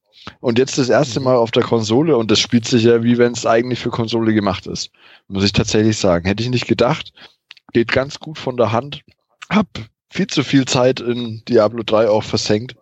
[0.41, 3.33] Und jetzt das erste Mal auf der Konsole und das spielt sich ja wie wenn
[3.33, 4.91] es eigentlich für Konsole gemacht ist.
[5.29, 6.27] Muss ich tatsächlich sagen.
[6.27, 7.13] Hätte ich nicht gedacht.
[7.73, 9.03] Geht ganz gut von der Hand.
[9.51, 9.67] Hab
[10.11, 12.77] viel zu viel Zeit in Diablo 3 auch versenkt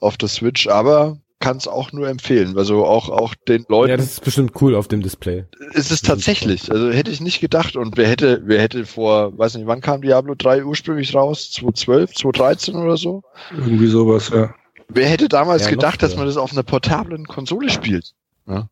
[0.00, 2.56] auf der Switch, aber kann es auch nur empfehlen.
[2.56, 3.90] Also auch, auch den Leuten.
[3.90, 5.44] Ja, das ist bestimmt cool auf dem Display.
[5.72, 6.72] Ist es tatsächlich.
[6.72, 7.76] Also hätte ich nicht gedacht.
[7.76, 11.50] Und wer hätte, wer hätte vor, weiß nicht, wann kam Diablo 3 ursprünglich raus?
[11.52, 13.22] 2012, 2013 oder so?
[13.50, 14.54] Irgendwie sowas, ja.
[14.88, 18.14] Wer hätte damals ja, gedacht, dass man das auf einer portablen Konsole spielt?
[18.46, 18.68] Ja,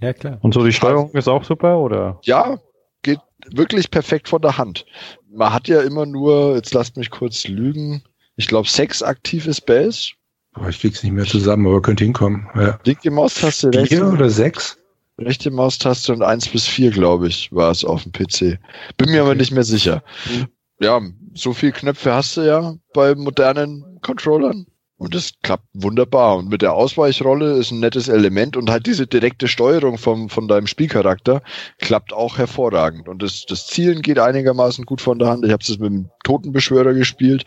[0.00, 0.38] ja klar.
[0.42, 2.18] Und so die Steuerung ist auch super, oder?
[2.22, 2.58] Ja,
[3.02, 4.84] geht wirklich perfekt von der Hand.
[5.30, 8.02] Man hat ja immer nur, jetzt lasst mich kurz lügen,
[8.36, 10.12] ich glaube sechs aktive Spells.
[10.54, 12.48] Boah, ich krieg's nicht mehr zusammen, aber könnte hinkommen.
[12.54, 12.78] Ja.
[12.84, 13.96] Linke Maustaste, rechte.
[13.96, 14.78] Vier oder sechs?
[15.18, 18.58] Rechte Maustaste und eins bis vier, glaube ich, war es auf dem PC.
[18.96, 19.18] Bin mir okay.
[19.20, 20.02] aber nicht mehr sicher.
[20.26, 20.46] Mhm.
[20.80, 21.00] Ja,
[21.34, 24.66] so viel Knöpfe hast du ja bei modernen Controllern.
[24.98, 26.36] Und das klappt wunderbar.
[26.36, 30.48] Und mit der Ausweichrolle ist ein nettes Element und halt diese direkte Steuerung vom, von
[30.48, 31.40] deinem Spielcharakter
[31.78, 33.08] klappt auch hervorragend.
[33.08, 35.44] Und das, das Zielen geht einigermaßen gut von der Hand.
[35.44, 37.44] Ich habe es mit dem Totenbeschwörer gespielt,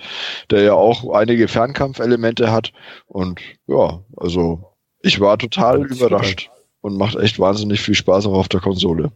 [0.49, 2.71] der ja auch einige Fernkampfelemente hat.
[3.07, 4.71] Und ja, also
[5.01, 6.49] ich war total überrascht
[6.79, 9.11] und macht echt wahnsinnig viel Spaß auch auf der Konsole.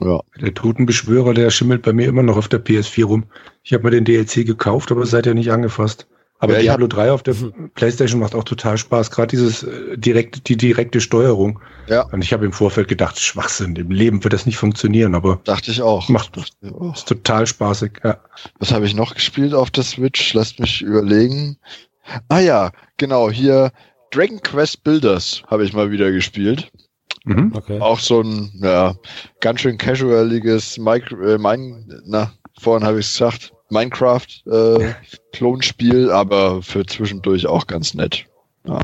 [0.00, 0.20] Ja.
[0.40, 3.24] Der Totenbeschwörer, der schimmelt bei mir immer noch auf der PS4 rum.
[3.62, 6.06] Ich habe mir den DLC gekauft, aber seid ja nicht angefasst.
[6.40, 7.34] Aber ja, Diablo 3 auf der
[7.74, 11.60] Playstation macht auch total Spaß, gerade dieses äh, direkte, die direkte Steuerung.
[11.88, 12.02] Ja.
[12.12, 15.70] Und ich habe im Vorfeld gedacht, Schwachsinn, im Leben wird das nicht funktionieren, aber dachte
[15.72, 16.08] ich auch.
[16.08, 18.00] Macht ist total spaßig.
[18.04, 18.18] Ja.
[18.60, 20.32] Was habe ich noch gespielt auf der Switch?
[20.34, 21.58] Lasst mich überlegen.
[22.28, 23.72] Ah ja, genau, hier
[24.12, 26.70] Dragon Quest Builders habe ich mal wieder gespielt.
[27.24, 27.52] Mhm.
[27.54, 27.80] Okay.
[27.80, 28.94] Auch so ein, ja,
[29.40, 36.86] ganz schön casualiges Mike, äh, mein, na, vorhin habe ich gesagt, Minecraft-Klonspiel, äh, aber für
[36.86, 38.26] zwischendurch auch ganz nett.
[38.66, 38.80] Ja.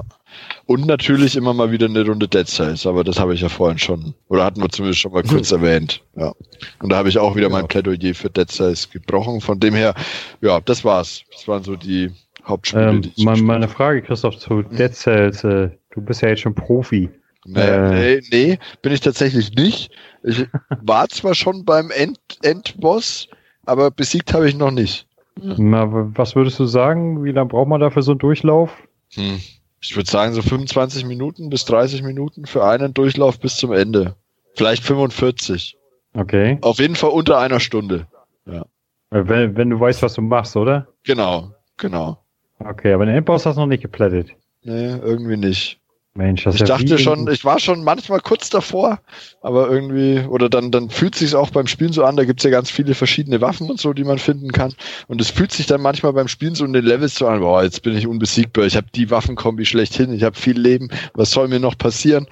[0.67, 3.79] Und natürlich immer mal wieder eine Runde Dead Cells, aber das habe ich ja vorhin
[3.79, 6.03] schon, oder hatten wir zumindest schon mal kurz erwähnt.
[6.17, 6.33] Ja.
[6.81, 7.53] Und da habe ich auch wieder ja.
[7.53, 9.41] mein Plädoyer für Dead Cells gebrochen.
[9.41, 9.95] Von dem her,
[10.41, 11.23] ja, das war's.
[11.33, 12.11] Das waren so die
[12.47, 12.89] Hauptspiele.
[12.89, 15.45] Ähm, die meine, meine Frage, Christoph, zu Dead Cells.
[15.45, 17.11] Äh, du bist ja jetzt schon Profi.
[17.47, 19.91] Nee, äh, nee, nee, bin ich tatsächlich nicht.
[20.23, 20.47] Ich
[20.83, 23.29] war zwar schon beim End Endboss,
[23.67, 25.07] aber besiegt habe ich noch nicht.
[25.37, 27.25] Na, was würdest du sagen?
[27.25, 28.71] Wie lange braucht man dafür so einen Durchlauf?
[29.15, 29.41] Hm.
[29.81, 34.15] Ich würde sagen, so 25 Minuten bis 30 Minuten für einen Durchlauf bis zum Ende.
[34.55, 35.77] Vielleicht 45.
[36.15, 36.59] Okay.
[36.63, 38.07] Auf jeden Fall unter einer Stunde.
[38.47, 38.65] Ja.
[39.11, 40.89] Wenn, wenn du weißt, was du machst, oder?
[41.03, 42.19] Genau, genau.
[42.61, 44.31] Okay, aber den Endboss hast du noch nicht geplättet.
[44.63, 45.81] Nee, irgendwie nicht.
[46.17, 49.01] Mensch, das ich dachte schon, ich war schon manchmal kurz davor,
[49.43, 52.51] aber irgendwie, oder dann, dann fühlt sich auch beim Spielen so an, da gibt's ja
[52.51, 54.75] ganz viele verschiedene Waffen und so, die man finden kann.
[55.09, 57.65] Und es fühlt sich dann manchmal beim Spielen so in den Levels so an, boah,
[57.65, 61.49] jetzt bin ich unbesiegbar, ich habe die Waffenkombi schlechthin, ich habe viel Leben, was soll
[61.49, 62.29] mir noch passieren?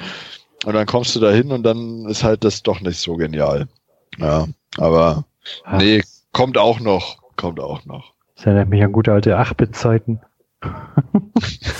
[0.64, 3.66] Und dann kommst du da hin und dann ist halt das doch nicht so genial.
[4.18, 4.46] Ja,
[4.78, 5.24] aber
[5.64, 5.78] Ach.
[5.78, 6.02] nee,
[6.32, 8.12] kommt auch noch, kommt auch noch.
[8.36, 10.20] Das erinnert mich an gute alte 8-Bit-Zeiten.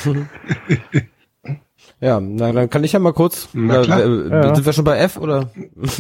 [2.03, 3.49] Ja, na, dann kann ich ja mal kurz.
[3.53, 4.01] Na, klar.
[4.01, 4.55] Äh, ja.
[4.57, 5.53] Sind wir schon bei F oder?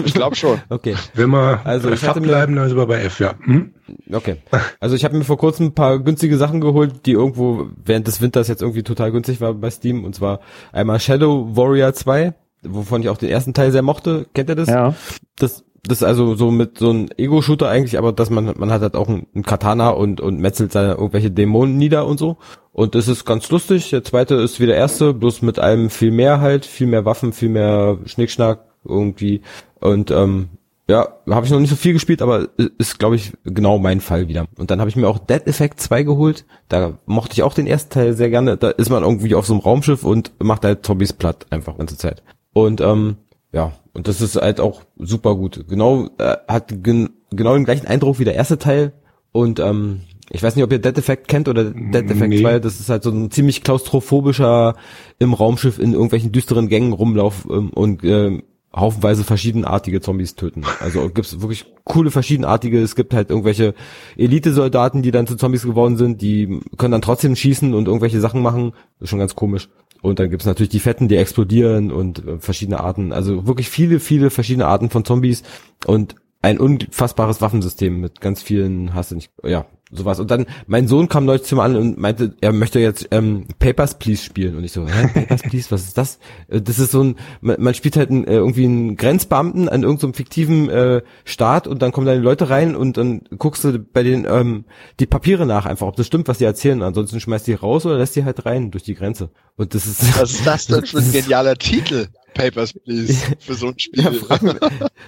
[0.04, 0.60] Ich glaube schon.
[0.68, 0.96] okay.
[1.14, 3.34] Wenn wir also ich hatte bleiben, dann sind wir bei F, ja.
[3.44, 3.72] Hm?
[4.12, 4.38] Okay.
[4.80, 8.20] Also ich habe mir vor kurzem ein paar günstige Sachen geholt, die irgendwo während des
[8.20, 10.04] Winters jetzt irgendwie total günstig war bei Steam.
[10.04, 10.40] Und zwar
[10.72, 14.26] einmal Shadow Warrior 2, wovon ich auch den ersten Teil sehr mochte.
[14.34, 14.68] Kennt ihr das?
[14.68, 14.96] Ja.
[15.36, 18.82] Das das ist also so mit so einem Ego-Shooter eigentlich, aber dass man man hat
[18.82, 22.36] halt auch einen Katana und und metzelt seine irgendwelche Dämonen nieder und so.
[22.72, 23.90] Und das ist ganz lustig.
[23.90, 27.32] Der zweite ist wie der erste, bloß mit allem viel mehr halt, viel mehr Waffen,
[27.32, 29.42] viel mehr Schnickschnack irgendwie.
[29.80, 30.50] Und ähm,
[30.88, 32.48] ja, habe ich noch nicht so viel gespielt, aber
[32.78, 34.46] ist, glaube ich, genau mein Fall wieder.
[34.56, 36.44] Und dann habe ich mir auch Dead Effect 2 geholt.
[36.68, 38.56] Da mochte ich auch den ersten Teil sehr gerne.
[38.56, 41.96] Da ist man irgendwie auf so einem Raumschiff und macht halt Zombies platt einfach ganze
[41.96, 42.22] Zeit.
[42.52, 43.16] Und ähm,
[43.52, 45.66] ja, und das ist halt auch super gut.
[45.68, 48.92] Genau, äh, hat gen genau den gleichen Eindruck wie der erste Teil.
[49.30, 50.00] Und ähm,
[50.30, 52.40] ich weiß nicht, ob ihr Dead Effect kennt oder Dead Effect nee.
[52.40, 52.58] 2.
[52.60, 54.74] Das ist halt so ein ziemlich klaustrophobischer
[55.18, 58.42] im Raumschiff in irgendwelchen düsteren Gängen rumlauf ähm, und äh,
[58.74, 60.62] haufenweise verschiedenartige Zombies töten.
[60.80, 62.80] Also gibt's wirklich coole verschiedenartige.
[62.80, 63.74] Es gibt halt irgendwelche
[64.16, 66.22] Elite-Soldaten, die dann zu Zombies geworden sind.
[66.22, 68.72] Die können dann trotzdem schießen und irgendwelche Sachen machen.
[68.98, 69.68] Das ist schon ganz komisch.
[70.02, 73.12] Und dann gibt's natürlich die Fetten, die explodieren und äh, verschiedene Arten.
[73.12, 75.44] Also wirklich viele, viele verschiedene Arten von Zombies.
[75.86, 80.18] Und ein unfassbares Waffensystem mit ganz vielen, hast du nicht, ja, sowas.
[80.18, 83.46] Und dann, mein Sohn kam neulich zu mir an und meinte, er möchte jetzt ähm,
[83.58, 84.56] Papers, Please spielen.
[84.56, 86.18] Und ich so, hä, Papers, Please, was ist das?
[86.48, 90.12] Äh, das ist so ein, man, spielt halt ein, äh, irgendwie einen Grenzbeamten an irgendeinem
[90.12, 93.78] so fiktiven äh, Staat und dann kommen da die Leute rein und dann guckst du
[93.78, 94.64] bei denen ähm,
[94.98, 96.82] die Papiere nach einfach, ob das stimmt, was die erzählen.
[96.82, 99.30] Ansonsten schmeißt die raus oder lässt die halt rein durch die Grenze.
[99.56, 100.18] Und das ist...
[100.18, 102.08] Was ist das denn für ein genialer Titel?
[102.34, 104.02] Papers, please, für so ein Spiel.
[104.02, 104.10] Ja,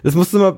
[0.03, 0.57] das musst du mal,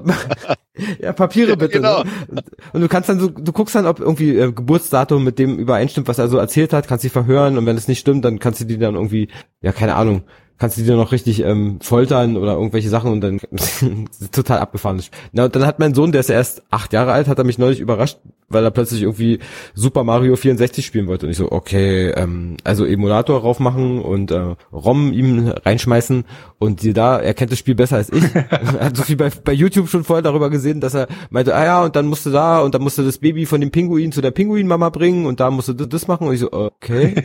[1.00, 1.80] ja, Papiere ja, bitte.
[1.80, 2.04] Ne?
[2.28, 2.40] Genau.
[2.72, 6.08] Und du kannst dann so, du guckst dann, ob irgendwie äh, Geburtsdatum mit dem übereinstimmt,
[6.08, 8.60] was er so erzählt hat, kannst dich verhören und wenn es nicht stimmt, dann kannst
[8.60, 9.28] du die dann irgendwie,
[9.62, 10.22] ja, keine Ahnung,
[10.58, 13.40] kannst du dir noch richtig ähm, foltern oder irgendwelche Sachen und dann
[14.32, 15.12] total abgefahren ist.
[15.32, 17.58] Na, und dann hat mein Sohn, der ist erst acht Jahre alt, hat er mich
[17.58, 18.18] neulich überrascht,
[18.48, 19.40] weil er plötzlich irgendwie
[19.74, 21.26] Super Mario 64 spielen wollte.
[21.26, 26.24] Und ich so, okay, ähm, also Emulator raufmachen und äh, ROM ihm reinschmeißen
[26.58, 28.24] und die da, er kennt das Spiel besser als ich.
[28.34, 31.64] er hat so viel bei, bei YouTube schon vorher darüber gesehen, dass er meinte, ah
[31.64, 34.30] ja, und dann musste da und dann musste das Baby von dem Pinguin zu der
[34.30, 36.28] Pinguinmama bringen und da musste das, das machen.
[36.28, 37.24] Und ich so, okay.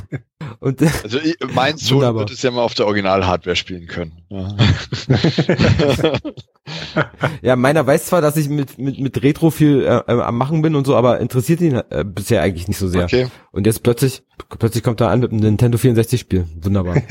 [0.60, 2.20] und, also ich, mein Sohn wunderbar.
[2.20, 4.12] wird es ja mal auf der Original-Hardware spielen können.
[4.28, 4.56] Ja.
[7.42, 10.55] ja, meiner weiß zwar, dass ich mit, mit, mit Retro viel äh, äh, am machen
[10.62, 13.04] bin und so, aber interessiert ihn äh, bisher eigentlich nicht so sehr.
[13.04, 13.28] Okay.
[13.52, 14.22] Und jetzt plötzlich,
[14.58, 16.46] plötzlich kommt er an mit einem Nintendo 64 Spiel.
[16.60, 16.96] Wunderbar.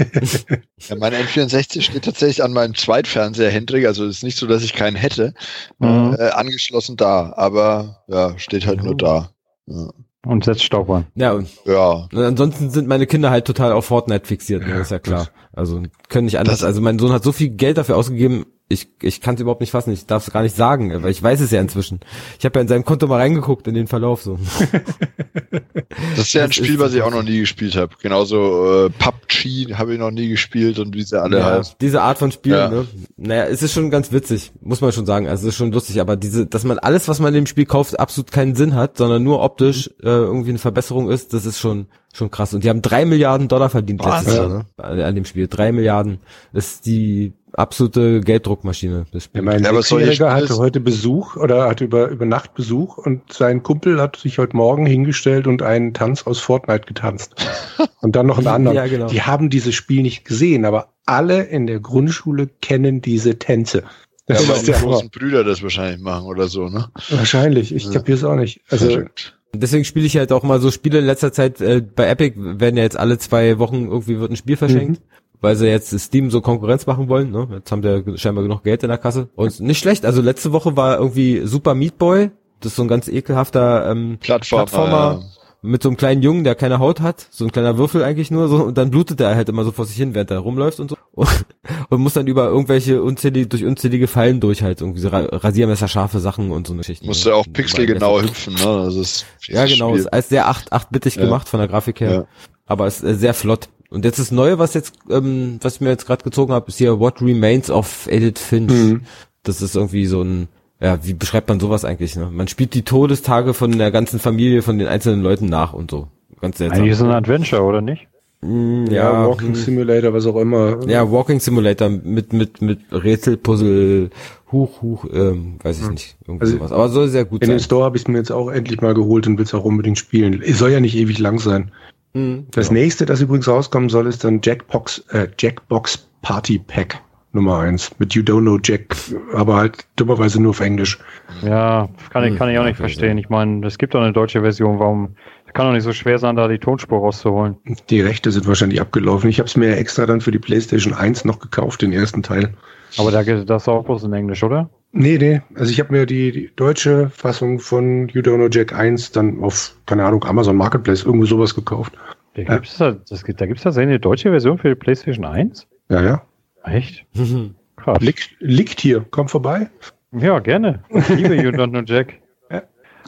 [0.80, 4.73] ja, mein N64 steht tatsächlich an meinem Zweitfernseher, Hendrik, also ist nicht so, dass ich
[4.73, 5.34] keinen hätte,
[5.80, 6.15] mhm.
[6.17, 9.31] äh, angeschlossen da, aber ja, steht halt nur da.
[9.67, 9.89] Ja.
[10.26, 11.05] Und setzt Staub an.
[11.13, 12.07] Ja, und, ja.
[12.11, 15.30] Und ansonsten sind meine Kinder halt total auf Fortnite fixiert, ne, ist ja klar.
[15.53, 16.59] Also können nicht anders.
[16.59, 19.62] Das, also mein Sohn hat so viel Geld dafür ausgegeben, ich, ich kann es überhaupt
[19.62, 22.00] nicht fassen, ich darf es gar nicht sagen, weil ich weiß es ja inzwischen.
[22.40, 24.40] Ich habe ja in seinem Konto mal reingeguckt in den Verlauf so.
[26.16, 27.96] das ist ja ein das Spiel, was ich auch noch nie gespielt habe.
[28.02, 31.76] Genauso äh, PUBG habe ich noch nie gespielt und wie sie alle ja, heißen.
[31.80, 32.70] Diese Art von Spiel, ja.
[32.70, 32.88] ne?
[33.18, 35.28] Naja, es ist schon ganz witzig, muss man schon sagen.
[35.28, 37.66] Also es ist schon lustig, aber diese, dass man alles, was man in dem Spiel
[37.66, 41.60] kauft, absolut keinen Sinn hat, sondern nur optisch äh, irgendwie eine Verbesserung ist, das ist
[41.60, 41.86] schon
[42.16, 42.54] schon krass.
[42.54, 44.66] Und die haben drei Milliarden Dollar verdient letztes Jahr, ne?
[44.78, 45.48] An dem Spiel.
[45.48, 46.20] Drei Milliarden.
[46.54, 49.06] Das ist die absolute Gelddruckmaschine.
[49.11, 49.41] Das Spiel.
[49.41, 53.99] Ja, mein Sechsjähriger hatte heute Besuch oder hatte über, über Nacht Besuch und sein Kumpel
[54.02, 57.36] hat sich heute Morgen hingestellt und einen Tanz aus Fortnite getanzt.
[58.02, 58.76] und dann noch einen anderen.
[58.76, 59.07] ja, genau.
[59.07, 63.84] Die haben dieses Spiel nicht gesehen, aber alle in der Grundschule kennen diese Tänze.
[64.27, 66.90] Das ja, aber die großen Brüder das wahrscheinlich machen oder so, ne?
[67.10, 67.73] Wahrscheinlich.
[67.73, 67.91] Ich ja.
[67.91, 68.61] kapiere es auch nicht.
[68.69, 69.38] Also, Verrückt.
[69.53, 71.61] Deswegen spiele ich halt auch mal so Spiele in letzter Zeit.
[71.61, 74.99] Äh, bei Epic werden ja jetzt alle zwei Wochen irgendwie wird ein Spiel verschenkt.
[74.99, 77.32] Mhm weil sie jetzt Steam so Konkurrenz machen wollen.
[77.32, 77.48] Ne?
[77.52, 79.30] Jetzt haben sie scheinbar genug Geld in der Kasse.
[79.36, 80.06] Und nicht schlecht.
[80.06, 82.32] Also letzte Woche war irgendwie Super Meat Boy.
[82.60, 85.26] Das ist so ein ganz ekelhafter ähm, Plattformer, Plattformer ja.
[85.62, 87.28] mit so einem kleinen Jungen, der keine Haut hat.
[87.30, 88.48] So ein kleiner Würfel eigentlich nur.
[88.48, 90.90] so Und dann blutet er halt immer so vor sich hin, während er rumläuft und
[90.90, 90.98] so.
[91.16, 91.45] Und,
[91.90, 94.82] und muss dann über irgendwelche unzählige, durch unzählige Fallen durch halt.
[94.82, 97.06] Irgendwie so Rasiermesser, scharfe Sachen und so eine Geschichte.
[97.06, 98.84] Musst du auch pixelgenau hüpfen, ne?
[98.86, 99.90] Das ist ja, genau.
[99.90, 100.02] Spiel.
[100.02, 101.24] Ist alles sehr acht, achtbittig ja.
[101.24, 102.12] gemacht von der Grafik her.
[102.12, 102.26] Ja.
[102.66, 103.70] Aber es ist sehr flott.
[103.90, 106.78] Und jetzt das Neue, was jetzt, ähm, was ich mir jetzt gerade gezogen habe, ist
[106.78, 108.72] hier What Remains of Edith Finch.
[108.72, 109.02] Mhm.
[109.44, 110.48] Das ist irgendwie so ein,
[110.82, 112.16] ja, wie beschreibt man sowas eigentlich?
[112.16, 112.30] Ne?
[112.32, 116.07] Man spielt die Todestage von der ganzen Familie, von den einzelnen Leuten nach und so.
[116.41, 116.80] Ganz seltsam.
[116.80, 118.07] Eigentlich ist es ein Adventure, oder nicht?
[118.41, 119.56] Mm, ja, ja, Walking hm.
[119.56, 120.88] Simulator, was auch immer.
[120.88, 124.10] Ja, Walking Simulator mit mit mit Rätselpuzzle,
[124.52, 125.94] huch huch, ähm, weiß ich hm.
[125.94, 126.72] nicht, irgendwie also sowas.
[126.72, 127.53] Aber soll sehr gut in sein.
[127.53, 129.53] In den Store habe ich es mir jetzt auch endlich mal geholt und will es
[129.53, 130.41] auch unbedingt spielen.
[130.45, 131.72] Es soll ja nicht ewig lang sein.
[132.16, 132.80] Mhm, das genau.
[132.80, 137.00] nächste, das übrigens rauskommen soll, ist dann Jackbox, äh, Jackbox Party Pack
[137.34, 138.96] Nummer eins mit You Don't Know Jack,
[139.34, 140.98] aber halt dummerweise nur auf Englisch.
[141.44, 143.18] Ja, kann ich, kann ich auch nicht verstehen.
[143.18, 145.16] Ich meine, es gibt doch eine deutsche Version, warum
[145.56, 147.58] kann doch nicht so schwer sein, da die Tonspur rauszuholen.
[147.90, 149.30] Die Rechte sind wahrscheinlich abgelaufen.
[149.30, 152.54] Ich habe es mir extra dann für die PlayStation 1 noch gekauft, den ersten Teil.
[152.98, 154.70] Aber da geht das auch bloß in Englisch, oder?
[154.97, 155.41] Nee, nee.
[155.55, 159.43] Also ich habe mir die, die, deutsche Fassung von You Don't Know Jack 1 dann
[159.43, 161.93] auf, keine Ahnung, Amazon Marketplace, irgendwie sowas gekauft.
[162.35, 165.67] Da gibt's da, das, da gibt's da eine deutsche Version für die PlayStation 1?
[165.89, 166.22] Ja, ja.
[166.63, 167.05] Echt?
[167.76, 167.99] Krass.
[167.99, 169.69] Liegt, liegt hier, komm vorbei.
[170.13, 170.81] Ja, gerne.
[170.89, 172.22] Ich liebe You Don't Know Jack.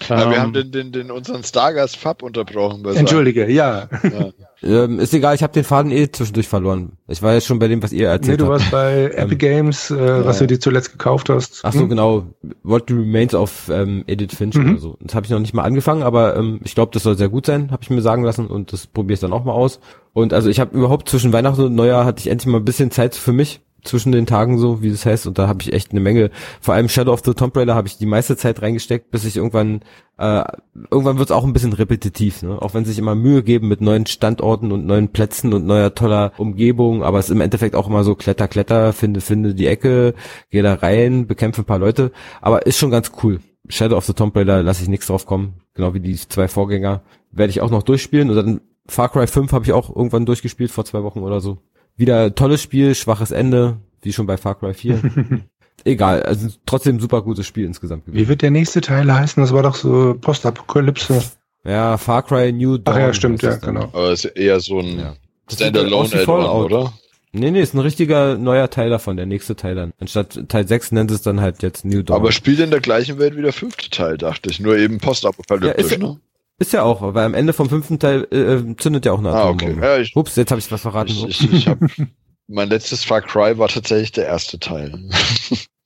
[0.08, 2.86] Ja, ähm, wir haben den, den, den unseren Stargast Fab unterbrochen.
[2.86, 3.88] Entschuldige, ja.
[4.04, 4.32] ja.
[4.64, 6.94] Ähm, ist egal, ich habe den Faden eh zwischendurch verloren.
[7.08, 8.42] Ich war jetzt schon bei dem, was ihr erzählt habt.
[8.42, 11.62] Nee, du warst bei ähm, Epic Games, äh, was du dir zuletzt gekauft hast.
[11.64, 11.90] Ach so, hm?
[11.90, 12.26] genau.
[12.64, 14.72] What Remains of ähm, Edith Finch mhm.
[14.72, 14.98] oder so.
[15.02, 17.46] Das habe ich noch nicht mal angefangen, aber ähm, ich glaube, das soll sehr gut
[17.46, 19.80] sein, habe ich mir sagen lassen und das probiere ich dann auch mal aus.
[20.14, 22.90] Und also ich habe überhaupt zwischen Weihnachten und Neujahr hatte ich endlich mal ein bisschen
[22.90, 25.28] Zeit für mich zwischen den Tagen so, wie das heißt.
[25.28, 26.32] Und da habe ich echt eine Menge,
[26.62, 29.38] vor allem Shadow of the Tomb Raider habe ich die meiste Zeit reingesteckt, bis ich
[29.38, 29.82] irgendwann,
[30.18, 30.44] äh,
[30.92, 32.62] irgendwann wird es auch ein bisschen repetitiv, ne?
[32.62, 36.34] Auch wenn sich immer Mühe geben mit neuen Standorten und neuen Plätzen und neuer toller
[36.38, 40.14] Umgebung, aber es ist im Endeffekt auch immer so Kletter, Kletter, finde, finde die Ecke,
[40.50, 42.12] geh da rein, bekämpfe ein paar Leute.
[42.42, 43.40] Aber ist schon ganz cool.
[43.70, 47.02] Shadow of the Tomb Raider lasse ich nichts drauf kommen, genau wie die zwei Vorgänger.
[47.32, 50.72] Werde ich auch noch durchspielen und dann Far Cry 5 habe ich auch irgendwann durchgespielt
[50.72, 51.58] vor zwei Wochen oder so.
[51.98, 55.02] Wieder tolles Spiel, schwaches Ende, wie schon bei Far Cry 4.
[55.84, 58.24] Egal, also trotzdem super gutes Spiel insgesamt gewesen.
[58.24, 59.42] Wie wird der nächste Teil heißen?
[59.42, 61.24] Das war doch so Postapokalypse.
[61.64, 62.96] Ja, Far Cry New Dawn.
[62.96, 63.84] Ach ja, stimmt, ja, genau.
[63.94, 65.16] Aber ist eher so ein ja.
[65.52, 66.94] Standalone-Add-on, oder?
[67.34, 69.94] Nee, nee, ist ein richtiger neuer Teil davon, der nächste Teil dann.
[70.00, 72.16] Anstatt Teil 6 nennt es dann halt jetzt New Dawn.
[72.16, 74.60] Aber spielt in der gleichen Welt wie der fünfte Teil, dachte ich.
[74.60, 76.20] Nur eben postapokalyptisch, ja, ne?
[76.60, 79.30] Ist ja auch, weil am Ende vom fünften Teil äh, äh zündet ja auch eine
[79.30, 79.66] Atombombe.
[79.66, 79.82] Ah, okay.
[79.82, 81.12] Ja, ich, Ups, jetzt habe ich was verraten.
[81.12, 81.78] Ich, ich, ich hab,
[82.48, 85.00] mein letztes Far Cry war tatsächlich der erste Teil.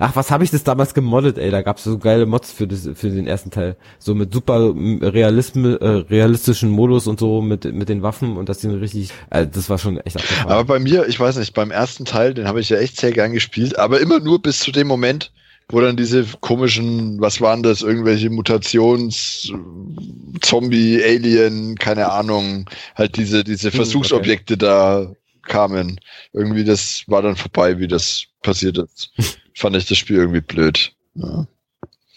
[0.00, 1.50] Ach, was habe ich das damals gemoddet, ey?
[1.50, 3.76] Da gab's so geile Mods für, das, für den ersten Teil.
[3.98, 8.60] So mit super Realism, äh, realistischen Modus und so mit, mit den Waffen und das
[8.60, 10.52] sind richtig, äh, das war schon echt abgefahren.
[10.52, 13.10] Aber bei mir, ich weiß nicht, beim ersten Teil, den habe ich ja echt sehr
[13.10, 15.32] gern gespielt, aber immer nur bis zu dem Moment,
[15.70, 19.52] wo dann diese komischen, was waren das, irgendwelche Mutations,
[20.40, 24.64] Zombie, Alien, keine Ahnung, halt diese, diese hm, Versuchsobjekte okay.
[24.64, 25.12] da
[25.42, 26.00] kamen.
[26.32, 29.12] Irgendwie das war dann vorbei, wie das passiert ist.
[29.54, 30.92] Fand ich das Spiel irgendwie blöd.
[31.14, 31.46] Ja.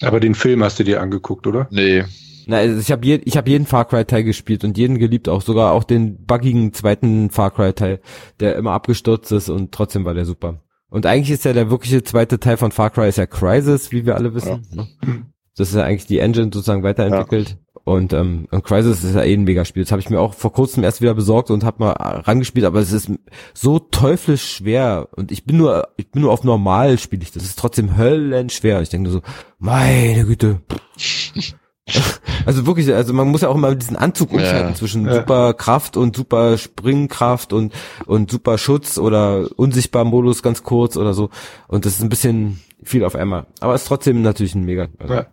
[0.02, 1.68] Aber den Film hast du dir angeguckt, oder?
[1.72, 2.06] Nee.
[2.48, 5.30] Na, also ich habe je, ich hab jeden Far Cry Teil gespielt und jeden geliebt,
[5.30, 8.00] auch sogar auch den buggigen zweiten Far Cry Teil,
[8.40, 10.62] der immer abgestürzt ist und trotzdem war der super.
[10.92, 14.06] Und eigentlich ist ja der wirkliche zweite Teil von Far Cry ist ja Crisis, wie
[14.06, 14.68] wir alle wissen.
[14.72, 14.84] Ja.
[14.84, 15.26] Ne?
[15.56, 17.50] Das ist ja eigentlich die Engine sozusagen weiterentwickelt.
[17.50, 17.56] Ja.
[17.86, 19.84] Und, ähm, und Crisis ist ja eh ein Megaspiel.
[19.84, 22.80] Das habe ich mir auch vor kurzem erst wieder besorgt und habe mal rangespielt, aber
[22.80, 23.10] es ist
[23.54, 25.08] so teuflisch schwer.
[25.16, 27.32] Und ich bin nur, ich bin nur auf normal spiele ich.
[27.32, 28.82] Das ist trotzdem höllenschwer.
[28.82, 29.22] Ich denke nur so,
[29.60, 30.62] meine Güte.
[32.44, 35.14] Also wirklich, also man muss ja auch immer diesen Anzug umschalten ja, zwischen ja.
[35.14, 37.72] super Kraft und super Springkraft und,
[38.08, 41.30] und super Schutz oder unsichtbar Modus ganz kurz oder so.
[41.68, 43.46] Und das ist ein bisschen viel auf einmal.
[43.60, 44.88] Aber es ist trotzdem natürlich ein mega.
[44.98, 45.14] Also.
[45.14, 45.28] Ja.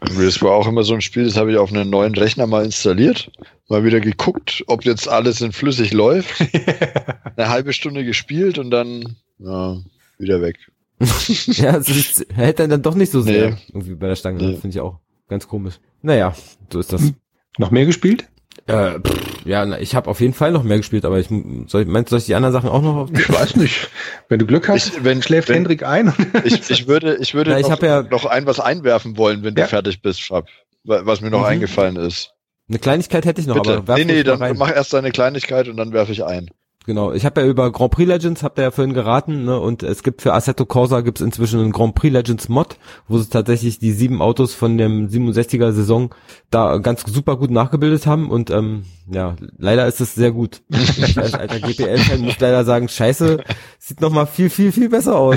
[0.00, 2.64] Das war auch immer so ein Spiel, das habe ich auf einen neuen Rechner mal
[2.64, 3.32] installiert,
[3.68, 6.40] mal wieder geguckt, ob jetzt alles in flüssig läuft.
[7.36, 9.76] Eine halbe Stunde gespielt und dann ja,
[10.18, 10.58] wieder weg.
[11.00, 13.56] ja, es hält dann, dann doch nicht so sehr nee.
[13.68, 14.38] irgendwie bei der Stange.
[14.38, 14.52] Nee.
[14.52, 15.80] Finde ich auch ganz komisch.
[16.04, 16.34] Naja,
[16.70, 17.00] so ist das.
[17.00, 17.14] Hm.
[17.56, 18.28] Noch mehr gespielt?
[18.66, 21.28] Äh, pff, ja, na, ich habe auf jeden Fall noch mehr gespielt, aber ich
[21.66, 23.10] soll, meinst du, soll ich die anderen Sachen auch noch?
[23.10, 23.88] Ich weiß nicht.
[24.28, 26.12] Wenn du Glück hast, ich, wenn, schläft wenn, Hendrik ein.
[26.44, 29.54] ich, ich würde, ich würde ja, ich noch, ja, noch ein was einwerfen wollen, wenn
[29.56, 29.64] ja.
[29.64, 30.46] du fertig bist, Fab,
[30.84, 31.46] was mir noch mhm.
[31.46, 32.34] eingefallen ist.
[32.68, 33.78] Eine Kleinigkeit hätte ich noch, Bitte.
[33.78, 34.56] aber werf Nee, nee, dann rein.
[34.58, 36.50] mach erst deine Kleinigkeit und dann werfe ich ein.
[36.86, 39.58] Genau, ich habe ja über Grand Prix Legends, habt ihr ja vorhin geraten, ne?
[39.58, 42.76] und es gibt für Assetto Corsa gibt's inzwischen einen Grand Prix Legends Mod,
[43.08, 46.14] wo sie tatsächlich die sieben Autos von dem 67er Saison
[46.50, 50.60] da ganz super gut nachgebildet haben und ähm, ja, leider ist es sehr gut.
[50.96, 53.42] Ich als alter GPL-Fan muss leider sagen, scheiße,
[53.78, 55.36] sieht noch mal viel, viel, viel besser aus.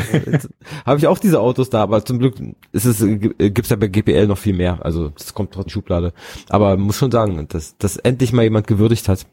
[0.85, 2.35] Habe ich auch diese Autos da, aber zum Glück
[2.71, 6.13] ist es, gibt's ja bei GPL noch viel mehr, also das kommt trotz Schublade.
[6.49, 9.25] Aber muss schon sagen, dass das endlich mal jemand gewürdigt hat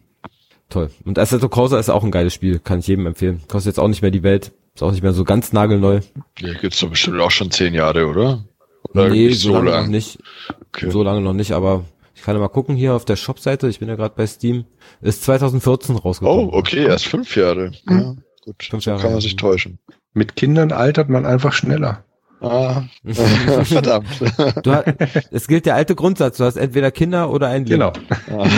[0.75, 0.91] toll.
[1.05, 3.43] Und Assetto Corsa ist auch ein geiles Spiel, kann ich jedem empfehlen.
[3.49, 6.01] Kostet jetzt auch nicht mehr die Welt, ist auch nicht mehr so ganz nagelneu.
[6.39, 8.45] Ja, gibt's doch bestimmt auch schon zehn Jahre, oder?
[8.91, 9.85] oder nee, so, lange lang?
[9.85, 10.19] noch nicht.
[10.69, 10.91] Okay.
[10.91, 11.85] So lange noch nicht, aber
[12.15, 14.65] ich kann ja mal gucken hier auf der Shop-Seite, ich bin ja gerade bei Steam,
[15.01, 16.49] ist 2014 rausgekommen.
[16.49, 17.73] Oh, okay, erst fünf Jahre.
[17.87, 17.99] Mhm.
[17.99, 18.15] Ja,
[18.45, 19.01] gut, fünf Jahre.
[19.01, 19.79] kann man sich täuschen.
[20.13, 22.05] Mit Kindern altert man einfach schneller.
[22.41, 22.85] Ah,
[23.65, 24.09] verdammt.
[24.63, 24.87] Du hast,
[25.31, 27.81] es gilt der alte Grundsatz, du hast entweder Kinder oder ein Leben.
[27.81, 27.93] Genau.
[28.31, 28.49] Ah.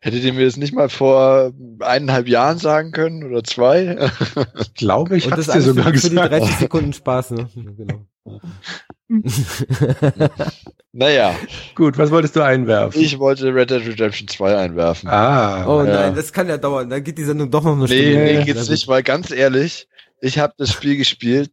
[0.00, 4.08] Hättet ihr mir das nicht mal vor eineinhalb Jahren sagen können oder zwei?
[4.60, 6.22] Ich glaube, ich habe dir sogar für, gesagt.
[6.22, 7.48] Für die 30 Sekunden Spaß, ne?
[7.54, 8.06] Genau.
[10.92, 11.34] naja.
[11.74, 13.00] Gut, was wolltest du einwerfen?
[13.00, 15.08] Ich wollte Red Dead Redemption 2 einwerfen.
[15.08, 15.66] Ah.
[15.66, 15.92] Oh ja.
[15.92, 16.88] nein, das kann ja dauern.
[16.88, 18.38] Dann geht die Sendung doch noch eine nee, Stunde.
[18.38, 19.88] Nee, geht's nicht, weil ganz ehrlich,
[20.20, 21.50] ich habe das Spiel gespielt,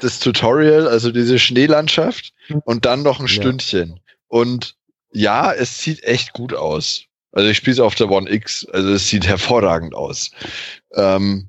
[0.00, 2.32] das Tutorial, also diese Schneelandschaft
[2.64, 3.32] und dann noch ein ja.
[3.32, 4.00] Stündchen.
[4.28, 4.76] Und
[5.12, 7.04] ja, es sieht echt gut aus.
[7.32, 10.30] Also ich spiele es auf der One X, also es sieht hervorragend aus.
[10.94, 11.48] Ähm,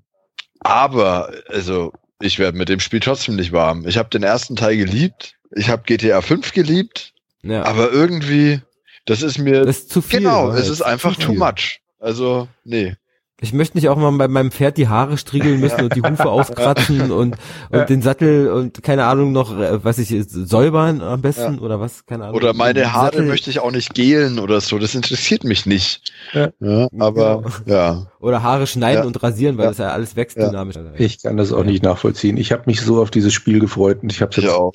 [0.60, 3.88] aber, also ich werde mit dem Spiel trotzdem nicht warm.
[3.88, 7.14] Ich habe den ersten Teil geliebt, ich habe GTA 5 geliebt,
[7.44, 7.64] ja.
[7.64, 8.62] aber irgendwie,
[9.06, 10.20] das ist mir das ist zu viel.
[10.20, 11.82] Genau, es ist einfach too much.
[12.00, 12.96] Also, nee.
[13.42, 16.26] Ich möchte nicht auch mal bei meinem Pferd die Haare striegeln müssen und die Hufe
[16.30, 17.38] auskratzen und,
[17.70, 21.62] und den Sattel und keine Ahnung noch, äh, was ich säubern am besten ja.
[21.62, 22.36] oder was, keine Ahnung.
[22.36, 23.26] Oder meine Haare Sattel.
[23.26, 26.12] möchte ich auch nicht gelen oder so, das interessiert mich nicht.
[26.34, 27.78] Ja, ja aber genau.
[27.78, 28.08] ja.
[28.20, 30.76] Oder Haare schneiden und rasieren, weil das ja alles wächst dynamisch.
[30.98, 32.38] Ich kann das auch nicht nachvollziehen.
[32.38, 34.74] Ich habe mich so auf dieses Spiel gefreut und ich habe jetzt auch.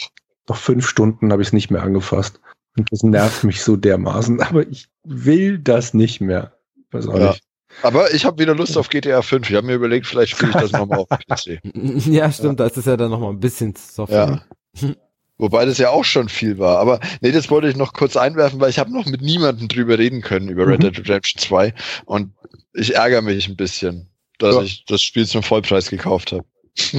[0.48, 2.40] noch fünf Stunden habe ich es nicht mehr angefasst.
[2.76, 6.52] Und das nervt mich so dermaßen, aber ich will das nicht mehr.
[6.90, 7.42] Weiß auch nicht.
[7.82, 9.50] Aber ich habe wieder Lust auf GTA 5.
[9.50, 11.60] Ich habe mir überlegt, vielleicht spiele ich das nochmal auf PC.
[12.06, 12.68] Ja, stimmt, ja.
[12.68, 14.42] da ist ja dann nochmal ein bisschen softer.
[14.80, 14.94] Ja.
[15.38, 16.78] Wobei das ja auch schon viel war.
[16.78, 19.98] Aber nee, das wollte ich noch kurz einwerfen, weil ich habe noch mit niemandem drüber
[19.98, 20.84] reden können über Red mhm.
[20.84, 21.74] Dead Redemption 2.
[22.04, 22.32] Und
[22.72, 24.62] ich ärgere mich ein bisschen, dass ja.
[24.62, 26.44] ich das Spiel zum Vollpreis gekauft habe.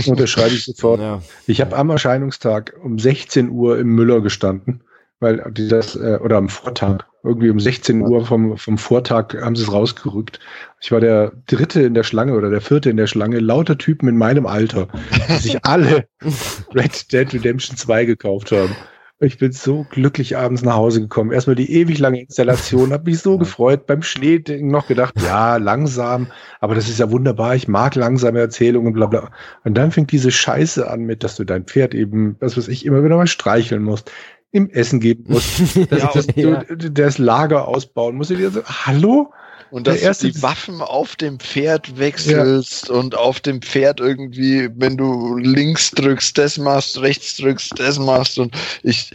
[0.06, 1.00] Unterschreibe ich sofort.
[1.00, 1.22] Ja.
[1.48, 4.84] Ich habe am Erscheinungstag um 16 Uhr im Müller gestanden
[5.20, 9.56] weil die das, äh, oder am Vortag, irgendwie um 16 Uhr vom, vom Vortag haben
[9.56, 10.40] sie es rausgerückt.
[10.80, 14.08] Ich war der dritte in der Schlange oder der vierte in der Schlange, lauter Typen
[14.08, 14.88] in meinem Alter,
[15.28, 16.08] die sich alle
[16.76, 18.76] Red Dead Redemption 2 gekauft haben.
[19.20, 21.32] Ich bin so glücklich abends nach Hause gekommen.
[21.32, 23.88] Erstmal die ewig lange Installation, habe mich so gefreut.
[23.88, 26.28] Beim Schneeding noch gedacht, ja, langsam,
[26.60, 27.56] aber das ist ja wunderbar.
[27.56, 29.32] Ich mag langsame Erzählungen, bla bla.
[29.64, 32.86] Und dann fängt diese Scheiße an mit, dass du dein Pferd eben, was weiß ich,
[32.86, 34.12] immer wieder mal streicheln musst
[34.56, 35.46] ihm Essen geben muss,
[35.90, 36.64] dass, ja, dass ja.
[36.64, 38.30] du das Lager ausbauen musst.
[38.30, 39.32] So, hallo?
[39.72, 42.96] Und dass du die Waffen auf dem Pferd wechselst ja.
[42.96, 48.40] und auf dem Pferd irgendwie, wenn du links drückst, das machst, rechts drückst, das machst
[48.40, 49.12] und ich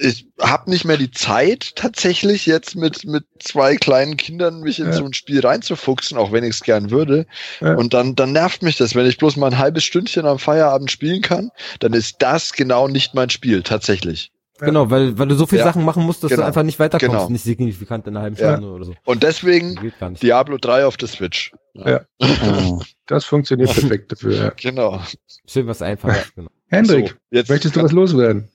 [0.00, 4.86] ich habe nicht mehr die Zeit tatsächlich jetzt mit mit zwei kleinen Kindern mich in
[4.86, 4.92] ja.
[4.92, 7.26] so ein Spiel reinzufuchsen, auch wenn ich es gern würde.
[7.60, 7.74] Ja.
[7.74, 10.90] Und dann dann nervt mich das, wenn ich bloß mal ein halbes Stündchen am Feierabend
[10.90, 11.50] spielen kann,
[11.80, 14.32] dann ist das genau nicht mein Spiel tatsächlich.
[14.58, 15.66] Genau, weil, weil du so viele ja.
[15.66, 16.42] Sachen machen musst, dass genau.
[16.42, 17.30] du einfach nicht weiterkommst, genau.
[17.30, 18.72] nicht signifikant in einer halben Stunde ja.
[18.72, 18.94] oder so.
[19.04, 21.52] Und deswegen Diablo 3 auf der Switch.
[21.74, 22.02] Ja.
[23.06, 24.52] das funktioniert perfekt dafür.
[24.60, 25.00] Genau.
[25.46, 26.34] Schön was einfaches.
[26.34, 26.50] Genau.
[26.68, 28.50] Hendrik, so, jetzt möchtest du was loswerden?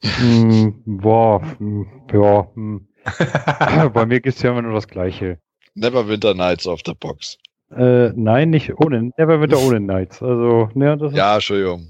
[0.00, 2.88] hm, boah, hm, ja, hm.
[3.92, 5.38] Bei mir gibt es ja immer nur das Gleiche.
[5.74, 7.38] Neverwinter Nights auf der Box.
[7.70, 9.10] Äh, nein, nicht ohne.
[9.16, 10.22] Neverwinter ohne Nights.
[10.22, 11.88] Also, ne, das ja, Entschuldigung.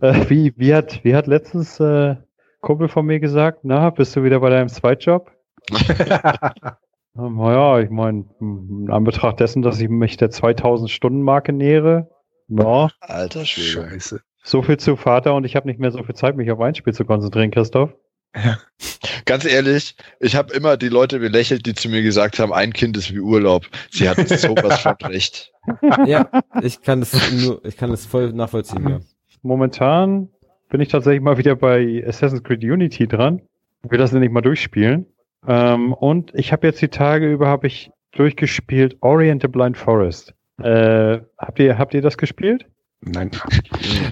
[0.00, 2.16] Äh, wie, wie, hat, wie hat letztens äh,
[2.60, 5.30] Kumpel von mir gesagt, na, bist du wieder bei deinem Zweitjob?
[7.14, 12.08] naja, ich meine, in Anbetracht dessen, dass ich mich der 2000 Stunden Marke nähere,
[12.50, 12.90] ja.
[13.00, 13.90] Alter Schwede.
[13.90, 14.20] Scheiße.
[14.42, 16.74] So viel zu Vater und ich habe nicht mehr so viel Zeit, mich auf ein
[16.74, 17.94] Spiel zu konzentrieren, Christoph.
[18.34, 18.58] Ja.
[19.24, 22.96] Ganz ehrlich, ich habe immer die Leute belächelt, die zu mir gesagt haben, ein Kind
[22.96, 23.66] ist wie Urlaub.
[23.90, 25.52] Sie hatten sowas von recht.
[26.06, 26.28] Ja,
[26.62, 29.00] ich kann es nur, ich kann es voll nachvollziehen, ja.
[29.42, 30.28] Momentan
[30.70, 33.42] bin ich tatsächlich mal wieder bei Assassin's Creed Unity dran.
[33.82, 35.06] Will das nämlich mal durchspielen.
[35.46, 40.34] Ähm, und ich habe jetzt die Tage über habe ich durchgespielt Orient the Blind Forest.
[40.62, 42.66] Äh, habt ihr habt ihr das gespielt?
[43.02, 43.30] Nein.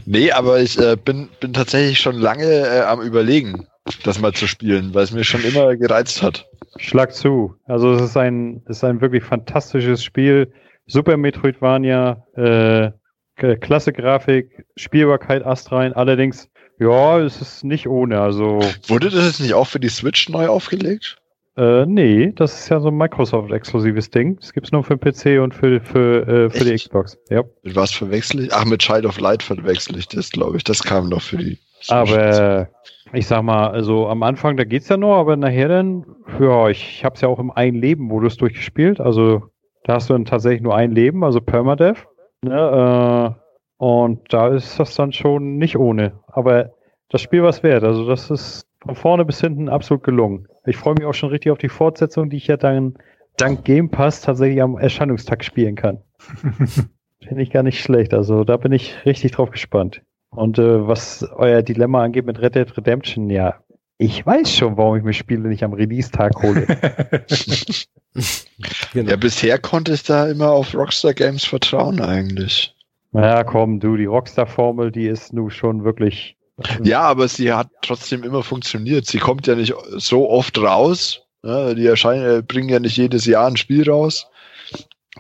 [0.06, 3.66] Nee, aber ich äh, bin, bin tatsächlich schon lange äh, am überlegen,
[4.04, 6.46] das mal zu spielen, weil es mir schon immer gereizt hat.
[6.78, 7.54] Schlag zu.
[7.66, 10.50] Also es ist ein, es ist ein wirklich fantastisches Spiel.
[10.86, 12.90] Super Metroidvania, äh,
[13.38, 15.92] klasse Grafik, Spielbarkeit astrein.
[15.92, 16.48] Allerdings,
[16.78, 18.20] ja, es ist nicht ohne.
[18.20, 21.18] Also wurde das jetzt nicht auch für die Switch neu aufgelegt?
[21.56, 24.36] Äh, nee, das ist ja so ein Microsoft-exklusives Ding.
[24.36, 27.18] Das gibt's nur für den PC und für, für, äh, für die Xbox.
[27.30, 27.42] Ja.
[27.64, 28.54] Mit was verwechsel ich?
[28.54, 30.64] Ach, mit Child of Light verwechsel ich das, glaube ich.
[30.64, 31.58] Das kam noch für die.
[31.88, 32.68] Aber
[33.12, 36.06] ich sag mal, also am Anfang, da geht's ja noch, aber nachher dann,
[36.38, 39.00] ja, ich hab's ja auch im Ein-Leben-Modus durchgespielt.
[39.00, 39.42] Also
[39.82, 42.06] da hast du dann tatsächlich nur ein Leben, also Permadeath.
[42.42, 46.20] Ne, äh, und da ist das dann schon nicht ohne.
[46.26, 46.72] Aber
[47.08, 47.84] das Spiel was wert.
[47.84, 50.48] Also das ist von vorne bis hinten absolut gelungen.
[50.66, 52.94] Ich freue mich auch schon richtig auf die Fortsetzung, die ich ja dann
[53.36, 55.98] dank Game Pass tatsächlich am Erscheinungstag spielen kann.
[57.20, 58.14] Finde ich gar nicht schlecht.
[58.14, 60.02] Also da bin ich richtig drauf gespannt.
[60.30, 63.60] Und äh, was euer Dilemma angeht mit Red Dead Redemption, ja,
[63.96, 66.66] ich weiß schon, warum ich mir Spiele nicht am Release-Tag hole.
[68.92, 69.10] genau.
[69.10, 72.74] Ja, bisher konnte ich da immer auf Rockstar Games vertrauen eigentlich.
[73.12, 76.38] Ja, komm, du, die Rockstar-Formel, die ist nun schon wirklich
[76.82, 79.06] ja, aber sie hat trotzdem immer funktioniert.
[79.06, 81.20] Sie kommt ja nicht so oft raus.
[81.44, 84.26] Ja, die erscheinen, bringen ja nicht jedes Jahr ein Spiel raus.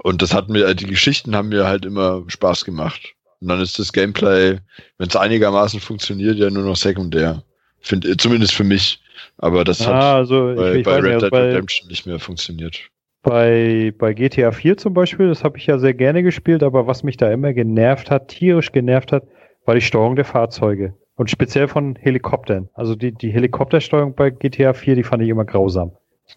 [0.02, 3.14] Und das hat mir, die Geschichten haben mir halt immer Spaß gemacht.
[3.40, 4.58] Und dann ist das Gameplay,
[4.98, 7.44] wenn es einigermaßen funktioniert, ja nur noch sekundär.
[7.80, 9.00] Find, zumindest für mich.
[9.38, 12.18] Aber das ah, hat also bei, ich, ich bei Red Dead also Redemption nicht mehr
[12.18, 12.80] funktioniert.
[13.22, 17.02] Bei, bei GTA 4 zum Beispiel, das habe ich ja sehr gerne gespielt, aber was
[17.02, 19.24] mich da immer genervt hat, tierisch genervt hat,
[19.64, 20.94] war die Steuerung der Fahrzeuge.
[21.16, 22.68] Und speziell von Helikoptern.
[22.74, 25.92] Also die, die Helikoptersteuerung bei GTA 4, die fand ich immer grausam.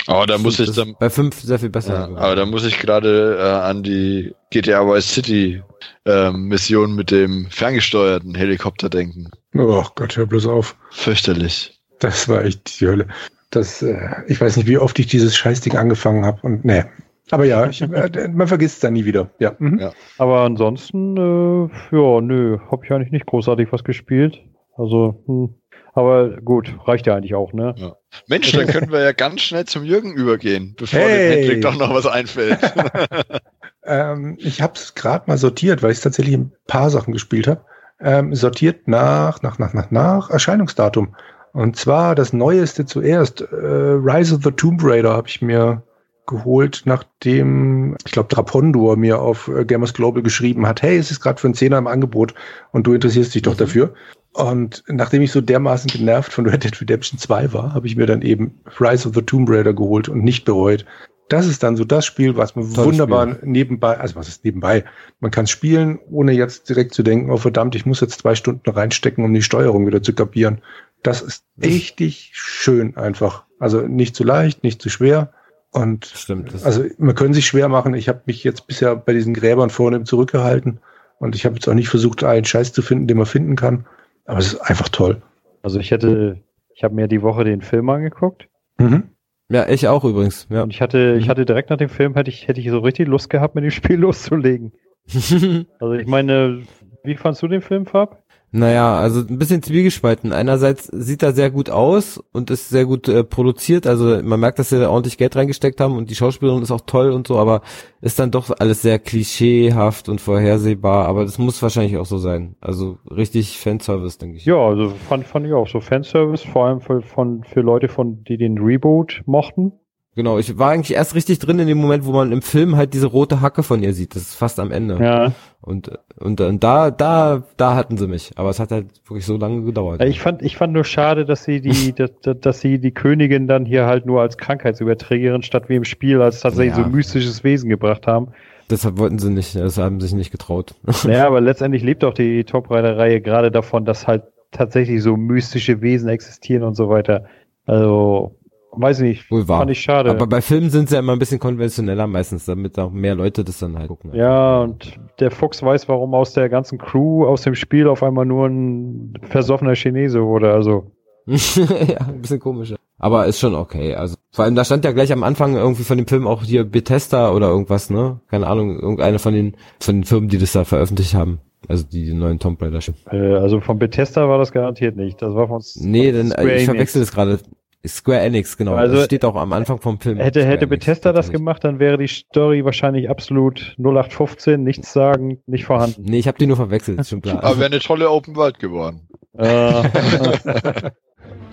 [0.07, 0.95] Oh, da muss ich dann.
[0.99, 1.93] Bei 5 sehr viel besser.
[1.93, 5.61] Ja, aber da muss ich gerade äh, an die GTA Vice City
[6.05, 9.29] äh, Mission mit dem ferngesteuerten Helikopter denken.
[9.53, 10.75] Oh Gott, hör bloß auf.
[10.91, 11.80] Fürchterlich.
[12.01, 13.07] Das war echt die Hölle.
[13.51, 16.83] Das, äh, ich weiß nicht, wie oft ich dieses Scheißding angefangen habe und nee.
[17.29, 19.29] Aber ja, ich, äh, man vergisst es dann nie wieder.
[19.39, 19.55] Ja.
[19.59, 19.79] Mhm.
[19.79, 19.93] ja.
[20.17, 24.41] Aber ansonsten, äh, ja, nö, habe ich eigentlich nicht großartig was gespielt.
[24.75, 25.53] Also, hm.
[25.93, 27.75] aber gut, reicht ja eigentlich auch, ne?
[27.77, 27.95] Ja.
[28.27, 31.29] Mensch, dann können wir ja ganz schnell zum Jürgen übergehen, bevor hey.
[31.29, 32.59] dem Hendrik doch noch was einfällt.
[33.85, 37.63] ähm, ich habe es gerade mal sortiert, weil ich tatsächlich ein paar Sachen gespielt habe.
[37.99, 41.15] Ähm, sortiert nach, nach, nach, nach, nach Erscheinungsdatum.
[41.53, 43.41] Und zwar das Neueste zuerst.
[43.41, 45.83] Äh, Rise of the Tomb Raider habe ich mir
[46.27, 51.19] geholt, nachdem, ich glaube, Drapondor mir auf äh, Gamers Global geschrieben hat, hey, es ist
[51.19, 52.33] gerade für einen Zehner im Angebot
[52.71, 53.59] und du interessierst dich doch mhm.
[53.59, 53.93] dafür.
[54.33, 58.05] Und nachdem ich so dermaßen genervt von Red Dead Redemption 2 war, habe ich mir
[58.05, 60.85] dann eben Rise of the Tomb Raider geholt und nicht bereut.
[61.27, 63.49] Das ist dann so das Spiel, was man Tolles wunderbar Spiel.
[63.49, 64.83] nebenbei, also was ist nebenbei?
[65.19, 68.69] Man kann spielen, ohne jetzt direkt zu denken, oh verdammt, ich muss jetzt zwei Stunden
[68.69, 70.61] reinstecken, um die Steuerung wieder zu kapieren.
[71.03, 73.45] Das ist richtig schön einfach.
[73.59, 75.33] Also nicht zu leicht, nicht zu schwer.
[75.71, 77.93] Und Stimmt, also man können sich schwer machen.
[77.93, 80.79] Ich habe mich jetzt bisher bei diesen Gräbern vorne zurückgehalten
[81.19, 83.85] und ich habe jetzt auch nicht versucht, einen Scheiß zu finden, den man finden kann.
[84.25, 85.21] Aber es ist einfach toll.
[85.63, 86.41] Also ich hätte,
[86.73, 88.47] ich habe mir die Woche den Film angeguckt.
[88.77, 89.03] Mhm.
[89.49, 90.47] Ja, ich auch übrigens.
[90.49, 90.63] Ja.
[90.63, 91.29] Und ich hatte, ich mhm.
[91.29, 93.71] hatte direkt nach dem Film hätte ich, hätte ich so richtig Lust gehabt, mit dem
[93.71, 94.73] Spiel loszulegen.
[95.79, 96.63] also ich meine,
[97.03, 98.20] wie fandst du den Film, Fab?
[98.53, 100.33] Naja, also ein bisschen zwiegespalten.
[100.33, 103.87] Einerseits sieht er sehr gut aus und ist sehr gut äh, produziert.
[103.87, 106.81] Also man merkt, dass sie da ordentlich Geld reingesteckt haben und die Schauspielerin ist auch
[106.85, 107.61] toll und so, aber
[108.01, 111.07] ist dann doch alles sehr klischeehaft und vorhersehbar.
[111.07, 112.57] Aber das muss wahrscheinlich auch so sein.
[112.59, 114.45] Also richtig Fanservice, denke ich.
[114.45, 118.25] Ja, also fand, fand ich auch so Fanservice, vor allem für, von, für Leute, von
[118.25, 119.71] die den Reboot mochten.
[120.13, 122.93] Genau, ich war eigentlich erst richtig drin in dem Moment, wo man im Film halt
[122.93, 124.13] diese rote Hacke von ihr sieht.
[124.13, 125.01] Das ist fast am Ende.
[125.01, 125.31] Ja.
[125.61, 128.31] Und, und, und da, da, da hatten sie mich.
[128.35, 130.03] Aber es hat halt wirklich so lange gedauert.
[130.03, 133.65] Ich fand, ich fand nur schade, dass sie die, dass, dass sie die Königin dann
[133.65, 136.83] hier halt nur als Krankheitsüberträgerin statt wie im Spiel als tatsächlich ja.
[136.83, 138.33] so mystisches Wesen gebracht haben.
[138.69, 140.75] Deshalb wollten sie nicht, das haben sich nicht getraut.
[141.07, 145.15] Ja, aber letztendlich lebt auch die Top Rider Reihe gerade davon, dass halt tatsächlich so
[145.15, 147.25] mystische Wesen existieren und so weiter.
[147.65, 148.35] Also,
[148.73, 149.31] Weiß ich nicht.
[149.31, 149.59] Wohl wahr.
[149.59, 150.09] Fand ich schade.
[150.09, 153.43] Aber bei Filmen sind sie ja immer ein bisschen konventioneller meistens, damit auch mehr Leute
[153.43, 154.11] das dann halt gucken.
[154.13, 158.25] Ja, und der Fuchs weiß, warum aus der ganzen Crew aus dem Spiel auf einmal
[158.25, 160.91] nur ein versoffener Chinese wurde, also.
[161.25, 162.73] ja, ein bisschen komisch.
[162.97, 163.95] Aber ist schon okay.
[163.95, 166.63] Also vor allem, da stand ja gleich am Anfang irgendwie von dem Film auch hier
[166.63, 168.21] Bethesda oder irgendwas, ne?
[168.27, 171.39] Keine Ahnung, irgendeine von den von den Firmen, die das da veröffentlicht haben.
[171.67, 172.79] Also die, die neuen Tomb Raider.
[173.11, 175.21] Äh, also von Bethesda war das garantiert nicht.
[175.21, 177.39] Das war von Nee, denn ich verwechsel das gerade.
[177.85, 178.75] Square Enix, genau.
[178.75, 180.17] Also das steht auch am Anfang vom Film.
[180.19, 185.65] Hätte, hätte Bethesda das gemacht, dann wäre die Story wahrscheinlich absolut 0815, nichts sagen, nicht
[185.65, 186.03] vorhanden.
[186.03, 187.43] Nee, ich habe die nur verwechselt, schon klar.
[187.43, 189.07] Aber wäre eine tolle Open World geworden.
[189.37, 189.83] Äh.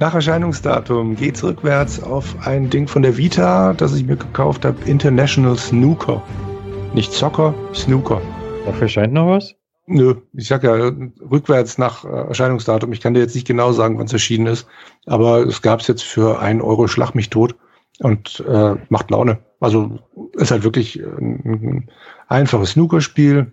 [0.00, 4.76] Nach Erscheinungsdatum geht's rückwärts auf ein Ding von der Vita, das ich mir gekauft habe,
[4.84, 6.22] International Snooker.
[6.94, 8.20] Nicht Soccer, Snooker.
[8.64, 9.54] Dafür scheint noch was?
[9.90, 12.92] Nö, ich sag ja rückwärts nach äh, Erscheinungsdatum.
[12.92, 14.66] Ich kann dir jetzt nicht genau sagen, wann es erschienen ist,
[15.06, 17.54] aber es gab es jetzt für einen Euro Schlag mich tot
[18.00, 19.38] und äh, macht Laune.
[19.60, 19.98] Also
[20.34, 21.90] ist halt wirklich ein, ein
[22.28, 23.50] einfaches Snookerspiel,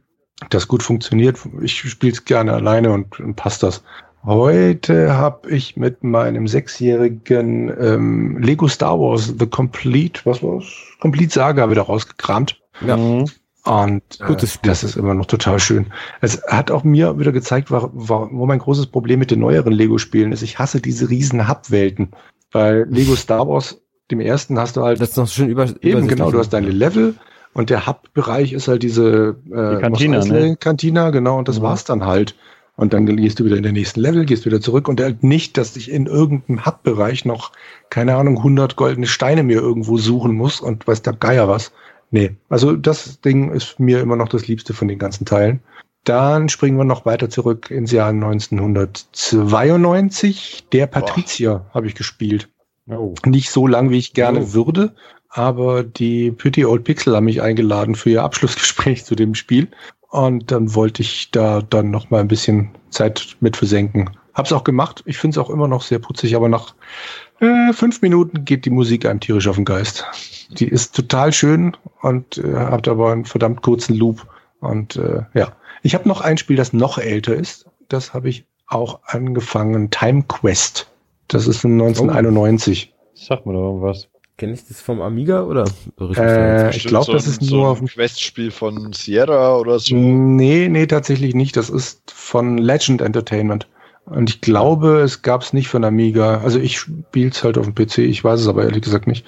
[0.49, 1.39] das gut funktioniert.
[1.61, 3.81] Ich spiele es gerne alleine und, und passt das.
[4.25, 10.65] Heute habe ich mit meinem sechsjährigen ähm, Lego Star Wars The Complete, was war's?
[10.99, 12.59] Complete Saga wieder rausgekramt.
[12.85, 12.97] Ja.
[12.97, 13.29] Mhm.
[13.65, 15.87] Und äh, das ist immer noch total schön.
[16.21, 20.31] Es hat auch mir wieder gezeigt, wo, wo mein großes Problem mit den neueren Lego-Spielen
[20.31, 20.43] ist.
[20.43, 22.11] Ich hasse diese riesen Hub-Welten.
[22.51, 23.81] Bei Lego Star Wars,
[24.11, 25.01] dem ersten, hast du halt.
[25.01, 27.15] Das ist noch schön über, Eben, genau, du hast deine Level
[27.53, 30.55] und der Hub-Bereich ist halt diese äh, Die Kantina, ne?
[30.57, 31.63] Kantina, genau, und das mhm.
[31.63, 32.35] war's dann halt.
[32.77, 35.57] Und dann gehst du wieder in den nächsten Level, gehst wieder zurück und halt nicht,
[35.57, 37.51] dass ich in irgendeinem Hub-Bereich noch,
[37.89, 41.71] keine Ahnung, 100 goldene Steine mir irgendwo suchen muss und weiß der Geier was.
[42.15, 45.59] Nee, also das Ding ist mir immer noch das Liebste von den ganzen Teilen.
[46.05, 50.67] Dann springen wir noch weiter zurück ins Jahr 1992.
[50.71, 52.47] Der Patrizier habe ich gespielt.
[52.87, 53.15] Oh.
[53.25, 54.53] Nicht so lang, wie ich gerne oh.
[54.53, 54.95] würde,
[55.27, 59.67] aber die Pretty Old Pixel haben mich eingeladen für ihr Abschlussgespräch zu dem Spiel.
[60.07, 64.09] Und dann wollte ich da dann noch mal ein bisschen Zeit mit versenken.
[64.33, 65.03] Hab's auch gemacht.
[65.05, 66.75] Ich finde es auch immer noch sehr putzig, aber nach
[67.39, 70.05] äh, fünf Minuten geht die Musik einem tierisch auf den Geist.
[70.51, 74.27] Die ist total schön und äh, hat aber einen verdammt kurzen Loop.
[74.61, 75.51] Und äh, ja,
[75.83, 77.65] ich habe noch ein Spiel, das noch älter ist.
[77.89, 79.91] Das habe ich auch angefangen.
[79.91, 80.87] Time Quest.
[81.27, 82.93] Das ist von 1991.
[82.93, 83.09] Oh.
[83.13, 84.07] Sag mal doch irgendwas.
[84.37, 85.65] Kenne ich das vom Amiga oder?
[86.17, 89.95] Äh, ich glaube, so das ist so nur auf dem Quest-Spiel von Sierra oder so.
[89.95, 91.55] Nee, nee, tatsächlich nicht.
[91.55, 93.67] Das ist von Legend Entertainment.
[94.05, 96.41] Und ich glaube, es gab es nicht von Amiga.
[96.41, 99.25] Also ich spiele es halt auf dem PC, ich weiß es aber ehrlich gesagt nicht.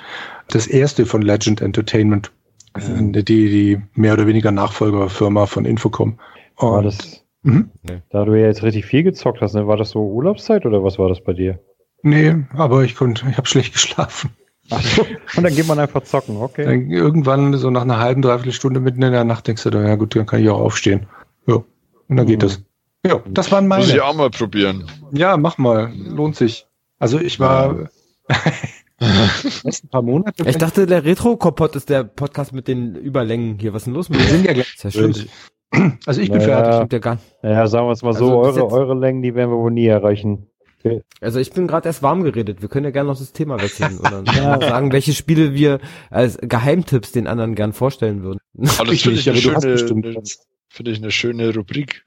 [0.47, 2.31] Das erste von Legend Entertainment.
[2.75, 3.11] Mhm.
[3.11, 6.19] Die, die mehr oder weniger Nachfolgerfirma von Infocom.
[6.57, 7.71] Und, war das, mhm.
[8.11, 9.67] Da du ja jetzt richtig viel gezockt hast, ne?
[9.67, 11.59] war das so Urlaubszeit oder was war das bei dir?
[12.03, 14.29] Nee, aber ich konnte, ich habe schlecht geschlafen.
[14.69, 15.05] Ach so.
[15.37, 16.65] Und dann geht man einfach zocken, okay.
[16.65, 19.95] Dann irgendwann, so nach einer halben, dreiviertel Stunde mitten in der Nacht, denkst du, ja
[19.95, 21.07] gut, dann kann ich auch aufstehen.
[21.47, 21.55] Ja.
[21.55, 22.29] Und dann mhm.
[22.29, 22.61] geht das.
[23.05, 23.83] Ja, das waren meine.
[23.83, 24.89] Muss ich auch mal probieren.
[25.11, 25.91] Ja, mach mal.
[25.95, 26.67] Lohnt sich.
[26.99, 27.89] Also ich war
[28.99, 30.49] ein paar Monate.
[30.49, 33.73] Ich dachte, der Retro-Kompott ist der Podcast mit den Überlängen hier.
[33.73, 34.73] Was ist denn los mit Wir sind ja gleich.
[34.77, 35.13] Sehr schön.
[36.05, 36.75] Also ich bin naja, fertig.
[36.75, 39.51] Stimmt ja gar Ja, sagen wir es mal also so, eure, eure Längen, die werden
[39.51, 40.47] wir wohl nie erreichen.
[40.79, 41.03] Okay.
[41.21, 42.61] Also ich bin gerade erst warm geredet.
[42.61, 44.59] Wir können ja gerne noch das Thema wechseln oder ja.
[44.61, 45.79] sagen, welche Spiele wir
[46.09, 48.39] als Geheimtipps den anderen gern vorstellen würden.
[48.57, 50.23] Also das finde ich, eine schöne,
[50.77, 52.03] finde ich eine schöne Rubrik.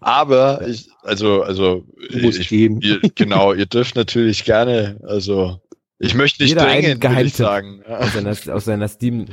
[0.00, 5.60] Aber ich, also, also, ich, ihr, genau, ihr dürft natürlich gerne, also,
[5.98, 7.82] ich möchte nicht Jeder dringend, Geheimtipp sagen.
[7.86, 9.26] Aus seiner, aus seiner Steam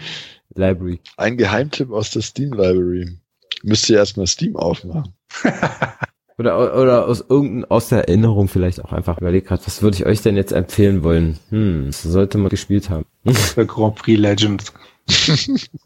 [0.56, 1.00] Library.
[1.18, 3.18] Ein Geheimtipp aus der Steam Library.
[3.64, 5.14] Müsst ihr erstmal Steam aufmachen.
[6.38, 10.06] oder, oder aus irgendein, aus der Erinnerung vielleicht auch einfach überlegt gerade, was würde ich
[10.06, 11.38] euch denn jetzt empfehlen wollen?
[11.50, 13.06] Hm, das sollte man gespielt haben.
[13.26, 14.74] Der Grand Prix Legends.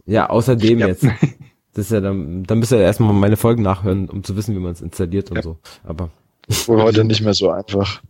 [0.05, 1.07] ja, außerdem jetzt.
[1.73, 4.59] Das ist ja dann, dann müsst ihr erstmal meine Folgen nachhören, um zu wissen, wie
[4.59, 5.43] man es installiert und ja.
[5.43, 5.57] so.
[5.83, 6.09] Aber.
[6.65, 8.01] Wohl heute nicht mehr so einfach.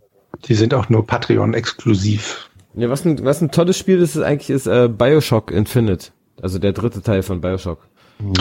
[0.46, 2.50] Die sind auch nur Patreon-exklusiv.
[2.74, 6.10] Ja, was ein, was ein tolles Spiel ist, ist eigentlich ist äh, Bioshock Infinite.
[6.42, 7.78] Also der dritte Teil von Bioshock.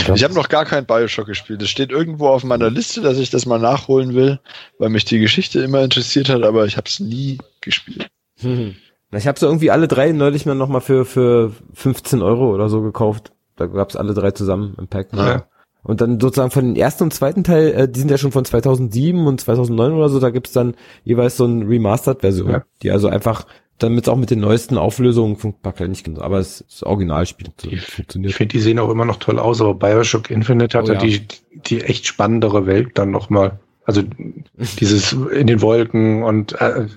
[0.06, 1.62] Das ich habe noch gar kein Bioshock gespielt.
[1.62, 4.40] Es steht irgendwo auf meiner Liste, dass ich das mal nachholen will,
[4.78, 8.10] weil mich die Geschichte immer interessiert hat, aber ich habe es nie gespielt.
[9.16, 12.82] Ich habe so irgendwie alle drei neulich mal nochmal für, für 15 Euro oder so
[12.82, 13.32] gekauft.
[13.56, 15.10] Da gab's alle drei zusammen im Pack.
[15.14, 15.46] Ja.
[15.84, 18.46] Und dann sozusagen von den ersten und zweiten Teil, äh, die sind ja schon von
[18.46, 22.64] 2007 und 2009 oder so, da gibt's dann jeweils so eine Remastered-Version, ja.
[22.82, 23.46] die also einfach
[23.80, 27.48] damit auch mit den neuesten Auflösungen funktioniert, nicht genau, aber es ist Originalspiel.
[27.70, 28.32] Ich, funktioniert.
[28.32, 31.02] Ich finde, die sehen auch immer noch toll aus, aber Bioshock Infinite hatte oh, ja.
[31.02, 33.60] die, die echt spannendere Welt dann nochmal.
[33.86, 34.02] Also
[34.80, 36.88] dieses in den Wolken und äh,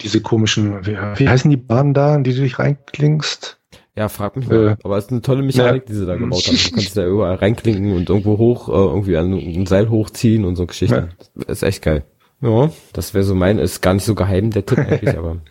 [0.00, 3.58] diese komischen, wie, wie heißen die Bahnen da, in die du dich reinklingst?
[3.96, 4.68] Ja, frag mich mal.
[4.68, 5.88] Äh, aber es ist eine tolle Mechanik, ja.
[5.88, 6.56] die sie da gebaut haben.
[6.56, 10.56] Du kannst da überall reinklinken und irgendwo hoch, äh, irgendwie an ein Seil hochziehen und
[10.56, 11.08] so Geschichten.
[11.34, 11.44] Ja.
[11.46, 12.04] ist echt geil.
[12.42, 15.38] Ja, das wäre so mein, ist gar nicht so geheim, der Tipp eigentlich, aber.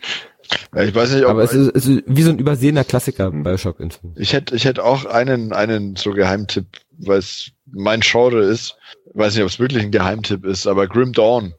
[0.75, 3.31] Ja, ich weiß nicht, ob aber es ist, es ist wie so ein übersehener Klassiker
[3.31, 3.41] hm.
[3.41, 4.13] Bioshock Info.
[4.15, 6.67] Ich hätte, ich hätte auch einen, einen so Geheimtipp,
[6.99, 8.77] weil es mein Genre ist.
[9.07, 11.55] Ich weiß nicht, ob es wirklich ein Geheimtipp ist, aber Grim Dawn.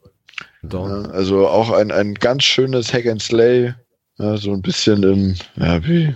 [0.63, 1.03] Dawn.
[1.03, 3.73] Ja, also auch ein, ein ganz schönes Hack and Slay.
[4.19, 6.15] Ja, so ein bisschen im, ja, wie,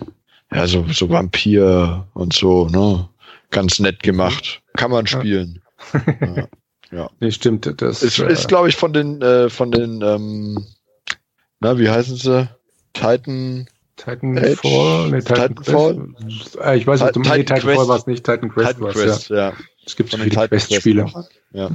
[0.53, 3.07] ja, so, so Vampir und so, ne?
[3.51, 4.61] Ganz nett gemacht.
[4.75, 5.61] Kann man spielen.
[5.93, 6.47] ja.
[6.91, 7.09] ja.
[7.19, 7.81] Nee, stimmt.
[7.81, 10.65] Das ist, äh, ist glaube ich, von den, äh, von den, ähm,
[11.59, 12.49] na, wie heißen sie?
[12.93, 13.67] Titan.
[13.97, 15.11] Titanfall?
[15.11, 16.07] Nee, Titan Titanfall?
[16.63, 19.29] Äh, ich weiß nicht, Titan, nee, Titanfall war es nicht, Titan Quest Titan war Quest,
[19.29, 19.35] ja.
[19.35, 19.53] ja.
[19.85, 21.05] Es gibt viele Quest-Spiele.
[21.51, 21.69] Ja.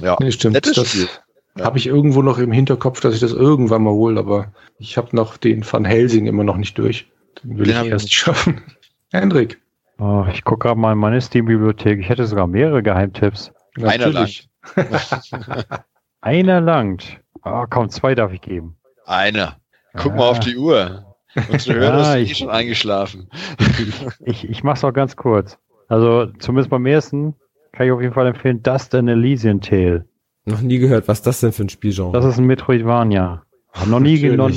[0.00, 0.16] Ja.
[0.20, 0.54] Nee, stimmt.
[0.54, 1.08] Nettes das Spiel.
[1.56, 1.64] Ja.
[1.64, 5.16] Habe ich irgendwo noch im Hinterkopf, dass ich das irgendwann mal hole, aber ich habe
[5.16, 7.06] noch den Van Helsing immer noch nicht durch.
[7.42, 8.62] Den will Den ich erst schaffen.
[9.12, 9.60] Hendrik.
[9.98, 12.00] Oh, ich gucke gerade mal in meine Steam-Bibliothek.
[12.00, 13.52] Ich hätte sogar mehrere Geheimtipps.
[13.82, 14.48] Einer langt.
[16.20, 17.20] Einer langt.
[17.44, 18.76] Oh, kaum zwei darf ich geben.
[19.06, 19.56] Einer.
[19.94, 20.16] Guck ah.
[20.16, 21.16] mal auf die Uhr.
[21.50, 23.28] Unsere Hörer ja, sind eh schon eingeschlafen.
[24.24, 25.58] ich, ich mach's auch ganz kurz.
[25.88, 27.34] Also, zumindest beim ersten
[27.72, 30.06] kann ich auf jeden Fall empfehlen, Dust and Elysian Tale.
[30.46, 31.08] Noch nie gehört.
[31.08, 32.12] Was ist das denn für ein Spielgenre?
[32.12, 33.42] Das ist ein Metroidvania.
[33.86, 34.50] Noch nie, noch,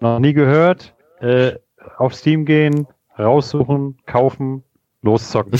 [0.00, 0.94] noch nie gehört.
[1.20, 1.56] Äh,
[1.98, 2.86] auf Steam gehen,
[3.18, 4.62] raussuchen, kaufen,
[5.02, 5.58] loszocken.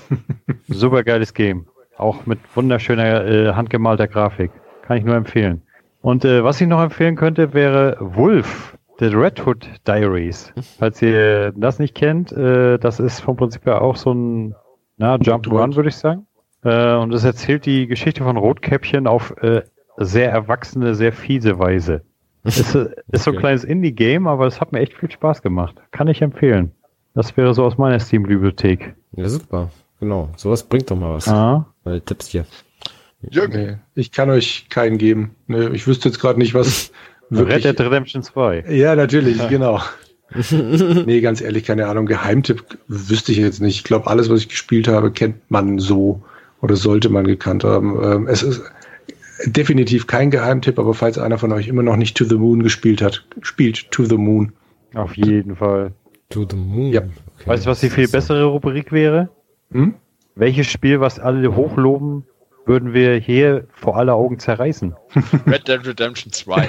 [0.68, 1.66] Super geiles Game.
[1.96, 4.50] Auch mit wunderschöner äh, handgemalter Grafik.
[4.82, 5.62] Kann ich nur empfehlen.
[6.00, 10.52] Und äh, was ich noch empfehlen könnte, wäre Wolf, The Red Hood Diaries.
[10.78, 14.54] Falls ihr das nicht kennt, äh, das ist vom Prinzip her auch so ein
[14.96, 16.26] na, Jump Run, würde ich sagen.
[16.64, 19.62] Äh, und es erzählt die Geschichte von Rotkäppchen auf äh,
[19.96, 22.02] sehr erwachsene, sehr fiese Weise.
[22.48, 25.76] Ist, ist so ein kleines Indie-Game, aber es hat mir echt viel Spaß gemacht.
[25.90, 26.72] Kann ich empfehlen.
[27.14, 28.94] Das wäre so aus meiner Steam-Bibliothek.
[29.12, 29.70] Ja, super.
[30.00, 30.30] Genau.
[30.36, 31.28] Sowas bringt doch mal was.
[31.28, 31.66] Ah.
[31.84, 32.46] Weil Tipps hier.
[33.20, 35.34] Nee, ich kann euch keinen geben.
[35.48, 36.92] Nee, ich wüsste jetzt gerade nicht, was
[37.30, 37.64] wirklich...
[37.64, 38.64] Red Dead Redemption 2.
[38.68, 39.80] Ja, natürlich, genau.
[41.06, 42.06] nee, ganz ehrlich, keine Ahnung.
[42.06, 43.76] Geheimtipp wüsste ich jetzt nicht.
[43.76, 46.22] Ich glaube, alles, was ich gespielt habe, kennt man so
[46.60, 47.98] oder sollte man gekannt haben.
[48.02, 48.62] Ähm, es ist
[49.46, 53.02] definitiv kein Geheimtipp, aber falls einer von euch immer noch nicht To the Moon gespielt
[53.02, 54.52] hat, spielt To the Moon.
[54.94, 55.92] Auf jeden Fall.
[56.30, 56.92] To the Moon.
[56.92, 57.00] Ja.
[57.00, 57.46] Okay.
[57.46, 59.30] Weißt du, was die viel bessere Rubrik wäre?
[59.70, 59.94] Hm?
[60.34, 62.24] Welches Spiel, was alle hochloben,
[62.64, 64.94] würden wir hier vor aller Augen zerreißen?
[65.46, 66.68] Red Dead Redemption 2.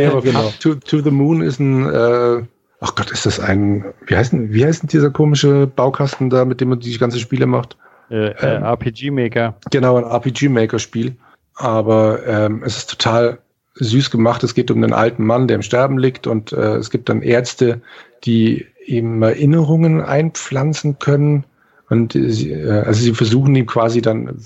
[0.00, 0.52] ja, genau.
[0.60, 2.42] To, to, the Moon ist ein, äh,
[2.80, 6.44] ach Gott, ist das ein, wie heißt, denn, wie heißt denn dieser komische Baukasten da,
[6.44, 7.76] mit dem man die ganze Spiele macht?
[8.10, 9.56] Äh, äh, ähm, RPG Maker.
[9.70, 11.16] Genau, ein RPG Maker Spiel.
[11.56, 13.38] Aber ähm, es ist total
[13.74, 14.42] süß gemacht.
[14.42, 17.22] Es geht um einen alten Mann, der im Sterben liegt und äh, es gibt dann
[17.22, 17.80] Ärzte,
[18.24, 21.44] die ihm Erinnerungen einpflanzen können.
[21.88, 24.36] Und äh, also sie versuchen ihm quasi dann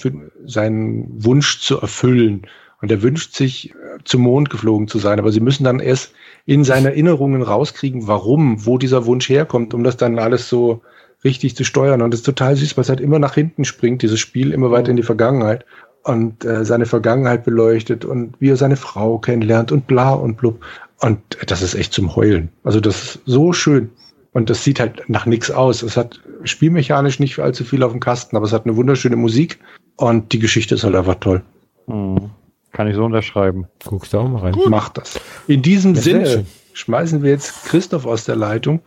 [0.44, 2.42] seinen Wunsch zu erfüllen.
[2.80, 5.18] Und er wünscht sich, äh, zum Mond geflogen zu sein.
[5.18, 6.12] Aber sie müssen dann erst
[6.46, 10.82] in seine Erinnerungen rauskriegen, warum, wo dieser Wunsch herkommt, um das dann alles so
[11.24, 12.02] richtig zu steuern.
[12.02, 14.70] Und das ist total süß, weil es halt immer nach hinten springt, dieses Spiel, immer
[14.70, 15.64] weiter in die Vergangenheit
[16.04, 20.64] und äh, seine Vergangenheit beleuchtet und wie er seine Frau kennenlernt und bla und blub.
[21.00, 22.48] Und das ist echt zum Heulen.
[22.64, 23.90] Also das ist so schön.
[24.32, 25.82] Und das sieht halt nach nichts aus.
[25.82, 29.58] Es hat spielmechanisch nicht allzu viel auf dem Kasten, aber es hat eine wunderschöne Musik
[29.96, 31.42] und die Geschichte ist halt einfach toll.
[31.86, 32.30] Mhm.
[32.72, 33.66] Kann ich so unterschreiben.
[33.84, 34.52] Guckst du auch mal rein.
[34.52, 34.68] Gut.
[34.68, 35.18] Mach das.
[35.46, 36.46] In diesem ja, Sinne
[36.78, 38.80] schmeißen wir jetzt Christoph aus der Leitung.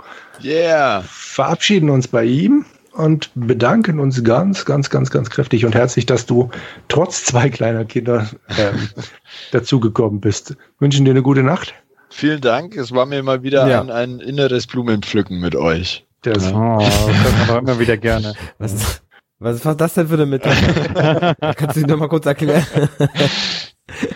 [0.44, 1.04] Yeah.
[1.06, 6.26] Verabschieden uns bei ihm und bedanken uns ganz, ganz, ganz, ganz kräftig und herzlich, dass
[6.26, 6.50] du
[6.88, 8.90] trotz zwei kleiner Kinder ähm,
[9.52, 10.56] dazugekommen bist.
[10.80, 11.74] Wünschen dir eine gute Nacht.
[12.10, 12.76] Vielen Dank.
[12.76, 13.82] Es war mir mal wieder ja.
[13.82, 16.06] ein, ein, inneres Blumenpflücken mit euch.
[16.24, 18.34] Das, oh, das man immer wieder gerne.
[18.60, 19.02] Was,
[19.44, 21.34] was war das denn für eine Metapher?
[21.56, 22.64] Kannst du dich nochmal kurz erklären?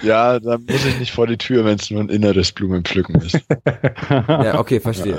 [0.03, 3.39] Ja, da muss ich nicht vor die Tür, wenn es nur ein inneres Blumenpflücken ist.
[4.09, 5.17] ja, okay, verstehe.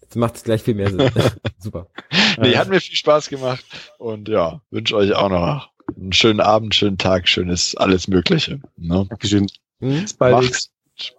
[0.00, 1.10] Jetzt macht es gleich viel mehr Sinn.
[1.58, 1.86] Super.
[2.38, 3.64] Nee, hat mir viel Spaß gemacht
[3.98, 8.60] und ja, wünsche euch auch noch einen schönen Abend, schönen Tag, schönes alles Mögliche.
[8.76, 9.06] Ne?
[9.08, 9.46] Dankeschön.
[9.80, 10.02] Hm?
[10.02, 10.70] Bis bald.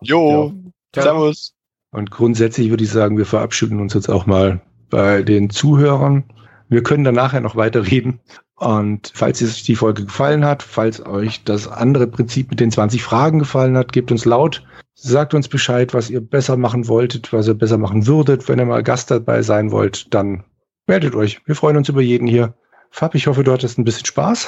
[0.02, 0.32] Jo.
[0.32, 0.54] jo.
[0.96, 1.54] Servus.
[1.92, 6.24] Und grundsätzlich würde ich sagen, wir verabschieden uns jetzt auch mal bei den Zuhörern.
[6.70, 8.22] Wir können dann nachher noch weiter reden.
[8.62, 13.02] Und falls euch die Folge gefallen hat, falls euch das andere Prinzip mit den 20
[13.02, 14.64] Fragen gefallen hat, gebt uns laut,
[14.94, 18.48] sagt uns Bescheid, was ihr besser machen wolltet, was ihr besser machen würdet.
[18.48, 20.44] Wenn ihr mal Gast dabei sein wollt, dann
[20.86, 21.42] meldet euch.
[21.48, 22.54] Wir freuen uns über jeden hier.
[22.92, 24.48] Fab, ich hoffe, du hattest ein bisschen Spaß.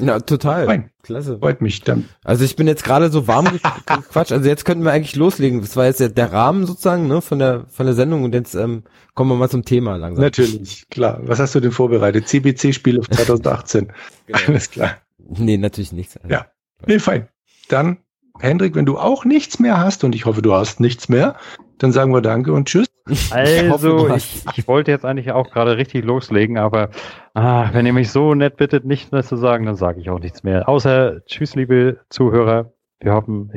[0.00, 0.66] Ja, total.
[0.66, 0.90] Fein.
[1.02, 1.38] Klasse.
[1.38, 2.08] Freut mich dann.
[2.22, 4.32] Also ich bin jetzt gerade so warm gequatscht.
[4.38, 5.60] Also jetzt könnten wir eigentlich loslegen.
[5.60, 8.84] Das war jetzt der, Rahmen sozusagen ne, von der von der Sendung und jetzt ähm,
[9.14, 10.22] kommen wir mal zum Thema langsam.
[10.22, 11.20] Natürlich, klar.
[11.22, 12.28] Was hast du denn vorbereitet?
[12.28, 13.92] CBC-Spiele 2018.
[14.26, 14.38] genau.
[14.46, 14.98] Alles klar.
[15.18, 16.16] Nee, natürlich nichts.
[16.16, 16.28] Also.
[16.28, 16.46] Ja.
[16.86, 17.28] Nee, fein.
[17.68, 17.98] Dann,
[18.40, 21.36] Hendrik, wenn du auch nichts mehr hast und ich hoffe, du hast nichts mehr,
[21.78, 22.86] dann sagen wir Danke und Tschüss.
[23.30, 26.90] Also, ich, ich wollte jetzt eigentlich auch gerade richtig loslegen, aber
[27.34, 30.18] ah, wenn ihr mich so nett bittet, nichts mehr zu sagen, dann sage ich auch
[30.18, 30.68] nichts mehr.
[30.68, 32.72] Außer Tschüss, liebe Zuhörer.
[33.00, 33.50] Wir hoffen,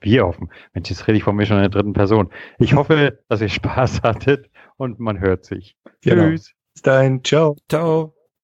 [0.00, 0.50] wir hoffen.
[0.72, 2.30] Mensch, jetzt rede ich von mir schon in der dritten Person.
[2.58, 5.76] Ich hoffe, dass ihr Spaß hattet und man hört sich.
[6.02, 6.28] Genau.
[6.28, 6.52] Tschüss.
[6.74, 7.22] Bis dahin.
[7.24, 7.56] Ciao.
[7.68, 8.14] Ciao.